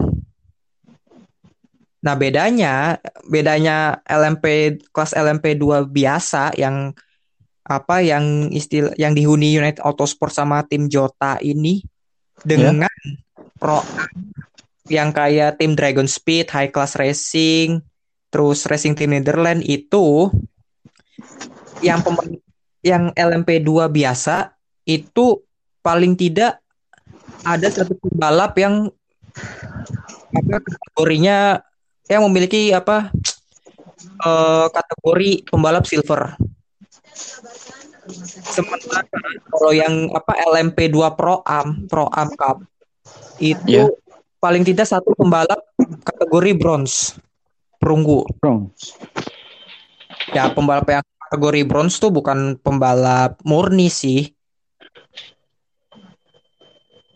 Nah, 2.03 2.15
bedanya 2.15 3.01
bedanya 3.25 4.03
LMP 4.05 4.77
kelas 4.93 5.17
LMP2 5.17 5.89
biasa 5.89 6.53
yang 6.59 6.93
apa 7.67 7.99
yang 7.99 8.47
istilah 8.53 8.95
yang 8.95 9.11
dihuni 9.11 9.57
United 9.57 9.83
Autosport 9.83 10.31
sama 10.31 10.63
tim 10.63 10.87
Jota 10.87 11.35
ini 11.43 11.83
dengan 12.45 12.87
Pro 13.57 13.81
Am 13.81 14.11
yang 14.87 15.11
kayak 15.11 15.59
tim 15.59 15.75
Dragon 15.75 16.07
Speed, 16.07 16.47
High 16.47 16.71
Class 16.71 16.95
Racing, 16.95 17.83
terus 18.31 18.63
Racing 18.67 18.95
Team 18.95 19.11
Netherlands 19.15 19.67
itu 19.67 20.31
yang 21.79 22.01
pem- 22.01 22.41
yang 22.81 23.03
LMP2 23.13 23.69
biasa 23.87 24.53
itu 24.83 25.41
paling 25.81 26.15
tidak 26.15 26.59
ada 27.43 27.67
satu 27.67 27.93
pembalap 27.99 28.55
yang 28.57 28.89
apa 30.33 30.55
kategorinya 30.59 31.61
yang 32.07 32.21
memiliki 32.27 32.71
apa 32.71 33.11
eh, 34.23 34.67
kategori 34.71 35.29
pembalap 35.47 35.83
silver. 35.83 36.35
Sementara 38.47 39.03
kalau 39.51 39.71
yang 39.75 40.07
apa 40.15 40.31
LMP2 40.47 40.97
Pro 41.13 41.43
Am, 41.43 41.85
Pro 41.85 42.07
Am 42.07 42.31
Cup 42.33 42.63
itu 43.37 43.83
Iya. 43.83 43.91
paling 44.39 44.63
tidak 44.63 44.87
satu 44.87 45.11
pembalap 45.13 45.59
kategori 46.03 46.55
bronze 46.55 47.19
perunggu. 47.77 48.23
Bronze. 48.39 48.95
Ya, 50.35 50.51
pembalap 50.51 50.87
yang 50.91 51.05
kategori 51.27 51.61
bronze 51.67 51.99
tuh 51.99 52.11
bukan 52.11 52.59
pembalap 52.59 53.39
murni 53.43 53.87
sih. 53.87 54.31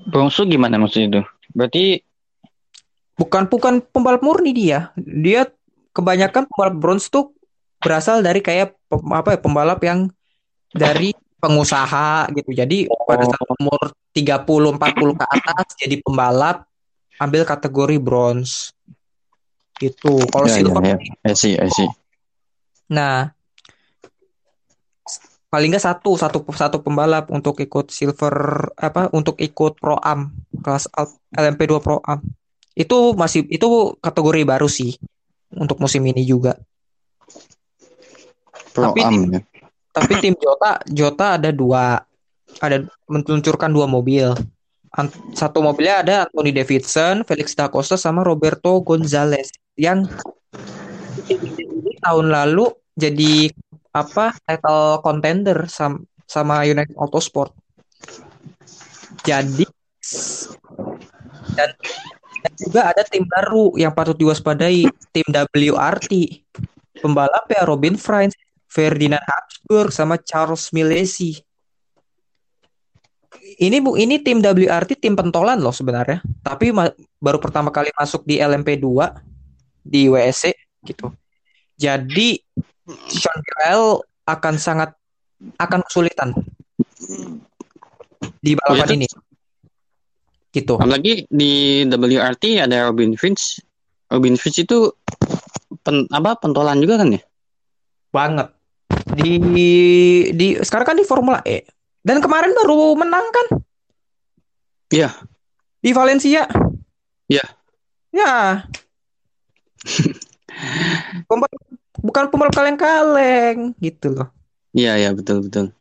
Bronze 0.08 0.36
tuh 0.40 0.48
gimana 0.48 0.80
maksudnya 0.80 1.20
itu? 1.20 1.22
Berarti 1.52 1.86
Bukan 3.22 3.46
bukan 3.54 3.86
pembalap 3.86 4.26
murni 4.26 4.50
dia. 4.50 4.90
Dia 4.98 5.46
kebanyakan 5.94 6.50
pembalap 6.50 6.76
bronze 6.82 7.06
tuh 7.06 7.38
berasal 7.78 8.26
dari 8.26 8.42
kayak 8.42 8.74
apa 8.90 9.38
ya 9.38 9.40
pembalap 9.40 9.78
yang 9.86 10.10
dari 10.74 11.14
pengusaha 11.38 12.26
gitu. 12.34 12.50
Jadi 12.50 12.90
pada 12.90 13.22
saat 13.30 13.46
umur 13.62 13.94
30 14.18 14.74
40 14.74 15.22
ke 15.22 15.26
atas 15.30 15.66
jadi 15.78 16.02
pembalap 16.02 16.66
ambil 17.22 17.46
kategori 17.46 18.02
bronze. 18.02 18.74
Gitu. 19.78 20.26
Kalau 20.34 20.50
ya, 20.50 20.54
silver 20.58 20.82
ya, 20.82 20.98
ya. 20.98 21.14
I 21.30 21.34
see, 21.38 21.54
I 21.62 21.70
see. 21.70 21.90
Nah, 22.92 23.32
paling 25.48 25.72
nggak 25.72 25.84
satu 25.84 26.16
satu 26.16 26.44
satu 26.52 26.80
pembalap 26.80 27.32
untuk 27.32 27.60
ikut 27.60 27.92
silver 27.92 28.68
apa 28.76 29.12
untuk 29.12 29.40
ikut 29.40 29.80
pro 29.80 30.00
am 30.00 30.32
kelas 30.64 30.88
Al- 30.96 31.20
LMP2 31.36 31.84
pro 31.84 32.00
am 32.08 32.24
itu 32.72 33.16
masih 33.20 33.44
itu 33.52 33.68
kategori 34.00 34.48
baru 34.48 34.68
sih 34.72 34.96
untuk 35.52 35.80
musim 35.84 36.04
ini 36.08 36.24
juga. 36.24 36.56
Pro 38.72 38.92
Tapi 38.92 39.02
Am 39.04 39.12
tim- 39.12 39.32
ya. 39.36 39.42
Tapi 39.92 40.14
tim 40.24 40.36
Jota 40.40 40.80
Jota 40.88 41.36
ada 41.36 41.52
dua 41.52 42.00
ada 42.64 42.88
meluncurkan 43.12 43.72
dua 43.72 43.88
mobil. 43.88 44.32
Satu 45.36 45.64
mobilnya 45.64 46.04
ada 46.04 46.16
Anthony 46.28 46.52
Davidson, 46.52 47.24
Felix 47.24 47.56
da 47.56 47.72
Costa 47.72 47.96
sama 47.96 48.24
Roberto 48.24 48.80
Gonzalez 48.84 49.52
yang 49.80 50.08
tahun 52.02 52.28
lalu 52.28 52.72
jadi 52.96 53.52
apa 53.92 54.36
title 54.48 55.04
contender 55.04 55.68
sam- 55.68 56.08
sama 56.28 56.64
United 56.64 56.96
Autosport. 56.96 57.52
Jadi 59.28 59.68
dan, 61.54 61.70
dan 62.42 62.54
juga 62.56 62.82
ada 62.88 63.04
tim 63.04 63.28
baru 63.28 63.76
yang 63.76 63.92
patut 63.92 64.16
diwaspadai, 64.16 64.88
tim 65.12 65.28
WRT. 65.28 66.42
Pembalap 67.04 67.46
ya 67.52 67.68
Robin 67.68 68.00
Frijns, 68.00 68.38
Ferdinand 68.72 69.22
Habsburg 69.22 69.92
sama 69.92 70.16
Charles 70.22 70.72
Milesi. 70.72 71.36
Ini 73.62 73.78
bu, 73.84 74.00
ini 74.00 74.24
tim 74.24 74.40
WRT 74.40 74.98
tim 74.98 75.14
pentolan 75.14 75.60
loh 75.60 75.76
sebenarnya. 75.76 76.24
Tapi 76.42 76.72
baru 77.20 77.38
pertama 77.38 77.70
kali 77.70 77.92
masuk 77.94 78.24
di 78.24 78.40
LMP2 78.40 78.88
di 79.84 80.08
WSC 80.08 80.56
gitu. 80.88 81.12
Jadi 81.76 82.38
Sean 82.90 83.38
Girael 83.46 84.02
akan 84.26 84.56
sangat 84.58 84.90
akan 85.58 85.82
kesulitan 85.86 86.34
di 88.42 88.54
balapan 88.58 88.78
Oh, 88.78 88.86
iya, 88.86 88.98
ini. 88.98 89.08
Gitu. 90.52 90.74
Apalagi 90.76 91.26
di 91.32 91.86
WRT 91.88 92.60
ada 92.60 92.92
Robin 92.92 93.16
Finch. 93.16 93.62
Robin 94.12 94.36
Finch 94.36 94.60
itu 94.62 94.92
pen, 95.82 96.04
apa 96.12 96.36
pentolan 96.36 96.78
juga 96.84 97.00
kan 97.00 97.16
ya? 97.16 97.22
banget 98.12 98.52
di 99.16 99.40
di 100.36 100.60
sekarang 100.60 100.84
kan 100.92 100.98
di 101.00 101.08
Formula 101.08 101.40
E 101.48 101.64
dan 102.04 102.20
kemarin 102.20 102.52
baru 102.52 102.92
menang 103.00 103.24
kan 103.32 103.48
Iya. 104.92 105.16
di 105.80 105.96
Valencia 105.96 106.44
Iya. 107.32 107.46
ya 108.12 108.68
Pembalap, 111.32 111.71
bukan 112.02 112.28
pembalap 112.28 112.54
kaleng-kaleng 112.54 113.78
gitu 113.78 114.12
loh. 114.12 114.30
Iya 114.74 114.98
ya 114.98 115.10
betul 115.14 115.46
betul. 115.46 115.72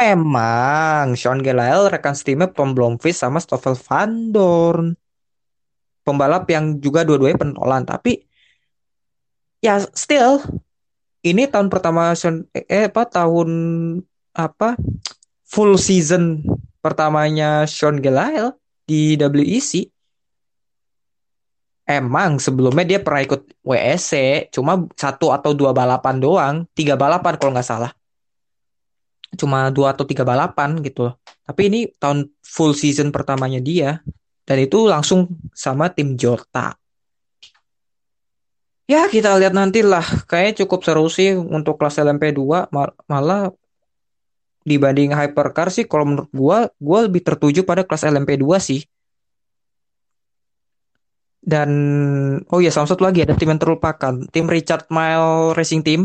Memang 0.00 1.16
Sean 1.16 1.40
Gelael 1.40 1.88
rekan 1.88 2.12
setimnya 2.12 2.50
Tom 2.52 2.76
Blomqvist 2.76 3.24
sama 3.24 3.40
Stoffel 3.40 3.76
Van 3.76 4.32
Dorn. 4.34 4.96
Pembalap 6.04 6.48
yang 6.48 6.80
juga 6.80 7.04
dua-duanya 7.04 7.36
pentolan, 7.36 7.84
tapi 7.84 8.24
ya 9.60 9.76
still 9.92 10.40
ini 11.20 11.44
tahun 11.44 11.68
pertama 11.68 12.16
Sean 12.16 12.48
eh 12.52 12.88
apa 12.88 13.04
tahun 13.04 13.50
apa 14.32 14.80
full 15.44 15.76
season 15.76 16.40
pertamanya 16.80 17.68
Sean 17.68 18.00
Gelael 18.00 18.56
di 18.88 19.20
WEC. 19.20 19.92
Emang 21.90 22.38
sebelumnya 22.38 22.86
dia 22.86 23.00
pernah 23.02 23.26
ikut 23.26 23.50
WEC, 23.66 24.10
cuma 24.54 24.86
satu 24.94 25.34
atau 25.34 25.50
dua 25.50 25.74
balapan 25.74 26.22
doang, 26.22 26.54
tiga 26.70 26.94
balapan 26.94 27.34
kalau 27.34 27.50
nggak 27.50 27.66
salah 27.66 27.90
cuma 29.38 29.70
dua 29.70 29.94
atau 29.94 30.02
tiga 30.02 30.26
balapan 30.26 30.80
gitu 30.82 31.10
loh. 31.10 31.14
Tapi 31.46 31.70
ini 31.70 31.80
tahun 31.98 32.26
full 32.42 32.74
season 32.74 33.14
pertamanya 33.14 33.62
dia 33.62 34.02
dan 34.46 34.58
itu 34.58 34.90
langsung 34.90 35.30
sama 35.54 35.90
tim 35.92 36.18
Jota. 36.18 36.74
Ya 38.90 39.06
kita 39.06 39.38
lihat 39.38 39.54
nanti 39.54 39.86
lah. 39.86 40.02
Kayaknya 40.26 40.66
cukup 40.66 40.80
seru 40.82 41.06
sih 41.06 41.38
untuk 41.38 41.78
kelas 41.78 42.02
LMP2 42.02 42.66
Mal- 42.74 42.96
malah 43.06 43.54
dibanding 44.66 45.14
hypercar 45.14 45.70
sih 45.70 45.86
kalau 45.86 46.04
menurut 46.10 46.30
gua 46.34 46.58
gua 46.82 47.06
lebih 47.06 47.22
tertuju 47.22 47.62
pada 47.62 47.86
kelas 47.86 48.02
LMP2 48.02 48.58
sih. 48.58 48.89
Dan 51.40 51.70
oh 52.52 52.60
ya 52.60 52.68
sama 52.68 52.84
satu 52.84 53.00
lagi 53.08 53.24
ada 53.24 53.32
tim 53.32 53.48
yang 53.48 53.60
terlupakan, 53.60 54.28
tim 54.28 54.44
Richard 54.44 54.84
Mille 54.92 55.56
Racing 55.56 55.80
Team. 55.80 56.04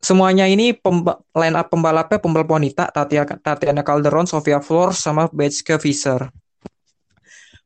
Semuanya 0.00 0.48
ini 0.48 0.72
pemba 0.72 1.20
line 1.36 1.52
up 1.60 1.68
pembalapnya 1.68 2.16
pembalap 2.16 2.48
wanita 2.48 2.88
Tatiana, 2.88 3.84
Calderon, 3.84 4.24
Sofia 4.24 4.64
Flores 4.64 4.96
sama 4.96 5.28
Betske 5.28 5.76
Visser. 5.76 6.32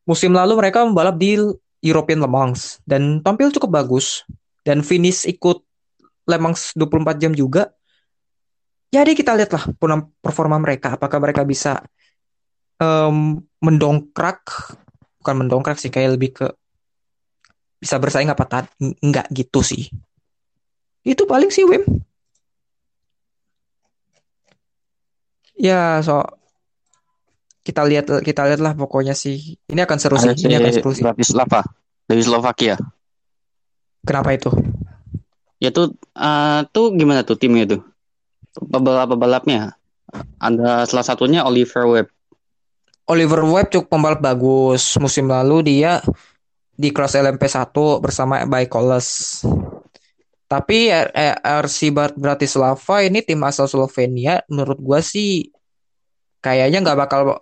Musim 0.02 0.34
lalu 0.34 0.58
mereka 0.58 0.82
membalap 0.82 1.14
di 1.14 1.38
European 1.78 2.26
Le 2.26 2.26
Mans 2.26 2.82
dan 2.82 3.22
tampil 3.22 3.54
cukup 3.54 3.70
bagus. 3.70 4.26
Dan 4.66 4.82
finish 4.82 5.30
ikut 5.30 5.62
Le 6.26 6.38
Mans 6.42 6.74
24 6.74 7.22
jam 7.22 7.32
juga. 7.36 7.70
Jadi 8.90 9.14
kita 9.14 9.38
lihatlah 9.38 9.70
performa 10.18 10.58
mereka. 10.58 10.98
Apakah 10.98 11.22
mereka 11.22 11.46
bisa 11.46 11.86
um, 12.82 13.38
mendongkrak? 13.62 14.42
Bukan 15.22 15.34
mendongkrak 15.38 15.78
sih 15.78 15.92
kayak 15.92 16.18
lebih 16.18 16.30
ke 16.34 16.46
bisa 17.84 18.00
bersaing 18.00 18.32
apa 18.32 18.48
tak 18.48 18.72
enggak 18.80 19.28
gitu 19.28 19.60
sih. 19.60 19.92
Itu 21.04 21.28
paling 21.28 21.52
sih 21.52 21.68
Wim. 21.68 21.84
Ya, 25.60 26.00
so 26.00 26.24
kita 27.60 27.84
lihat 27.84 28.08
kita 28.24 28.48
lihatlah 28.48 28.72
pokoknya 28.72 29.12
sih. 29.12 29.60
Ini 29.68 29.84
akan 29.84 29.98
seru 30.00 30.16
sih. 30.16 30.32
Ini 30.32 30.64
akan 30.64 30.72
seru 30.72 30.90
sih. 30.96 31.04
Bratislava 31.04 31.60
dari 32.08 32.24
Slovakia. 32.24 32.80
Kenapa 34.00 34.32
itu? 34.32 34.48
Ya 35.60 35.68
tuh 35.68 35.92
eh, 36.16 36.60
tuh 36.72 36.96
gimana 36.96 37.20
tuh 37.20 37.36
timnya 37.36 37.68
tuh? 37.68 37.84
Pebalap-pebalapnya. 38.56 39.76
Ada 40.40 40.88
salah 40.88 41.04
satunya 41.04 41.44
Oliver 41.44 41.84
Webb. 41.84 42.08
Oliver 43.12 43.44
Webb 43.44 43.68
cukup 43.68 43.92
pembalap 43.92 44.24
bagus. 44.24 44.96
Musim 44.96 45.28
lalu 45.28 45.60
dia 45.68 46.00
di 46.74 46.90
kelas 46.90 47.14
LMP1 47.14 47.70
bersama 48.02 48.42
Baikoles. 48.44 49.40
Tapi 50.44 50.92
eh, 50.92 51.34
RC 51.40 51.90
Bar- 51.90 52.14
Bratislava 52.14 53.00
ini 53.02 53.24
tim 53.24 53.40
asal 53.42 53.66
Slovenia 53.66 54.44
menurut 54.46 54.78
gua 54.78 55.00
sih 55.00 55.50
kayaknya 56.38 56.84
nggak 56.84 56.98
bakal 57.00 57.40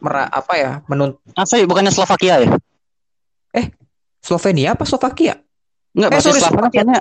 mera 0.00 0.28
apa 0.28 0.54
ya 0.54 0.70
menun 0.86 1.16
Ah, 1.34 1.48
sorry, 1.48 1.64
bukannya 1.64 1.90
Slovakia 1.90 2.44
ya? 2.44 2.50
Slovenia 4.18 4.76
apa 4.76 4.84
Slovakia? 4.84 5.40
Enggak, 5.96 6.10
Eh, 6.14 6.20
sorry, 6.20 6.40
Slovakia. 6.42 6.84
kayaknya 6.84 6.98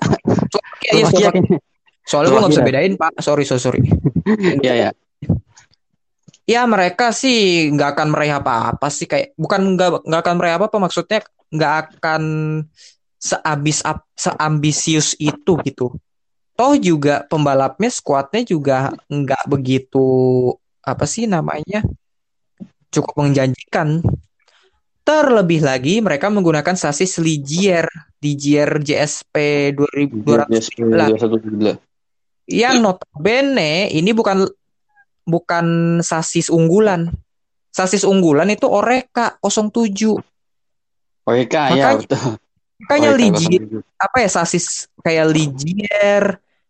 Slovakia, 0.47 0.89
iya, 0.95 1.03
Slovakia. 1.03 1.29
Slovakia. 1.35 1.59
Soalnya 2.07 2.29
gua 2.31 2.39
nggak 2.39 2.51
bisa 2.55 2.61
Slovakia. 2.63 2.71
bedain 2.71 2.93
pak. 2.95 3.11
Sorry 3.19 3.43
sorry 3.43 3.61
sorry. 3.61 3.81
Iya, 4.63 4.73
ya. 4.73 4.89
Ya 6.47 6.61
mereka 6.63 7.11
sih 7.11 7.67
nggak 7.75 7.89
akan 7.99 8.07
meraih 8.15 8.39
apa-apa 8.39 8.87
sih 8.87 9.03
kayak 9.03 9.35
bukan 9.35 9.75
nggak 9.75 10.07
nggak 10.07 10.21
akan 10.23 10.35
meraih 10.39 10.55
apa-apa 10.55 10.77
maksudnya 10.79 11.19
nggak 11.53 11.97
akan 11.97 12.23
seabis 13.17 13.81
seambisius 14.13 15.17
itu 15.17 15.57
gitu. 15.65 15.97
Toh 16.57 16.73
juga 16.77 17.25
pembalapnya 17.29 17.89
skuadnya 17.93 18.41
juga 18.41 18.89
nggak 19.09 19.45
begitu 19.45 20.05
apa 20.81 21.05
sih 21.05 21.29
namanya 21.29 21.85
cukup 22.89 23.27
menjanjikan. 23.27 24.01
Terlebih 25.07 25.63
lagi 25.63 26.03
mereka 26.03 26.27
menggunakan 26.27 26.75
sasis 26.75 27.15
Ligier 27.23 27.87
Ligier 28.19 28.83
JSP 28.83 29.71
2219 29.71 31.87
yang 32.47 32.79
notabene 32.79 33.91
ini 33.91 34.15
bukan 34.15 34.47
bukan 35.27 35.99
sasis 35.99 36.47
unggulan. 36.47 37.11
Sasis 37.75 38.07
unggulan 38.07 38.49
itu 38.49 38.65
Oreka 38.65 39.37
07. 39.43 40.17
Oika, 41.27 41.75
ya 41.75 41.91
Makanya- 41.93 41.99
betul. 42.01 42.31
Makanya 42.77 43.09
Ligier 43.17 43.61
07. 43.67 43.81
apa 43.97 44.17
ya 44.21 44.29
sasis 44.29 44.65
kayak 45.01 45.25
Ligier, 45.33 46.23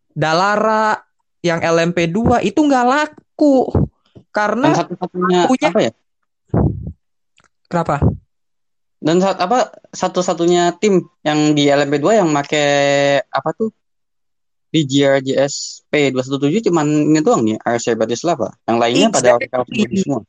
Dalara 0.10 1.04
yang 1.44 1.62
LMP2 1.62 2.42
itu 2.42 2.58
nggak 2.58 2.86
laku 2.88 3.70
Dan 3.70 4.26
karena 4.34 4.68
satu-satunya 4.74 5.40
punya- 5.46 5.70
apa 5.70 5.80
ya? 5.84 5.92
kenapa? 7.68 7.96
Dan 8.98 9.22
saat 9.22 9.38
apa 9.38 9.70
satu-satunya 9.94 10.74
tim 10.82 11.06
yang 11.22 11.54
di 11.54 11.70
LMP2 11.70 12.18
yang 12.18 12.30
make 12.34 12.58
apa 13.30 13.50
tuh 13.54 13.70
di 14.68 14.84
GRGSP 14.84 16.12
217 16.12 16.66
cuman 16.66 16.88
ini 17.14 17.20
doang 17.22 17.46
nih 17.46 17.62
RC 17.62 17.94
Bratislava. 17.94 18.50
Yang 18.66 18.78
lainnya 18.82 19.08
pada 19.14 19.30
Exactly. 19.38 20.02
semua. 20.02 20.22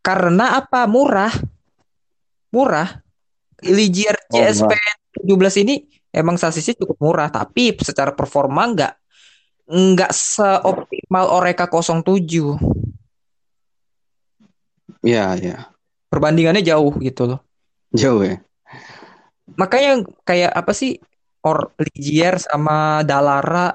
Karena 0.00 0.56
apa? 0.56 0.88
Murah. 0.88 1.30
Murah. 2.50 2.88
Ligier 3.66 4.16
Oh, 4.30 4.38
JSP 4.38 4.72
17 5.26 5.62
ini 5.66 5.74
emang 6.14 6.38
sasisnya 6.38 6.78
cukup 6.78 6.98
murah, 7.02 7.28
tapi 7.30 7.74
secara 7.82 8.14
performa 8.14 8.70
nggak 8.70 8.92
nggak 9.70 10.12
seoptimal 10.14 11.26
Oreka 11.30 11.66
07. 11.70 12.58
Iya, 15.00 15.26
iya. 15.38 15.56
Perbandingannya 16.10 16.62
jauh 16.66 16.90
gitu 16.98 17.30
loh. 17.30 17.40
Jauh 17.94 18.22
ya. 18.26 18.42
Makanya 19.54 20.02
kayak 20.26 20.52
apa 20.54 20.72
sih 20.74 20.98
Or 21.40 21.72
Ligier 21.80 22.36
sama 22.36 23.00
Dalara 23.06 23.72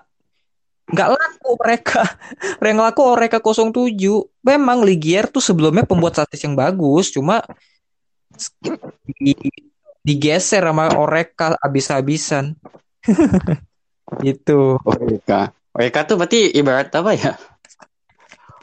nggak 0.85 1.09
laku 1.09 1.51
mereka. 1.57 2.03
Yang 2.61 2.79
laku 2.83 3.01
Oreka 3.01 3.39
07. 3.41 3.95
Memang 4.45 4.85
Ligier 4.85 5.25
tuh 5.31 5.41
sebelumnya 5.41 5.87
pembuat 5.87 6.13
sasis 6.13 6.45
yang 6.45 6.53
bagus, 6.53 7.09
cuma 7.09 7.41
di- 9.17 9.64
digeser 10.05 10.61
sama 10.61 10.93
Oreka 10.93 11.57
abis-abisan. 11.57 12.53
gitu. 14.25 14.77
Oika. 14.85 15.49
Oika 15.73 15.99
tuh 16.05 16.15
berarti 16.15 16.53
ibarat 16.53 16.93
apa 16.93 17.11
ya? 17.17 17.33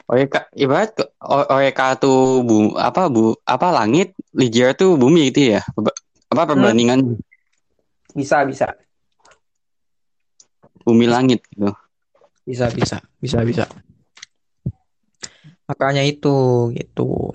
Oika 0.07 0.47
ibarat 0.55 0.95
ke- 0.95 1.11
O- 1.19 1.47
Oika 1.59 1.99
tuh 1.99 2.41
bu 2.41 2.75
apa 2.79 3.11
bu 3.11 3.35
apa 3.43 3.67
langit, 3.75 4.15
Ligier 4.31 4.71
tuh 4.73 4.95
bumi 4.95 5.29
gitu 5.29 5.59
ya. 5.59 5.61
Apa- 5.75 5.95
Apa 6.33 6.55
perbandingan 6.55 7.19
Bisa, 8.15 8.41
bisa. 8.47 8.73
bumi 10.83 11.05
langit 11.07 11.45
gitu. 11.53 11.69
Bisa, 12.43 12.67
bisa. 12.73 12.97
Bisa, 13.21 13.39
bisa. 13.45 13.65
Makanya 15.63 16.03
itu 16.03 16.35
gitu. 16.75 17.31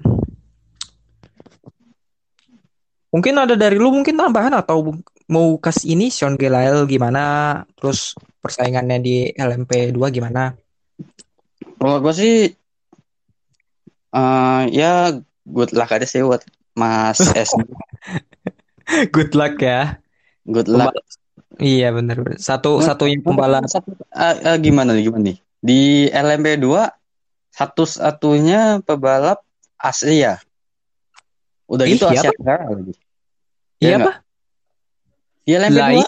Mungkin 3.09 3.35
ada 3.41 3.57
dari 3.57 3.81
lu 3.81 3.89
mungkin 3.89 4.21
tambahan 4.21 4.53
atau 4.53 4.93
mau 5.29 5.57
kasih 5.57 5.97
ini 5.97 6.13
Sean 6.13 6.37
Gelael 6.37 6.85
gimana? 6.85 7.65
Terus 7.77 8.13
persaingannya 8.45 8.99
di 9.01 9.17
LMP2 9.33 9.97
gimana? 10.13 10.53
Kalau 11.79 11.99
gue 12.05 12.15
sih 12.17 12.37
eh 14.09 14.63
ya 14.73 15.13
good 15.45 15.73
luck 15.77 15.93
aja 15.93 16.05
sih 16.09 16.21
buat 16.25 16.45
Mas 16.77 17.21
S. 17.37 17.53
Good 19.13 19.33
luck 19.37 19.61
ya. 19.61 20.01
Good 20.49 20.69
luck. 20.69 20.93
Iya 21.59 21.91
benar. 21.91 22.23
Satu 22.39 22.79
satunya 22.81 23.19
pembalap 23.19 23.67
Satu, 23.67 23.93
eh, 24.15 24.37
eh, 24.37 24.57
gimana 24.63 24.95
nih 24.95 25.11
gimana 25.11 25.23
nih? 25.33 25.39
Di 25.59 25.81
LMP2 26.13 26.67
satu-satunya 27.51 28.87
pebalap 28.87 29.43
Asia. 29.75 30.39
Udah 31.69 31.85
Ih, 31.85 31.95
gitu 31.95 32.05
iya 32.09 32.21
Asia 32.25 32.31
Tenggara 32.33 32.65
lagi. 32.73 32.93
Iya 33.79 33.89
Iya 33.89 33.97
apa? 34.01 34.13
Di 35.45 35.53
LMP2 35.55 35.79
Lah 35.79 35.91
iya. 35.93 36.07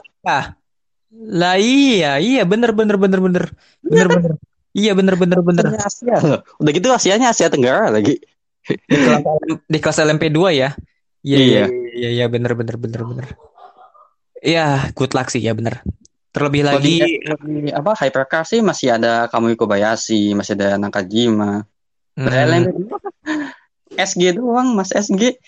Lah 1.10 1.56
iya, 1.60 2.12
iya 2.18 2.42
bener 2.48 2.70
bener 2.72 2.96
bener 2.96 3.20
bener. 3.20 3.44
Bener 3.84 4.06
bener. 4.08 4.32
Iya 4.70 4.92
bener 4.94 5.14
bener 5.18 5.38
bener. 5.42 5.64
Asia, 5.76 6.16
loh. 6.22 6.40
Udah 6.58 6.70
gitu 6.72 6.88
Asianya 6.90 7.34
Asia 7.34 7.50
Tenggara 7.50 7.90
lagi. 7.90 8.16
Di 8.64 8.96
kelas, 8.96 9.22
di 9.66 9.78
kelas 9.78 9.98
LMP2 10.00 10.40
ya. 10.54 10.70
Iya 11.20 11.36
iya 11.36 11.44
Iya. 11.44 11.64
iya 11.92 12.08
iya 12.16 12.26
bener 12.32 12.56
bener 12.56 12.80
bener 12.80 13.02
bener. 13.04 13.26
Iya, 14.40 14.88
good 14.96 15.12
luck 15.12 15.28
sih 15.28 15.42
ya 15.44 15.52
bener. 15.52 15.84
Terlebih 16.30 16.62
lagi 16.62 17.02
di 17.02 17.68
apa 17.74 17.92
Hypercar 17.98 18.46
sih 18.46 18.62
masih 18.62 18.94
ada 18.96 19.26
Kamui 19.28 19.58
Kobayashi, 19.58 20.32
masih 20.32 20.54
ada 20.56 20.78
Nakajima. 20.78 21.66
hmm, 22.16 22.28
LMP 22.30 22.68
SG 23.96 24.38
doang, 24.38 24.74
Mas 24.76 24.92
SG. 24.94 25.38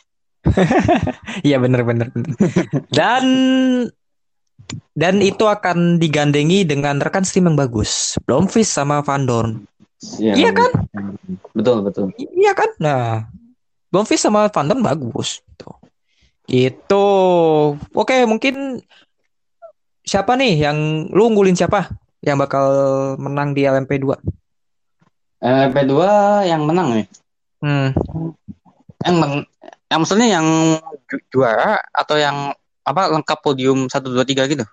Iya 1.46 1.62
bener 1.62 1.86
bener 1.86 2.10
bener. 2.10 2.34
Dan 2.98 3.24
dan 4.92 5.24
itu 5.24 5.48
akan 5.48 5.96
digandengi 5.96 6.66
dengan 6.68 7.00
rekan 7.00 7.24
stream 7.24 7.48
yang 7.52 7.58
bagus. 7.58 8.16
Blomqvist 8.28 8.72
sama 8.72 9.00
Van 9.00 9.24
Dorn. 9.24 9.64
Iya 10.18 10.52
kan? 10.52 10.70
Betul, 11.56 11.86
betul. 11.86 12.12
Iya 12.18 12.52
kan? 12.52 12.70
Nah, 12.78 13.26
Blomqvist 13.88 14.28
sama 14.28 14.52
Van 14.52 14.68
Dorn 14.68 14.84
bagus. 14.84 15.40
Gitu. 15.48 15.68
Gitu. 16.48 17.08
Oke, 17.96 18.16
mungkin 18.28 18.84
siapa 20.02 20.34
nih 20.34 20.68
yang 20.68 21.08
lu 21.14 21.32
unggulin 21.32 21.56
siapa 21.56 21.88
yang 22.22 22.38
bakal 22.38 22.66
menang 23.18 23.54
di 23.54 23.66
LMP2? 23.66 24.06
LMP2 25.42 25.94
yang 26.46 26.62
menang 26.68 27.02
nih. 27.02 27.06
Hmm, 27.62 27.94
Yang 29.06 29.16
men 29.18 29.32
yang 29.90 29.98
maksudnya 30.02 30.28
yang 30.28 30.46
ju- 31.06 31.24
juara 31.30 31.78
atau 31.94 32.16
yang 32.18 32.50
apa 32.82 33.12
lengkap 33.14 33.38
podium 33.44 33.86
1 33.86 34.10
2 34.10 34.26
3 34.26 34.46
gitu. 34.50 34.66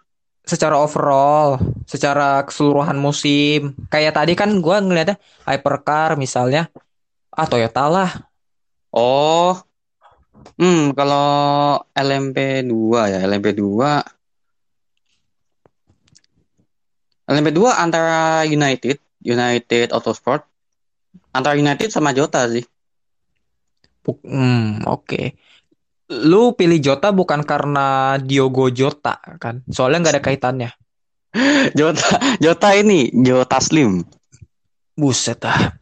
secara 0.50 0.82
overall, 0.82 1.62
secara 1.86 2.42
keseluruhan 2.42 2.98
musim. 2.98 3.78
Kayak 3.94 4.18
tadi 4.18 4.34
kan 4.34 4.50
gua 4.58 4.82
ngeliatnya 4.82 5.22
Hypercar 5.46 6.18
misalnya. 6.18 6.74
Ah, 7.30 7.46
Toyota 7.46 7.86
lah. 7.86 8.10
Oh. 8.90 9.54
Hmm, 10.58 10.96
kalau 10.98 11.30
LMP2 11.94 12.74
ya, 13.14 13.20
LMP2 13.30 13.62
LMP2 17.30 17.60
antara 17.78 18.42
United, 18.50 18.98
United 19.22 19.94
Autosport 19.94 20.42
antara 21.30 21.54
United 21.54 21.94
sama 21.94 22.10
Jota 22.10 22.50
sih. 22.50 22.66
Hmm, 24.26 24.82
oke. 24.90 25.38
Lu 26.10 26.58
pilih 26.58 26.82
Jota 26.82 27.14
bukan 27.14 27.46
karena 27.46 28.18
Diogo 28.18 28.74
Jota 28.74 29.22
kan? 29.38 29.62
Soalnya 29.70 30.10
nggak 30.10 30.16
ada 30.18 30.24
kaitannya. 30.26 30.70
Jota 31.78 32.18
Jota 32.42 32.70
ini 32.74 33.14
Jota 33.14 33.62
Slim. 33.62 34.02
Buset 34.98 35.46
ah. 35.46 35.78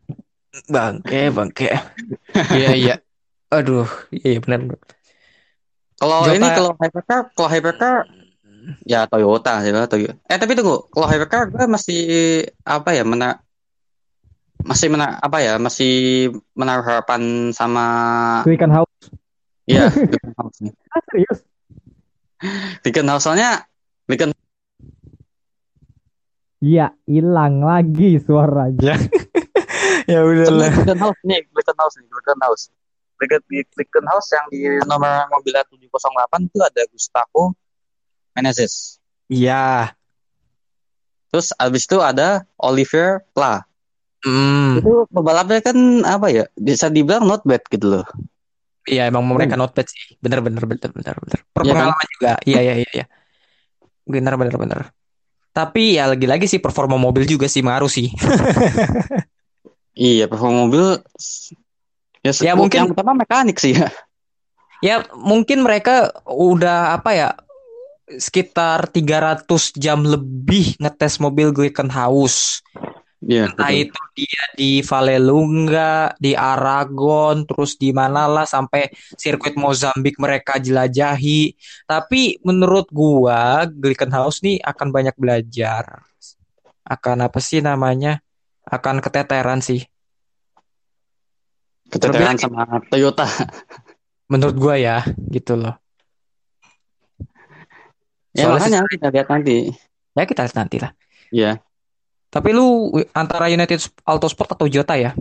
Bangke, 0.68 1.32
bangke. 1.32 1.70
Iya, 2.58 2.72
iya. 2.76 2.96
Aduh, 3.48 3.88
iya 4.12 4.36
iya, 4.36 4.40
benar. 4.44 4.76
Kalau 5.98 6.28
Jota- 6.28 6.36
ini 6.38 6.48
kalau 6.52 6.72
hypercar, 6.76 7.22
kalau 7.34 7.50
hypercar 7.50 7.96
ya 8.84 9.08
Toyota 9.08 9.64
sih 9.64 9.72
lah, 9.72 9.88
Toyota. 9.88 10.20
Eh 10.28 10.38
tapi 10.38 10.54
tunggu, 10.54 10.92
kalau 10.92 11.08
hypercar 11.08 11.48
gue 11.50 11.66
masih 11.66 12.02
apa 12.68 12.92
ya 12.92 13.08
mena 13.08 13.40
masih 14.68 14.92
mena 14.92 15.16
apa 15.24 15.40
ya 15.40 15.56
masih 15.56 16.28
menaruh 16.52 16.84
harapan 16.84 17.56
sama 17.56 17.86
Quicken 18.44 18.70
House. 18.76 18.92
ya 19.68 19.88
Glickenhaus 19.92 20.56
nih. 20.60 20.74
Ah, 20.92 21.02
serius? 21.08 21.40
Glickenhaus 22.84 23.24
soalnya 23.24 23.64
Glicken 24.08 24.36
Iya, 26.58 26.90
hilang 27.06 27.64
lagi 27.64 28.20
suaranya. 28.20 29.00
Ya 30.08 30.24
soalnya 30.24 30.72
Glickenhaus 30.72 31.20
nih 31.28 31.40
Glickenhaus 31.52 31.94
nih 32.00 32.08
Glickenhaus 32.08 32.62
Glicken 33.20 33.44
Glickenhaus 33.76 34.28
yang 34.32 34.46
di 34.48 34.62
nomor 34.88 35.28
mobilnya 35.28 35.68
708 35.68 36.48
itu 36.48 36.60
ada 36.64 36.82
Gustavo 36.88 37.44
Menezes. 38.32 39.04
Iya. 39.28 39.92
Terus 41.28 41.52
abis 41.60 41.84
itu 41.84 42.00
ada 42.00 42.48
Oliver 42.56 43.20
Pla. 43.36 43.67
Hmm. 44.28 44.84
Itu 44.84 45.08
pembalapnya 45.08 45.64
kan 45.64 45.78
apa 46.04 46.28
ya? 46.28 46.44
Bisa 46.54 46.92
dibilang 46.92 47.24
not 47.24 47.48
bad 47.48 47.64
gitu 47.72 47.88
loh. 47.88 48.06
Iya, 48.84 49.08
emang 49.08 49.24
mereka 49.24 49.56
not 49.56 49.72
bad 49.72 49.88
sih. 49.88 50.20
Bener, 50.20 50.44
bener, 50.44 50.68
bener, 50.68 50.92
bener, 50.92 51.16
bener. 51.16 51.40
Iya 51.40 51.40
kan? 51.40 51.52
Perpengalaman 51.56 52.08
juga. 52.12 52.32
Iya, 52.44 52.60
iya, 52.60 52.74
iya, 52.84 52.90
iya. 52.92 53.06
Bener, 54.04 54.34
bener, 54.36 54.56
bener. 54.56 54.80
Tapi 55.52 55.96
ya 55.96 56.12
lagi-lagi 56.12 56.46
sih 56.46 56.60
performa 56.60 57.00
mobil 57.00 57.24
juga 57.24 57.48
sih 57.48 57.64
ngaruh 57.64 57.88
sih. 57.88 58.12
Iya, 59.98 60.30
performa 60.30 60.70
mobil 60.70 61.02
ya, 62.22 62.32
Ya, 62.46 62.54
mungkin- 62.54 62.86
yang 62.86 62.94
pertama 62.94 63.18
mekanik 63.18 63.58
sih 63.58 63.74
ya. 63.74 63.90
Ya 64.78 65.02
mungkin 65.18 65.66
mereka 65.66 66.14
udah 66.30 66.94
apa 66.94 67.18
ya 67.18 67.30
sekitar 68.14 68.94
300 68.94 69.74
jam 69.74 70.06
lebih 70.06 70.78
ngetes 70.78 71.18
mobil 71.18 71.50
Glickenhaus. 71.50 72.62
Iya, 73.18 73.50
Entah 73.50 73.74
betul. 73.74 73.82
itu 73.90 74.02
dia 74.14 74.44
di 74.54 74.72
Vallelunga, 74.86 76.14
di 76.22 76.38
Aragon, 76.38 77.50
terus 77.50 77.74
di 77.74 77.90
mana 77.90 78.30
lah 78.30 78.46
sampai 78.46 78.94
sirkuit 79.18 79.58
Mozambik 79.58 80.22
mereka 80.22 80.62
jelajahi. 80.62 81.58
Tapi 81.90 82.38
menurut 82.46 82.86
gua 82.94 83.66
Glickenhaus 83.66 84.46
nih 84.46 84.62
akan 84.62 84.94
banyak 84.94 85.18
belajar. 85.18 86.06
Akan 86.86 87.26
apa 87.26 87.42
sih 87.42 87.58
namanya? 87.58 88.22
Akan 88.62 89.02
keteteran 89.02 89.66
sih. 89.66 89.82
Keteteran 91.90 92.38
Terlebih 92.38 92.46
sama 92.46 92.80
Toyota. 92.86 93.26
Menurut 94.32 94.56
gua 94.62 94.76
ya, 94.78 95.02
gitu 95.34 95.58
loh. 95.58 95.74
Ya 98.38 98.46
Soalnya 98.46 98.86
makanya 98.86 98.94
kita 98.94 99.08
lihat 99.10 99.28
nanti. 99.34 99.56
Ya 100.14 100.24
kita 100.30 100.46
lihat 100.46 100.58
nanti 100.62 100.78
lah. 100.78 100.92
Iya. 101.34 101.67
Tapi 102.28 102.50
lu 102.52 102.92
antara 103.16 103.48
United 103.48 103.80
Autosport 104.04 104.52
atau 104.54 104.68
Jota 104.68 105.00
ya? 105.00 105.16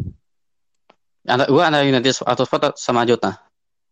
Ada 1.27 1.47
gua 1.51 1.71
ada 1.71 1.83
United 1.83 2.23
Autosport 2.27 2.75
sama 2.79 3.07
Jota. 3.07 3.39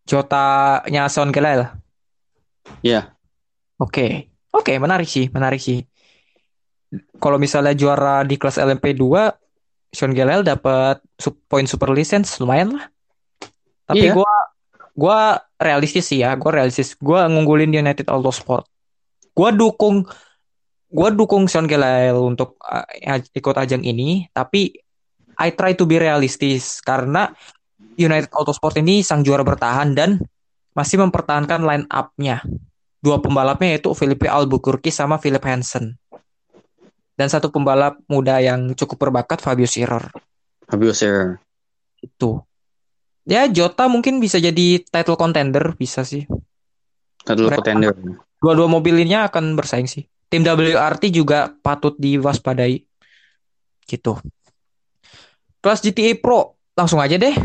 Jota-nya 0.05 1.09
Sean 1.09 1.33
Gelael. 1.33 1.71
Iya. 2.85 3.15
Oke. 3.81 4.29
Oke, 4.55 4.79
menarik 4.79 5.09
sih, 5.09 5.27
menarik 5.35 5.59
sih. 5.59 5.83
Kalau 7.19 7.43
misalnya 7.43 7.75
juara 7.75 8.23
di 8.23 8.39
kelas 8.39 8.61
LMP2, 8.61 9.35
Sean 9.91 10.15
Gelael 10.15 10.47
dapat 10.47 11.03
sub- 11.19 11.43
poin 11.51 11.67
super 11.67 11.91
license 11.91 12.39
lumayan 12.39 12.79
lah. 12.79 12.87
Tapi 13.87 14.11
Iya. 14.11 14.15
gua 14.15 14.33
gua 14.95 15.19
realistis 15.59 16.07
sih 16.07 16.23
ya, 16.23 16.35
gua 16.39 16.63
realistis. 16.63 16.95
Gua 16.99 17.27
ngunggulin 17.27 17.71
United 17.75 18.07
Autosport. 18.11 18.67
Gua 19.35 19.51
dukung 19.51 20.07
gua 20.95 21.11
dukung 21.11 21.51
Sean 21.51 21.67
Gelael 21.67 22.15
untuk 22.15 22.55
uh, 22.63 22.87
ikut 23.35 23.57
ajang 23.59 23.83
ini, 23.83 24.31
tapi 24.31 24.71
I 25.35 25.51
try 25.51 25.75
to 25.75 25.83
be 25.83 25.99
realistis 25.99 26.79
karena 26.79 27.35
United 27.99 28.31
Autosport 28.31 28.79
ini 28.79 29.03
sang 29.03 29.27
juara 29.27 29.43
bertahan 29.43 29.99
dan 29.99 30.23
masih 30.75 31.03
mempertahankan 31.03 31.67
line 31.67 31.87
up-nya. 31.91 32.47
Dua 33.03 33.19
pembalapnya 33.19 33.75
yaitu 33.75 33.91
Felipe 33.93 34.31
Albuquerque 34.31 34.95
sama 34.95 35.19
Philip 35.19 35.43
Hansen. 35.43 35.99
Dan 37.15 37.31
satu 37.31 37.51
pembalap 37.51 37.99
muda 38.11 38.43
yang 38.43 38.75
cukup 38.75 39.07
berbakat 39.07 39.39
Fabio 39.39 39.67
Scherer. 39.67 40.11
Fabio 40.67 40.91
Scherer. 40.91 41.39
Itu. 42.03 42.43
Ya 43.23 43.47
Jota 43.47 43.87
mungkin 43.87 44.19
bisa 44.19 44.43
jadi 44.43 44.83
title 44.83 45.15
contender 45.15 45.79
bisa 45.79 46.03
sih. 46.03 46.27
Title 47.23 47.51
Mereka- 47.51 47.59
contender. 47.63 47.95
Dua-dua 48.43 48.67
mobil 48.67 48.99
ini 49.07 49.15
akan 49.15 49.55
bersaing 49.55 49.87
sih. 49.87 50.05
Tim 50.35 50.43
WRT 50.43 51.15
juga 51.15 51.55
patut 51.63 51.95
diwaspadai. 51.95 52.83
Gitu. 53.87 54.19
Kelas 55.63 55.79
GTA 55.79 56.19
Pro 56.19 56.59
langsung 56.75 56.99
aja 56.99 57.15
deh. 57.15 57.39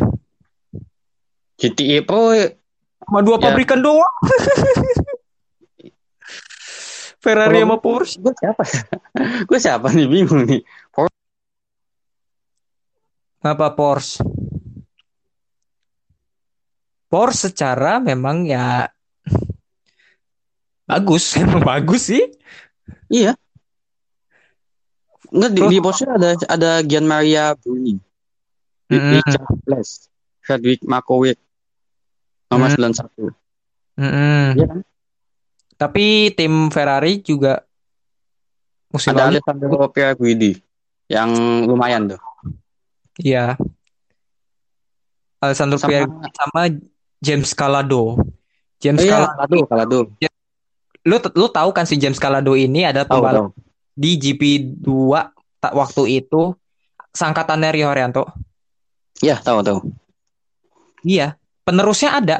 GTE 1.61 2.01
Pro 2.01 2.33
Sama 3.05 3.21
dua 3.21 3.37
Ya. 3.37 3.53
pabrikan 3.53 3.77
doang. 3.85 4.01
Ferrari 7.21 7.61
sama 7.61 7.77
Porsche. 7.77 8.17
gue 8.17 8.33
siapa 8.33 8.63
ya? 8.73 8.81
gue 9.45 9.59
siapa 9.61 9.87
nih 9.93 10.07
bingung 10.09 10.49
nih. 10.49 10.65
Apa 13.45 13.77
Porsche? 13.77 14.25
Porsche 17.05 17.53
secara 17.53 18.01
memang 18.01 18.49
ya 18.49 18.89
bagus, 20.89 21.35
emang 21.41 21.61
bagus 21.61 22.09
sih. 22.09 22.25
Iya. 23.09 23.33
Enggak 25.29 25.51
di, 25.53 25.61
di 25.69 25.77
Porsche 25.77 26.09
ada 26.09 26.33
ada 26.49 26.71
Gian 26.81 27.05
Maria 27.05 27.53
Bruni. 27.53 27.97
Mm-mm. 28.89 29.21
Richard 29.21 29.45
Bless. 29.65 30.09
Frederick 30.41 30.81
Markowick. 30.81 31.37
Nomor 32.49 32.73
Hmm. 32.73 32.89
91. 32.89 33.29
Mm-mm. 33.99 34.45
Iya 34.57 34.65
kan? 34.65 34.79
Tapi 35.79 36.05
tim 36.33 36.67
Ferrari 36.73 37.21
juga 37.21 37.61
musim 38.89 39.13
Ada 39.13 39.29
lalu. 39.29 39.37
Alessandro 39.37 39.85
Pierguidi 39.93 40.57
yang 41.07 41.29
lumayan 41.69 42.09
tuh. 42.09 42.21
Iya. 43.21 43.53
Alessandro 45.39 45.77
Sama 45.79 45.87
Pierre 45.87 46.09
sama 46.35 46.61
James 47.21 47.51
Calado. 47.53 48.17
James 48.79 48.99
Oh 48.99 49.05
iya, 49.07 49.23
Calado. 49.23 49.35
Kalado, 49.37 49.57
Kalado. 49.67 49.99
Lu 51.07 51.15
lu 51.35 51.47
tahu 51.47 51.69
kan 51.71 51.87
si 51.87 51.95
James 51.95 52.19
Calado 52.19 52.55
ini 52.55 52.83
Tahu, 52.83 53.23
pembalap 53.23 53.55
di 53.99 54.15
GP2 54.15 54.87
tak 55.59 55.75
waktu 55.75 56.23
itu 56.23 56.55
sangkatannya 57.11 57.69
Rio 57.75 57.91
Haryanto. 57.91 58.31
Iya, 59.19 59.35
tahu, 59.43 59.59
tahu. 59.59 59.79
Iya, 61.03 61.35
penerusnya 61.67 62.15
ada. 62.15 62.37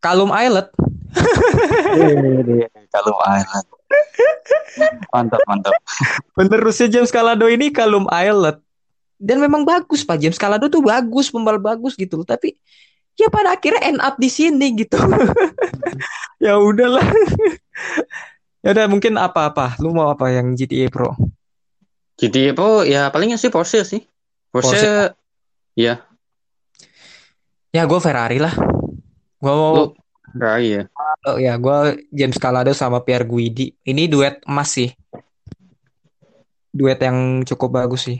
Calum 0.00 0.32
Islet. 0.32 0.72
Kalau 2.88 3.20
Island. 3.20 3.66
Mantap, 5.12 5.40
mantap. 5.44 5.76
Penerusnya 6.32 6.88
James 6.88 7.12
Calado 7.12 7.44
ini 7.52 7.68
Calum 7.68 8.08
Islet. 8.08 8.56
Dan 9.20 9.40
memang 9.40 9.64
bagus 9.64 10.04
Pak 10.04 10.16
James 10.20 10.40
Calado 10.40 10.72
tuh 10.72 10.80
bagus, 10.80 11.28
pembalap 11.28 11.76
bagus 11.76 11.92
gitu 11.96 12.20
loh. 12.20 12.28
Tapi 12.28 12.56
ya 13.16 13.28
pada 13.28 13.56
akhirnya 13.56 13.92
end 13.92 14.00
up 14.00 14.16
di 14.16 14.28
sini 14.32 14.72
gitu. 14.76 14.96
ya 16.42 16.58
udahlah. 16.60 17.02
ya 18.64 18.68
udah 18.74 18.86
mungkin 18.90 19.16
apa-apa. 19.16 19.78
Lu 19.80 19.92
mau 19.92 20.10
apa 20.12 20.32
yang 20.32 20.56
GTA 20.56 20.88
Pro? 20.88 21.14
GTA 22.16 22.56
Pro 22.56 22.82
ya 22.82 23.08
palingnya 23.12 23.36
sih 23.36 23.52
Porsche 23.52 23.84
sih. 23.84 24.02
Porsche, 24.48 24.72
Porsche. 24.72 24.94
ya, 25.76 26.00
Ya 27.76 27.84
gue 27.84 28.00
Ferrari 28.00 28.40
lah. 28.40 28.56
Gue 29.36 29.52
mau 29.52 29.72
lu 29.76 29.84
Ferrari 30.32 30.80
ya. 30.80 30.82
Oh 31.28 31.36
ya, 31.36 31.60
gue 31.60 32.08
James 32.08 32.40
Calado 32.40 32.72
sama 32.72 33.04
Pierre 33.04 33.28
Guidi. 33.28 33.76
Ini 33.84 34.08
duet 34.08 34.40
emas 34.48 34.72
sih. 34.72 34.88
Duet 36.72 36.96
yang 37.04 37.44
cukup 37.44 37.84
bagus 37.84 38.08
sih. 38.08 38.18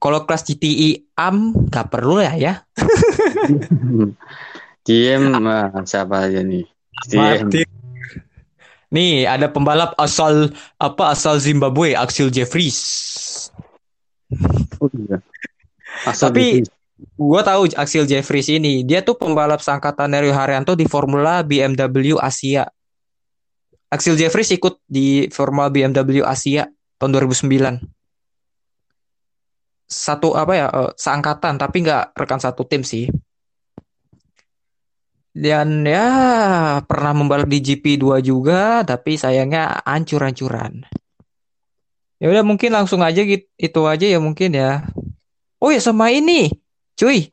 Kalau 0.00 0.24
kelas 0.24 0.48
GTI 0.48 1.12
AM 1.12 1.68
nggak 1.68 1.92
perlu 1.92 2.24
ya 2.24 2.32
ya. 2.40 2.54
DM 4.90 5.22
ah, 5.46 5.70
siapa 5.86 6.26
aja 6.26 6.42
nih? 6.42 6.66
Martin. 7.14 7.68
Nih 8.90 9.22
ada 9.22 9.46
pembalap 9.46 9.94
asal 9.94 10.50
apa 10.74 11.14
asal 11.14 11.38
Zimbabwe, 11.38 11.94
Axel 11.94 12.26
Jeffries. 12.34 12.78
Oh, 14.82 14.90
iya. 14.90 15.22
Asal 16.02 16.34
Tapi-. 16.34 16.66
Gue 17.16 17.40
tahu 17.40 17.64
Axel 17.80 18.04
Jeffries 18.04 18.52
ini, 18.52 18.84
dia 18.84 19.00
tuh 19.00 19.16
pembalap 19.16 19.64
sangkatan 19.64 20.12
Rio 20.20 20.36
Haryanto 20.36 20.76
di 20.76 20.84
Formula 20.84 21.40
BMW 21.40 22.20
Asia. 22.20 22.68
Axel 23.88 24.20
Jeffries 24.20 24.52
ikut 24.52 24.84
di 24.84 25.24
Formula 25.32 25.72
BMW 25.72 26.20
Asia 26.20 26.68
tahun 27.00 27.24
2009. 27.24 27.80
Satu 29.88 30.36
apa 30.36 30.52
ya, 30.52 30.66
eh, 30.68 30.92
seangkatan 30.92 31.56
tapi 31.56 31.88
nggak 31.88 32.12
rekan 32.20 32.38
satu 32.38 32.68
tim 32.68 32.84
sih. 32.84 33.08
Dan 35.30 35.86
ya 35.86 36.06
pernah 36.82 37.14
membalap 37.14 37.46
di 37.46 37.62
GP2 37.62 38.18
juga, 38.18 38.82
tapi 38.82 39.14
sayangnya 39.14 39.78
hancur-hancuran. 39.86 40.82
Ya 42.20 42.26
udah 42.28 42.44
mungkin 42.44 42.74
langsung 42.74 43.00
aja 43.00 43.22
gitu, 43.22 43.46
itu 43.56 43.80
aja 43.86 44.06
ya 44.10 44.18
mungkin 44.18 44.52
ya. 44.52 44.84
Oh 45.62 45.70
ya 45.70 45.78
sama 45.78 46.10
ini, 46.10 46.50
cuy. 46.98 47.30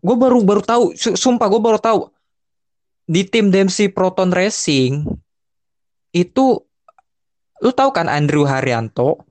Gue 0.00 0.16
baru 0.16 0.40
baru 0.46 0.62
tahu, 0.62 0.94
su- 0.94 1.18
sumpah 1.18 1.50
gue 1.50 1.60
baru 1.60 1.78
tahu 1.82 2.00
di 3.06 3.22
tim 3.22 3.54
Dempsey 3.54 3.86
Proton 3.86 4.34
Racing 4.34 5.06
itu 6.10 6.46
lu 7.62 7.70
tahu 7.72 7.90
kan 7.94 8.10
Andrew 8.10 8.44
Haryanto, 8.44 9.22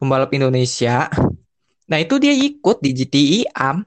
pembalap 0.00 0.32
Indonesia. 0.32 1.06
Nah 1.90 1.98
itu 2.00 2.16
dia 2.22 2.32
ikut 2.32 2.80
di 2.80 2.90
GTI 2.96 3.40
AM. 3.50 3.84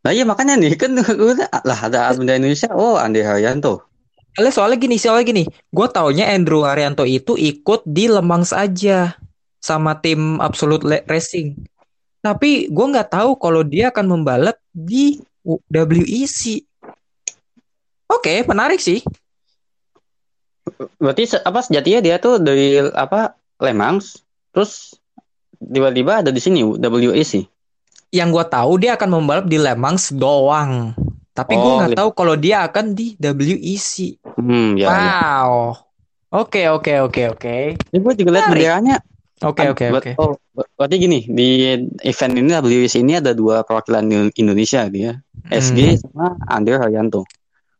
Nah 0.00 0.10
iya 0.16 0.24
makanya 0.24 0.56
nih 0.56 0.76
kan 0.80 0.96
lah 1.68 1.78
ada 1.84 2.12
benda 2.16 2.36
Indonesia. 2.36 2.72
Oh 2.72 2.96
Andi 2.96 3.20
Haryanto. 3.20 3.84
Soalnya, 4.30 4.52
soalnya 4.54 4.78
gini, 4.78 4.96
soalnya 4.96 5.26
gini, 5.26 5.44
gue 5.50 5.86
taunya 5.90 6.30
Andrew 6.30 6.62
Haryanto 6.62 7.02
itu 7.02 7.34
ikut 7.34 7.82
di 7.82 8.06
Lemang 8.06 8.46
saja 8.46 9.18
sama 9.58 9.98
tim 9.98 10.38
Absolute 10.38 10.86
Racing. 11.10 11.58
Tapi 12.22 12.70
gue 12.70 12.86
nggak 12.94 13.10
tahu 13.10 13.34
kalau 13.36 13.66
dia 13.66 13.90
akan 13.90 14.06
membalap 14.16 14.56
di 14.70 15.18
WEC. 15.42 16.62
Oke, 18.06 18.46
menarik 18.46 18.78
sih. 18.78 19.02
Berarti 21.02 21.34
apa 21.42 21.60
sejatinya 21.66 22.00
dia 22.00 22.16
tuh 22.22 22.38
dari 22.38 22.78
apa 22.94 23.34
Le 23.58 23.72
Mans, 23.74 24.20
terus 24.54 24.94
tiba-tiba 25.58 26.22
ada 26.22 26.30
di 26.30 26.38
sini 26.38 26.62
WEC. 26.62 27.50
Yang 28.10 28.28
gue 28.34 28.44
tahu 28.50 28.72
dia 28.78 28.98
akan 28.98 29.08
membalap 29.08 29.46
di 29.46 29.54
Le 29.54 29.74
Mans 29.78 30.10
doang. 30.10 30.94
Tapi 31.30 31.54
gue 31.54 31.62
Oh, 31.62 31.78
nggak 31.78 31.90
Le- 31.94 31.98
tahu 31.98 32.10
kalau 32.10 32.34
dia 32.34 32.66
akan 32.66 32.90
di 32.90 33.14
WEC. 33.16 34.18
Hmm 34.34 34.74
ya. 34.74 34.86
ya. 34.86 34.90
Wow. 34.90 35.52
Oke, 36.30 36.66
oke, 36.70 36.92
oke, 37.06 37.22
oke. 37.34 37.56
Ini 37.74 37.98
gue 37.98 38.14
juga 38.18 38.30
lihat 38.34 38.46
benderanya. 38.50 38.96
Oke, 39.40 39.64
oke, 39.72 39.84
oke. 39.88 40.10
Oh, 40.20 40.36
ber- 40.52 40.68
berarti 40.76 41.00
gini 41.00 41.24
di 41.24 41.70
event 42.04 42.34
ini 42.36 42.50
WEC 42.52 43.00
ini 43.00 43.18
ada 43.18 43.32
dua 43.32 43.62
perwakilan 43.62 44.04
Il- 44.06 44.34
Indonesia 44.36 44.84
dia, 44.90 45.16
SG 45.48 45.80
Hmm. 45.96 45.98
sama 46.02 46.26
Andi 46.44 46.70
Haryanto. 46.74 47.24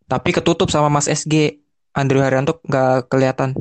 Tapi 0.07 0.31
ketutup 0.31 0.71
sama 0.71 0.89
Mas 0.89 1.07
SG. 1.07 1.59
Andrew 1.91 2.23
Haryanto 2.23 2.63
nggak 2.65 3.11
kelihatan. 3.11 3.59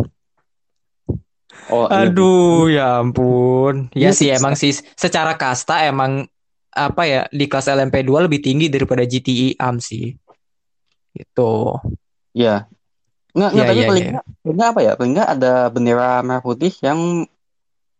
Oh, 1.67 1.85
iya. 1.89 2.09
Aduh, 2.09 2.69
ya 2.69 3.01
ampun. 3.01 3.89
Ya 3.93 4.09
Iya 4.09 4.11
sih 4.13 4.29
sih, 4.29 4.37
emang 4.37 4.53
sih 4.53 4.69
secara 4.93 5.33
kasta 5.33 5.81
emang 5.85 6.29
apa 6.69 7.03
ya 7.05 7.21
di 7.33 7.45
kelas 7.49 7.67
LMP2 7.69 8.29
lebih 8.29 8.39
tinggi 8.41 8.69
daripada 8.69 9.03
GTI 9.05 9.57
AM 9.57 9.81
sih. 9.81 10.13
Gitu. 11.13 11.53
Iya. 12.37 12.69
Nggak, 13.33 13.51
nggak, 13.53 13.65
Iya, 13.65 13.69
tapi 13.69 13.81
paling 13.85 14.03
iya. 14.05 14.11
nggak, 14.13 14.25
paling 14.41 14.55
nggak 14.57 14.69
apa 14.69 14.79
ya? 14.81 14.91
Paling 14.97 15.11
nggak 15.13 15.29
ada 15.37 15.53
bendera 15.69 16.09
merah 16.25 16.41
putih 16.41 16.73
yang 16.81 16.99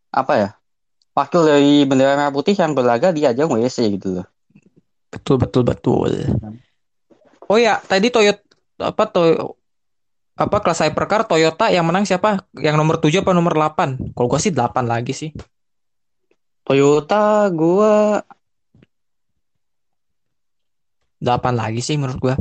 apa 0.09 0.33
ya? 0.37 0.49
Wakil 1.13 1.41
dari 1.45 1.73
bendera 1.85 2.13
merah 2.17 2.33
putih 2.33 2.55
yang 2.57 2.71
berlaga 2.73 3.13
di 3.13 3.25
ajang 3.25 3.49
WEC 3.49 3.77
gitu 3.99 4.21
loh. 4.21 4.27
Betul 5.09 5.41
betul 5.41 5.63
betul. 5.65 6.11
Oh 7.49 7.57
ya, 7.57 7.81
tadi 7.81 8.13
Toyota 8.13 8.45
apa 8.79 9.03
Toy 9.09 9.35
apa 10.39 10.57
kelas 10.63 10.87
hypercar 10.87 11.27
Toyota 11.27 11.67
yang 11.67 11.83
menang 11.83 12.07
siapa? 12.07 12.47
Yang 12.55 12.75
nomor 12.79 12.95
7 13.01 13.25
apa 13.25 13.35
nomor 13.35 13.53
8? 13.57 14.15
Kalau 14.15 14.27
gua 14.29 14.39
sih 14.39 14.55
8 14.55 14.87
lagi 14.87 15.11
sih. 15.11 15.35
Toyota 16.63 17.49
gua 17.51 18.23
8 21.19 21.55
lagi 21.55 21.83
sih 21.83 21.99
menurut 21.99 22.19
gua. 22.19 22.35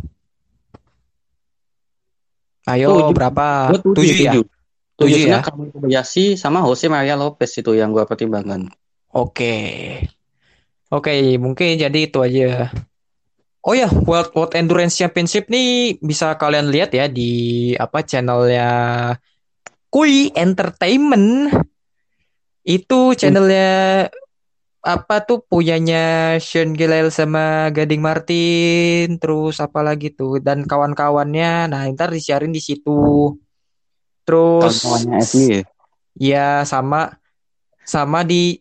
Ayo 2.69 3.11
Tujuh. 3.11 3.15
berapa? 3.15 3.47
gua 3.75 3.81
tujuh, 3.83 4.03
7 4.03 4.27
ya? 4.27 4.33
tujuh. 4.35 4.45
Tujuh 4.99 5.15
Tujuhnya 5.15 5.39
ya? 5.39 5.47
Kamil 5.47 5.71
Kobayashi 5.71 6.35
sama 6.35 6.59
Jose 6.67 6.91
Maria 6.91 7.15
Lopez 7.15 7.55
itu 7.55 7.71
yang 7.75 7.95
gua 7.95 8.07
pertimbangkan. 8.07 8.71
Oke. 9.15 9.55
Oke, 10.89 11.37
mungkin 11.37 11.77
jadi 11.77 12.09
itu 12.09 12.19
aja. 12.25 12.73
Oh 13.61 13.77
ya, 13.77 13.91
World 13.91 14.33
World 14.33 14.57
Endurance 14.57 14.97
Championship 14.97 15.53
nih 15.53 16.01
bisa 16.01 16.33
kalian 16.41 16.73
lihat 16.73 16.95
ya 16.97 17.05
di 17.11 17.75
apa 17.77 18.01
channelnya 18.01 18.71
Kui 19.93 20.33
Entertainment. 20.33 21.53
Itu 22.65 23.13
channelnya 23.13 24.09
apa 24.79 25.27
tuh 25.27 25.43
punyanya 25.43 26.39
Sean 26.39 26.73
Gelael 26.73 27.11
sama 27.11 27.69
Gading 27.75 27.99
Martin, 27.99 29.19
terus 29.19 29.59
apa 29.59 29.83
lagi 29.83 30.15
tuh 30.15 30.39
dan 30.39 30.65
kawan-kawannya. 30.65 31.67
Nah, 31.71 31.83
ntar 31.93 32.15
disiarin 32.15 32.55
di 32.55 32.63
situ. 32.63 33.35
Terus 34.23 34.85
Kawan-kawannya 34.85 35.19
SG 35.25 35.37
ya. 35.51 35.63
Ya 36.19 36.49
sama 36.67 37.19
sama 37.83 38.23
di 38.23 38.59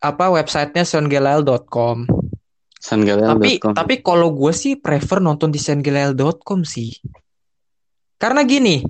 apa 0.00 0.32
websitenya 0.32 0.86
seangelael.com. 0.86 2.08
Tapi 2.80 3.60
tapi 3.60 3.94
kalau 4.00 4.32
gue 4.32 4.52
sih 4.56 4.80
prefer 4.80 5.20
nonton 5.20 5.52
di 5.52 5.60
seangelael.com 5.60 6.64
sih. 6.64 6.94
Karena 8.20 8.44
gini, 8.44 8.80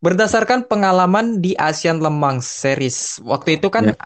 berdasarkan 0.00 0.68
pengalaman 0.68 1.40
di 1.40 1.56
Asian 1.56 2.00
Lemang 2.00 2.40
Series, 2.40 3.20
waktu 3.24 3.60
itu 3.60 3.68
kan 3.68 3.92
Ya. 3.92 3.96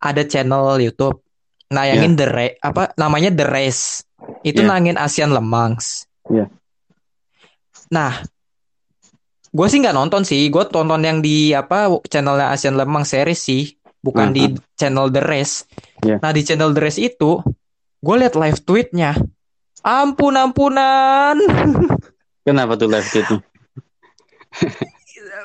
ada 0.00 0.24
channel 0.24 0.80
YouTube 0.80 1.27
nayangin 1.68 2.16
The 2.16 2.26
Ra- 2.26 2.58
apa 2.60 2.82
namanya 2.96 3.30
The 3.30 3.46
Race. 3.46 4.02
Itu 4.42 4.64
Ya. 4.64 4.68
nangin 4.68 4.96
Asian 4.96 5.30
Lemangs. 5.30 6.08
Ya. 6.28 6.48
Nah, 7.88 8.20
gue 9.48 9.66
sih 9.66 9.80
nggak 9.80 9.96
nonton 9.96 10.22
sih. 10.22 10.48
Gue 10.48 10.66
tonton 10.66 11.00
yang 11.00 11.20
di 11.20 11.52
apa 11.52 11.88
channelnya 12.04 12.52
Asian 12.52 12.76
Lemang 12.76 13.04
Series 13.04 13.40
sih, 13.40 13.72
bukan 14.00 14.32
di 14.32 14.44
channel 14.74 15.08
The 15.08 15.22
Race. 15.22 15.64
Ya. 16.02 16.20
Nah 16.20 16.30
di 16.30 16.42
channel 16.42 16.72
The 16.72 16.80
Race 16.82 17.00
itu, 17.00 17.40
gue 17.98 18.14
liat 18.16 18.34
live 18.34 18.60
tweetnya. 18.62 19.16
Ampun 19.80 20.34
ampunan. 20.34 21.38
Kenapa 22.46 22.74
tuh 22.74 22.88
live 22.88 23.06
tweetnya? 23.06 23.40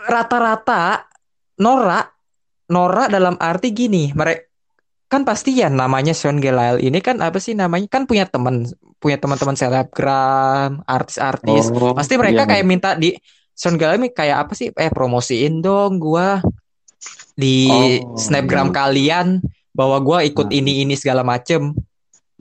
rata-rata 0.04 1.06
Nora 1.60 2.02
Nora 2.72 3.06
dalam 3.08 3.36
arti 3.36 3.76
gini 3.76 4.10
mereka 4.10 4.48
kan 5.14 5.22
pasti 5.22 5.54
ya 5.54 5.70
namanya 5.70 6.18
Sean 6.18 6.42
Gelael 6.42 6.82
ini 6.82 6.98
kan 6.98 7.22
apa 7.22 7.38
sih 7.38 7.54
namanya 7.54 7.86
kan 7.86 8.10
punya 8.10 8.26
teman 8.26 8.66
punya 8.98 9.22
teman-teman 9.22 9.54
selebgram 9.54 10.82
artis-artis 10.90 11.70
Oh, 11.70 11.94
pasti 11.94 12.18
mereka 12.18 12.50
iya. 12.50 12.50
kayak 12.50 12.66
minta 12.66 12.90
di 12.98 13.14
Sean 13.54 13.78
Gelael 13.78 14.02
ini 14.02 14.10
kayak 14.10 14.50
apa 14.50 14.58
sih 14.58 14.74
eh 14.74 14.90
promosiin 14.90 15.62
dong 15.62 16.02
gua 16.02 16.42
di 17.38 17.70
Oh, 18.02 18.18
snapgram 18.18 18.74
iya. 18.74 18.76
kalian 18.76 19.28
bahwa 19.70 20.02
gua 20.02 20.26
ikut 20.26 20.50
Nah. 20.50 20.58
ini 20.58 20.82
ini 20.82 20.98
segala 20.98 21.22
macem 21.22 21.78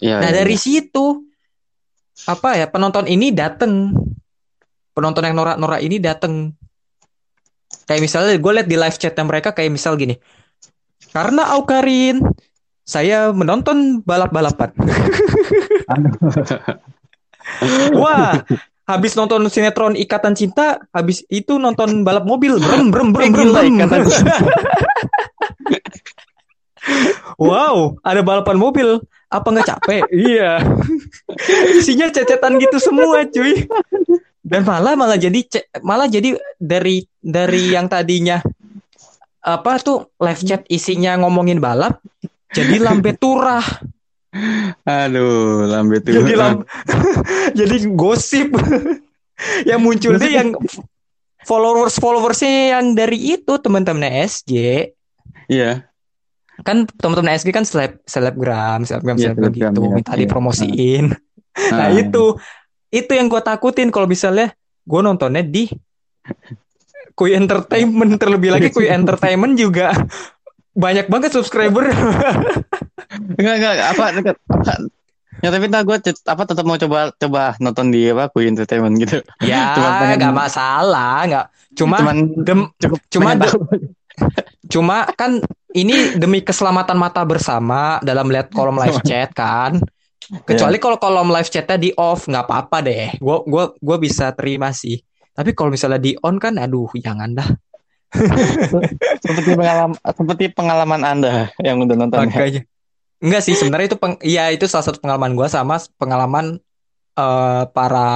Iya, 0.01 0.19
Nah 0.25 0.31
iya, 0.33 0.37
dari 0.43 0.57
iya. 0.57 0.65
situ 0.65 1.29
apa 2.25 2.57
ya 2.57 2.67
penonton 2.67 3.05
ini 3.05 3.37
dateng 3.37 3.93
penonton 4.93 5.29
yang 5.29 5.37
norak-norak 5.37 5.81
ini 5.85 6.01
dateng 6.01 6.53
kayak 7.85 8.01
misalnya 8.01 8.37
gue 8.37 8.53
liat 8.53 8.69
di 8.69 8.77
live 8.77 8.99
chatnya 9.01 9.25
mereka 9.25 9.51
kayak 9.51 9.73
misal 9.73 9.97
gini 9.97 10.15
karena 11.11 11.51
Aukarin 11.57 12.21
saya 12.83 13.31
menonton 13.31 14.03
balap-balapan. 14.03 14.75
Wah 17.95 18.43
habis 18.83 19.15
nonton 19.15 19.47
sinetron 19.47 19.95
Ikatan 19.95 20.35
Cinta 20.35 20.83
habis 20.91 21.23
itu 21.31 21.59
nonton 21.59 22.03
balap 22.03 22.27
mobil. 22.27 22.59
Brem 22.59 22.91
brem 22.91 23.15
brem 23.15 23.31
brem, 23.31 23.51
brem. 23.55 23.75
Ikatan 23.79 24.03
wow 27.39 27.95
ada 28.03 28.21
balapan 28.23 28.59
mobil. 28.59 28.99
Apa 29.33 29.49
nggak 29.49 29.65
capek? 29.65 30.03
Iya. 30.13 30.61
Isinya 31.73 32.13
cecetan 32.13 32.61
gitu 32.61 32.77
semua 32.77 33.25
cuy. 33.25 33.65
Dan 34.45 34.67
malah 34.69 34.93
malah 34.93 35.17
jadi 35.17 35.41
malah 35.81 36.05
jadi 36.11 36.37
dari 36.61 37.09
dari 37.23 37.73
yang 37.73 37.89
tadinya 37.89 38.43
apa 39.43 39.81
tuh 39.83 40.13
live 40.23 40.43
chat 40.47 40.63
isinya 40.71 41.19
ngomongin 41.19 41.59
balap 41.59 41.99
jadi 42.53 42.77
lambe 42.79 43.13
turah 43.15 43.65
Aduh, 44.83 45.69
lambe 45.69 46.01
tuh. 46.01 46.17
jadi 46.17 46.33
lam 46.33 46.65
jadi 47.59 47.77
gosip 47.93 48.49
yang 49.69 49.81
muncul 49.81 50.17
deh 50.17 50.33
yang 50.33 50.57
followers 51.45 51.99
followersnya 51.99 52.79
yang 52.79 52.95
dari 52.95 53.37
itu 53.37 53.53
teman-teman 53.59 54.09
SJ 54.25 54.89
Iya. 55.49 55.85
kan 56.63 56.87
teman-teman 56.87 57.35
SG 57.35 57.51
kan 57.51 57.67
seleb 57.67 57.99
selebgram 58.07 58.87
selebgram 58.87 59.17
Iya, 59.19 59.35
selebgram 59.35 59.53
selebgram, 59.53 59.73
gitu 59.75 59.81
iya. 59.83 59.93
minta 59.93 60.13
Iya. 60.13 60.21
dipromosiin 60.23 61.07
nah 61.75 61.89
Ah. 61.89 61.93
itu 61.93 62.39
itu 62.89 63.13
yang 63.13 63.29
gue 63.29 63.41
takutin 63.41 63.89
kalau 63.89 64.09
misalnya 64.09 64.57
gue 64.83 65.01
nontonnya 65.01 65.43
di 65.43 65.69
Kui 67.13 67.37
Entertainment 67.37 68.17
terlebih 68.17 68.49
lagi 68.49 68.73
Kui 68.73 68.89
Entertainment 68.97 69.53
juga 69.55 69.93
banyak 70.73 71.07
banget 71.09 71.31
subscriber. 71.33 71.89
Enggak, 73.39 73.55
enggak, 73.61 73.75
apa, 73.93 74.05
enggak, 74.17 74.37
apa. 74.49 74.73
Ya 75.43 75.49
tapi 75.51 75.65
ntar 75.69 75.83
gue 75.83 75.97
apa 76.29 76.43
tetap 76.45 76.65
mau 76.65 76.79
coba 76.79 77.11
coba 77.13 77.57
nonton 77.59 77.91
di 77.91 78.09
apa 78.09 78.31
Kui 78.31 78.47
Entertainment 78.47 78.95
gitu. 78.97 79.21
ya 79.43 79.75
pengen- 80.01 80.21
nggak 80.23 80.37
masalah 80.37 81.25
nggak. 81.29 81.47
Cuma 81.77 81.97
Cuman 81.99 82.17
dem- 82.41 82.71
cukup 82.79 82.99
cuma 83.11 83.31
de- 83.35 83.53
cuma 84.73 84.97
kan 85.13 85.41
ini 85.73 86.17
demi 86.17 86.45
keselamatan 86.45 86.97
mata 86.97 87.25
bersama 87.25 87.99
dalam 88.05 88.29
lihat 88.29 88.53
kolom 88.53 88.77
live 88.81 89.01
chat 89.05 89.33
kan. 89.35 89.77
Kecuali 90.47 90.79
kalau 90.79 90.97
kolom 90.97 91.29
live 91.29 91.49
chatnya 91.49 91.77
di 91.77 91.91
off 91.97 92.29
nggak 92.29 92.47
apa-apa 92.49 92.79
deh. 92.81 93.07
Gue 93.19 93.43
gua 93.45 93.73
gua 93.77 93.97
bisa 93.99 94.31
terima 94.33 94.71
sih. 94.71 95.01
Tapi 95.33 95.57
kalau 95.57 95.73
misalnya 95.73 95.99
di 95.99 96.13
on 96.23 96.37
kan 96.37 96.57
aduh 96.57 96.89
jangan 96.97 97.33
dah 97.35 97.49
seperti 99.25 99.51
pengalaman 99.57 99.97
seperti 100.05 100.45
pengalaman 100.53 101.01
Anda 101.03 101.33
yang 101.65 101.81
udah 101.81 101.97
nonton 101.97 102.29
ya. 102.29 102.29
makanya 102.29 102.63
enggak 103.23 103.43
sih 103.47 103.55
sebenarnya 103.55 103.95
itu 103.95 103.99
peng, 103.99 104.15
ya 104.21 104.51
itu 104.51 104.67
salah 104.67 104.85
satu 104.85 104.99
pengalaman 105.01 105.33
gue 105.39 105.49
sama 105.49 105.81
pengalaman 105.97 106.59
eh, 107.17 107.63
para 107.73 108.11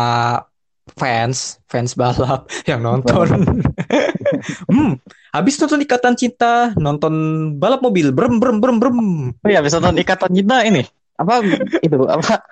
fans 0.95 1.59
fans 1.67 1.97
balap 1.99 2.47
yang 2.71 2.85
nonton 2.85 3.27
hmm 4.71 4.93
habis 5.35 5.61
nonton 5.61 5.85
ikatan 5.85 6.15
cinta 6.17 6.73
nonton 6.77 7.15
balap 7.61 7.85
mobil 7.85 8.13
brem 8.13 8.41
brem 8.41 8.57
brem 8.61 8.77
brem 8.81 8.99
Oh 9.47 9.51
iya, 9.51 9.63
bisa 9.63 9.79
nonton 9.79 10.03
Ikatan 10.03 10.35
Cinta 10.35 10.67
ini. 10.67 10.83
Apa 11.23 11.39
itu? 11.79 11.99
Apa? 12.03 12.43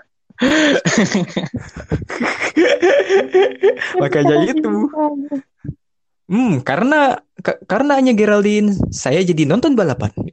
makanya 4.03 4.35
itu 4.51 4.91
hmm 6.31 6.65
karena 6.65 7.21
ka- 7.43 7.61
karena 7.69 8.01
hanya 8.01 8.13
Geraldine 8.17 8.73
saya 8.91 9.21
jadi 9.21 9.45
nonton 9.45 9.77
balapan 9.77 10.11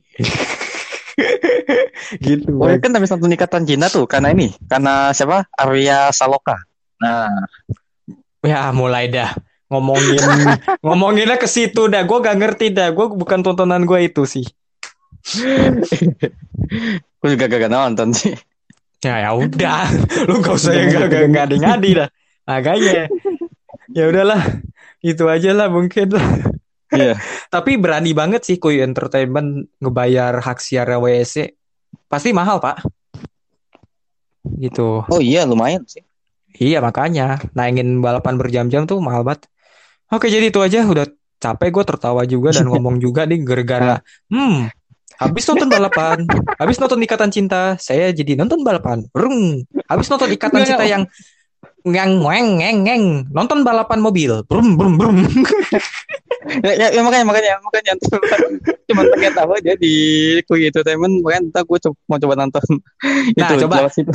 gitu 2.25 2.59
Oh, 2.59 2.67
kan 2.81 2.91
habis 2.91 3.11
nonton 3.13 3.31
Ikatan 3.31 3.63
Cinta 3.63 3.87
tuh 3.87 4.03
karena 4.09 4.33
ini, 4.35 4.51
karena 4.67 5.15
siapa? 5.15 5.47
Arya 5.55 6.11
Saloka. 6.11 6.59
Nah, 6.99 7.29
Ya 8.41 8.73
mulai 8.73 9.05
dah 9.07 9.31
ngomongin 9.69 10.19
ngomonginnya 10.85 11.37
ke 11.37 11.45
situ 11.45 11.87
dah. 11.87 12.03
Gue 12.03 12.19
gak 12.19 12.41
ngerti 12.41 12.73
dah. 12.73 12.89
Gue 12.89 13.05
bukan 13.13 13.45
tontonan 13.45 13.85
gue 13.85 14.09
itu 14.09 14.25
sih. 14.25 14.43
gue 17.21 17.29
juga 17.29 17.45
gak 17.45 17.69
nonton 17.71 18.11
sih. 18.11 18.33
Ya 19.05 19.29
ya 19.29 19.31
udah. 19.37 19.87
Lu 20.25 20.41
gak 20.41 20.57
usah 20.57 20.73
yang 20.73 20.89
gak 20.89 21.05
gak 21.09 21.25
ngadi-ngadi 21.29 21.89
dah. 22.01 22.09
Makanya 22.49 23.07
ya 23.91 24.07
udahlah. 24.07 24.41
Itu 25.01 25.25
aja 25.27 25.51
lah 25.55 25.67
mungkin 25.67 26.13
lah. 26.13 26.27
Iya. 26.93 27.15
Tapi 27.53 27.79
berani 27.81 28.11
banget 28.13 28.45
sih 28.45 28.57
Kuy 28.61 28.83
Entertainment 28.83 29.67
ngebayar 29.81 30.39
hak 30.39 30.59
siar 30.61 30.87
WSC. 30.87 31.55
Pasti 32.05 32.31
mahal 32.31 32.61
pak. 32.61 32.85
Gitu. 34.45 35.05
Oh 35.07 35.21
iya, 35.21 35.45
lumayan 35.47 35.83
sih. 35.87 36.03
Iya 36.61 36.83
makanya 36.83 37.39
nayangin 37.55 38.03
balapan 38.03 38.35
berjam-jam 38.35 38.83
tuh 38.83 38.99
mahal 38.99 39.23
banget. 39.23 39.47
Oke 40.11 40.27
jadi 40.27 40.51
itu 40.51 40.59
aja 40.59 40.83
udah 40.83 41.07
capek 41.41 41.69
gue 41.71 41.83
tertawa 41.87 42.21
juga 42.27 42.51
dan 42.51 42.67
ngomong 42.71 42.99
juga 42.99 43.23
nih 43.23 43.39
gara-gara 43.41 44.03
hmm 44.29 44.69
habis 45.21 45.45
nonton 45.45 45.69
balapan, 45.69 46.25
habis 46.57 46.81
nonton 46.81 46.97
Ikatan 47.05 47.29
Cinta, 47.29 47.77
saya 47.77 48.09
jadi 48.09 48.33
nonton 48.33 48.65
balapan. 48.65 49.05
Brung. 49.13 49.61
Habis 49.85 50.09
nonton 50.09 50.33
Ikatan 50.33 50.65
Cinta 50.65 50.81
yang 50.81 51.05
yang 51.87 52.21
ngeng 52.21 52.61
ngeng 52.61 52.77
ngeng 52.85 53.03
nonton 53.33 53.65
balapan 53.65 53.99
mobil. 53.99 54.41
Brum 54.45 54.77
brum 54.77 54.95
brum. 54.97 55.17
Ya, 56.41 56.73
ya, 56.73 56.87
ya, 56.89 57.01
makanya 57.05 57.21
makanya 57.21 57.53
makanya 57.61 57.93
cuma 58.89 59.05
pengen 59.13 59.29
tahu 59.37 59.61
aja 59.61 59.77
di 59.77 59.93
Kui 60.49 60.65
Entertainment 60.65 61.21
makanya 61.21 61.53
ntar 61.53 61.63
gue 61.69 61.77
coba, 61.77 61.95
mau 62.09 62.17
coba 62.17 62.33
nonton 62.33 62.65
Nah, 63.37 63.45
itu 63.45 63.53
coba. 63.61 63.85
situ. 63.93 64.09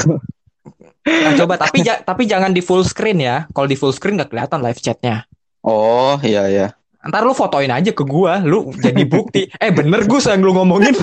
Nah, 1.06 1.32
coba 1.38 1.54
tapi 1.54 1.86
ja- 1.86 2.02
tapi 2.02 2.26
jangan 2.26 2.50
di 2.50 2.66
full 2.66 2.82
screen 2.82 3.22
ya. 3.22 3.46
Kalau 3.54 3.70
di 3.70 3.78
full 3.78 3.94
screen 3.94 4.18
nggak 4.18 4.34
kelihatan 4.34 4.58
live 4.58 4.82
chatnya. 4.82 5.22
Oh 5.62 6.18
iya 6.18 6.50
iya. 6.50 6.66
Ntar 7.06 7.22
lu 7.22 7.30
fotoin 7.30 7.70
aja 7.70 7.94
ke 7.94 8.02
gua, 8.02 8.42
lu 8.42 8.74
jadi 8.74 9.06
bukti. 9.06 9.46
Eh 9.62 9.70
bener 9.70 10.02
Gus 10.10 10.26
yang 10.26 10.42
lu 10.42 10.50
ngomongin. 10.50 10.98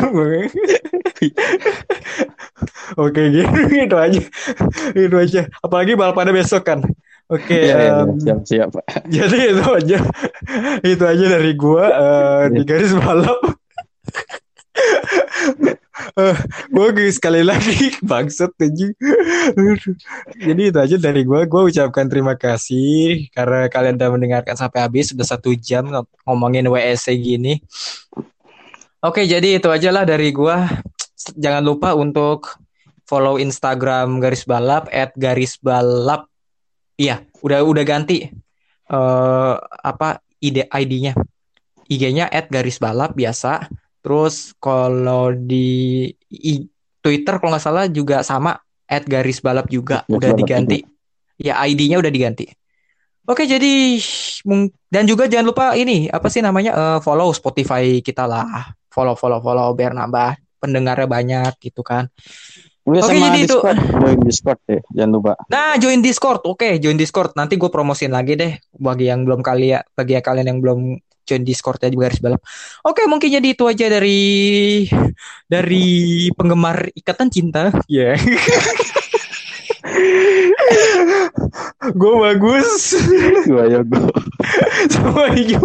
Oke 2.99 3.21
gitu, 3.35 3.49
gitu 3.69 3.95
aja. 3.95 4.21
Gitu 4.91 5.15
aja. 5.15 5.41
Apalagi 5.59 5.95
balapannya 5.95 6.35
besok 6.35 6.63
kan. 6.67 6.79
Oke, 7.31 7.55
Iya, 7.55 7.63
iya, 7.65 7.77
iya. 7.79 7.93
em, 8.03 8.09
siap 8.19 8.39
siap. 8.43 8.69
jadi 9.07 9.37
itu 9.55 9.63
aja. 9.65 9.97
Itu 10.83 11.03
aja 11.07 11.25
dari 11.39 11.51
gua 11.55 11.85
eh, 11.89 12.43
di 12.51 12.61
garis 12.67 12.91
balap. 12.93 13.39
Eh, 16.13 16.35
gua 16.69 16.87
sekali 17.09 17.41
lagi 17.47 17.95
bangsat 18.09 18.51
aja. 18.59 18.87
Jadi 20.35 20.61
itu 20.69 20.77
aja 20.77 20.95
dari 20.99 21.23
gua. 21.23 21.47
Gua 21.47 21.65
ucapkan 21.71 22.05
terima 22.11 22.35
kasih 22.35 23.31
karena 23.31 23.71
kalian 23.71 23.95
udah 23.97 24.09
mendengarkan 24.13 24.59
sampai 24.59 24.83
habis. 24.83 25.15
Sudah 25.15 25.25
satu 25.25 25.55
jam 25.55 25.87
ng- 25.89 26.09
ngomongin 26.27 26.67
WSC 26.67 27.17
gini. 27.17 27.63
Oke, 28.99 29.23
jadi 29.25 29.57
itu 29.57 29.71
aja 29.71 29.89
lah 29.95 30.03
dari 30.03 30.29
gua. 30.35 30.67
Jangan 31.39 31.63
lupa 31.63 31.95
untuk 31.95 32.62
follow 33.03 33.35
Instagram 33.37 34.17
garis 34.19 34.43
balap 34.43 34.87
at 34.89 35.11
garis 35.15 35.59
balap. 35.59 36.27
Iya, 36.95 37.25
udah 37.41 37.65
udah 37.65 37.83
ganti 37.83 38.29
eh 38.83 39.55
apa 39.83 40.19
ide 40.37 40.67
ID-nya. 40.67 41.13
IG-nya 41.87 42.27
at 42.27 42.47
garis 42.47 42.77
balap 42.77 43.15
biasa. 43.15 43.67
Terus 44.03 44.51
kalau 44.59 45.31
di 45.31 46.05
i- 46.29 46.67
Twitter 46.99 47.39
kalau 47.39 47.55
nggak 47.55 47.63
salah 47.63 47.85
juga 47.91 48.23
sama 48.23 48.55
at 48.87 49.03
garis 49.07 49.39
balap 49.39 49.67
juga 49.67 50.03
Garis 50.07 50.15
udah 50.15 50.29
balap 50.31 50.39
diganti. 50.43 50.77
Ya 51.39 51.59
ID-nya 51.63 51.99
udah 51.99 52.11
diganti. 52.11 52.47
Oke 53.23 53.47
jadi 53.47 53.95
dan 54.91 55.07
juga 55.07 55.31
jangan 55.31 55.47
lupa 55.47 55.65
ini 55.79 56.11
apa 56.11 56.27
sih 56.27 56.43
namanya 56.43 56.71
Eh, 56.75 56.99
follow 56.99 57.31
Spotify 57.31 58.03
kita 58.03 58.27
lah. 58.27 58.75
Follow 58.91 59.15
follow 59.15 59.39
follow 59.39 59.71
biar 59.71 59.95
nambah 59.95 60.35
pendengarnya 60.59 61.07
banyak 61.07 61.53
gitu 61.59 61.83
kan. 61.83 62.07
Udah 62.83 62.99
Oke, 62.99 63.15
sama 63.15 63.25
jadi 63.31 63.39
itu- 63.47 63.55
Discord, 63.63 63.79
join 63.95 64.19
Discord 64.27 64.59
deh, 64.67 64.81
jangan 64.91 65.11
lupa. 65.15 65.33
Nah, 65.47 65.73
join 65.79 65.99
Discord. 66.03 66.41
Oke, 66.43 66.67
join 66.83 66.99
Discord. 66.99 67.31
Nanti 67.39 67.55
gue 67.55 67.71
promosin 67.71 68.11
lagi 68.11 68.35
deh 68.35 68.59
bagi 68.75 69.07
yang 69.07 69.23
belum 69.23 69.39
kali 69.39 69.71
ya, 69.71 69.79
bagi 69.95 70.19
kalian 70.19 70.51
yang 70.51 70.59
belum 70.59 70.99
join 71.23 71.43
Discord 71.47 71.79
ya 71.79 71.87
di 71.87 71.95
garis 71.95 72.19
balap. 72.19 72.43
Oke, 72.83 73.07
mungkin 73.07 73.31
jadi 73.31 73.47
itu 73.55 73.63
aja 73.63 73.87
dari 73.87 74.83
dari 75.47 75.87
penggemar 76.35 76.91
ikatan 76.91 77.31
cinta. 77.31 77.71
Ya. 77.87 78.19
gue 81.93 82.13
bagus 82.17 82.95
Gua 83.45 83.63
ya 83.67 83.79
gua. 83.83 84.09
sama 84.93 85.27
Yu. 85.35 85.59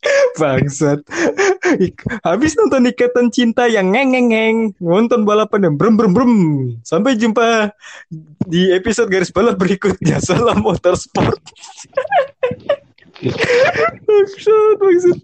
Bangsat. 0.40 1.04
Habis 2.24 2.56
nonton 2.56 2.88
ikatan 2.88 3.28
cinta 3.28 3.68
yang 3.68 3.92
ngengengeng, 3.92 4.72
nonton 4.80 5.28
balapan 5.28 5.70
yang 5.70 5.76
brem 5.76 5.94
brem 5.96 6.12
brem. 6.16 6.34
Sampai 6.82 7.20
jumpa 7.20 7.72
di 8.48 8.72
episode 8.72 9.12
garis 9.12 9.32
balap 9.32 9.60
berikutnya. 9.60 10.18
Salam 10.26 10.64
motorsport. 10.64 11.40
bangsat, 14.08 14.74
bangsat. 14.80 15.18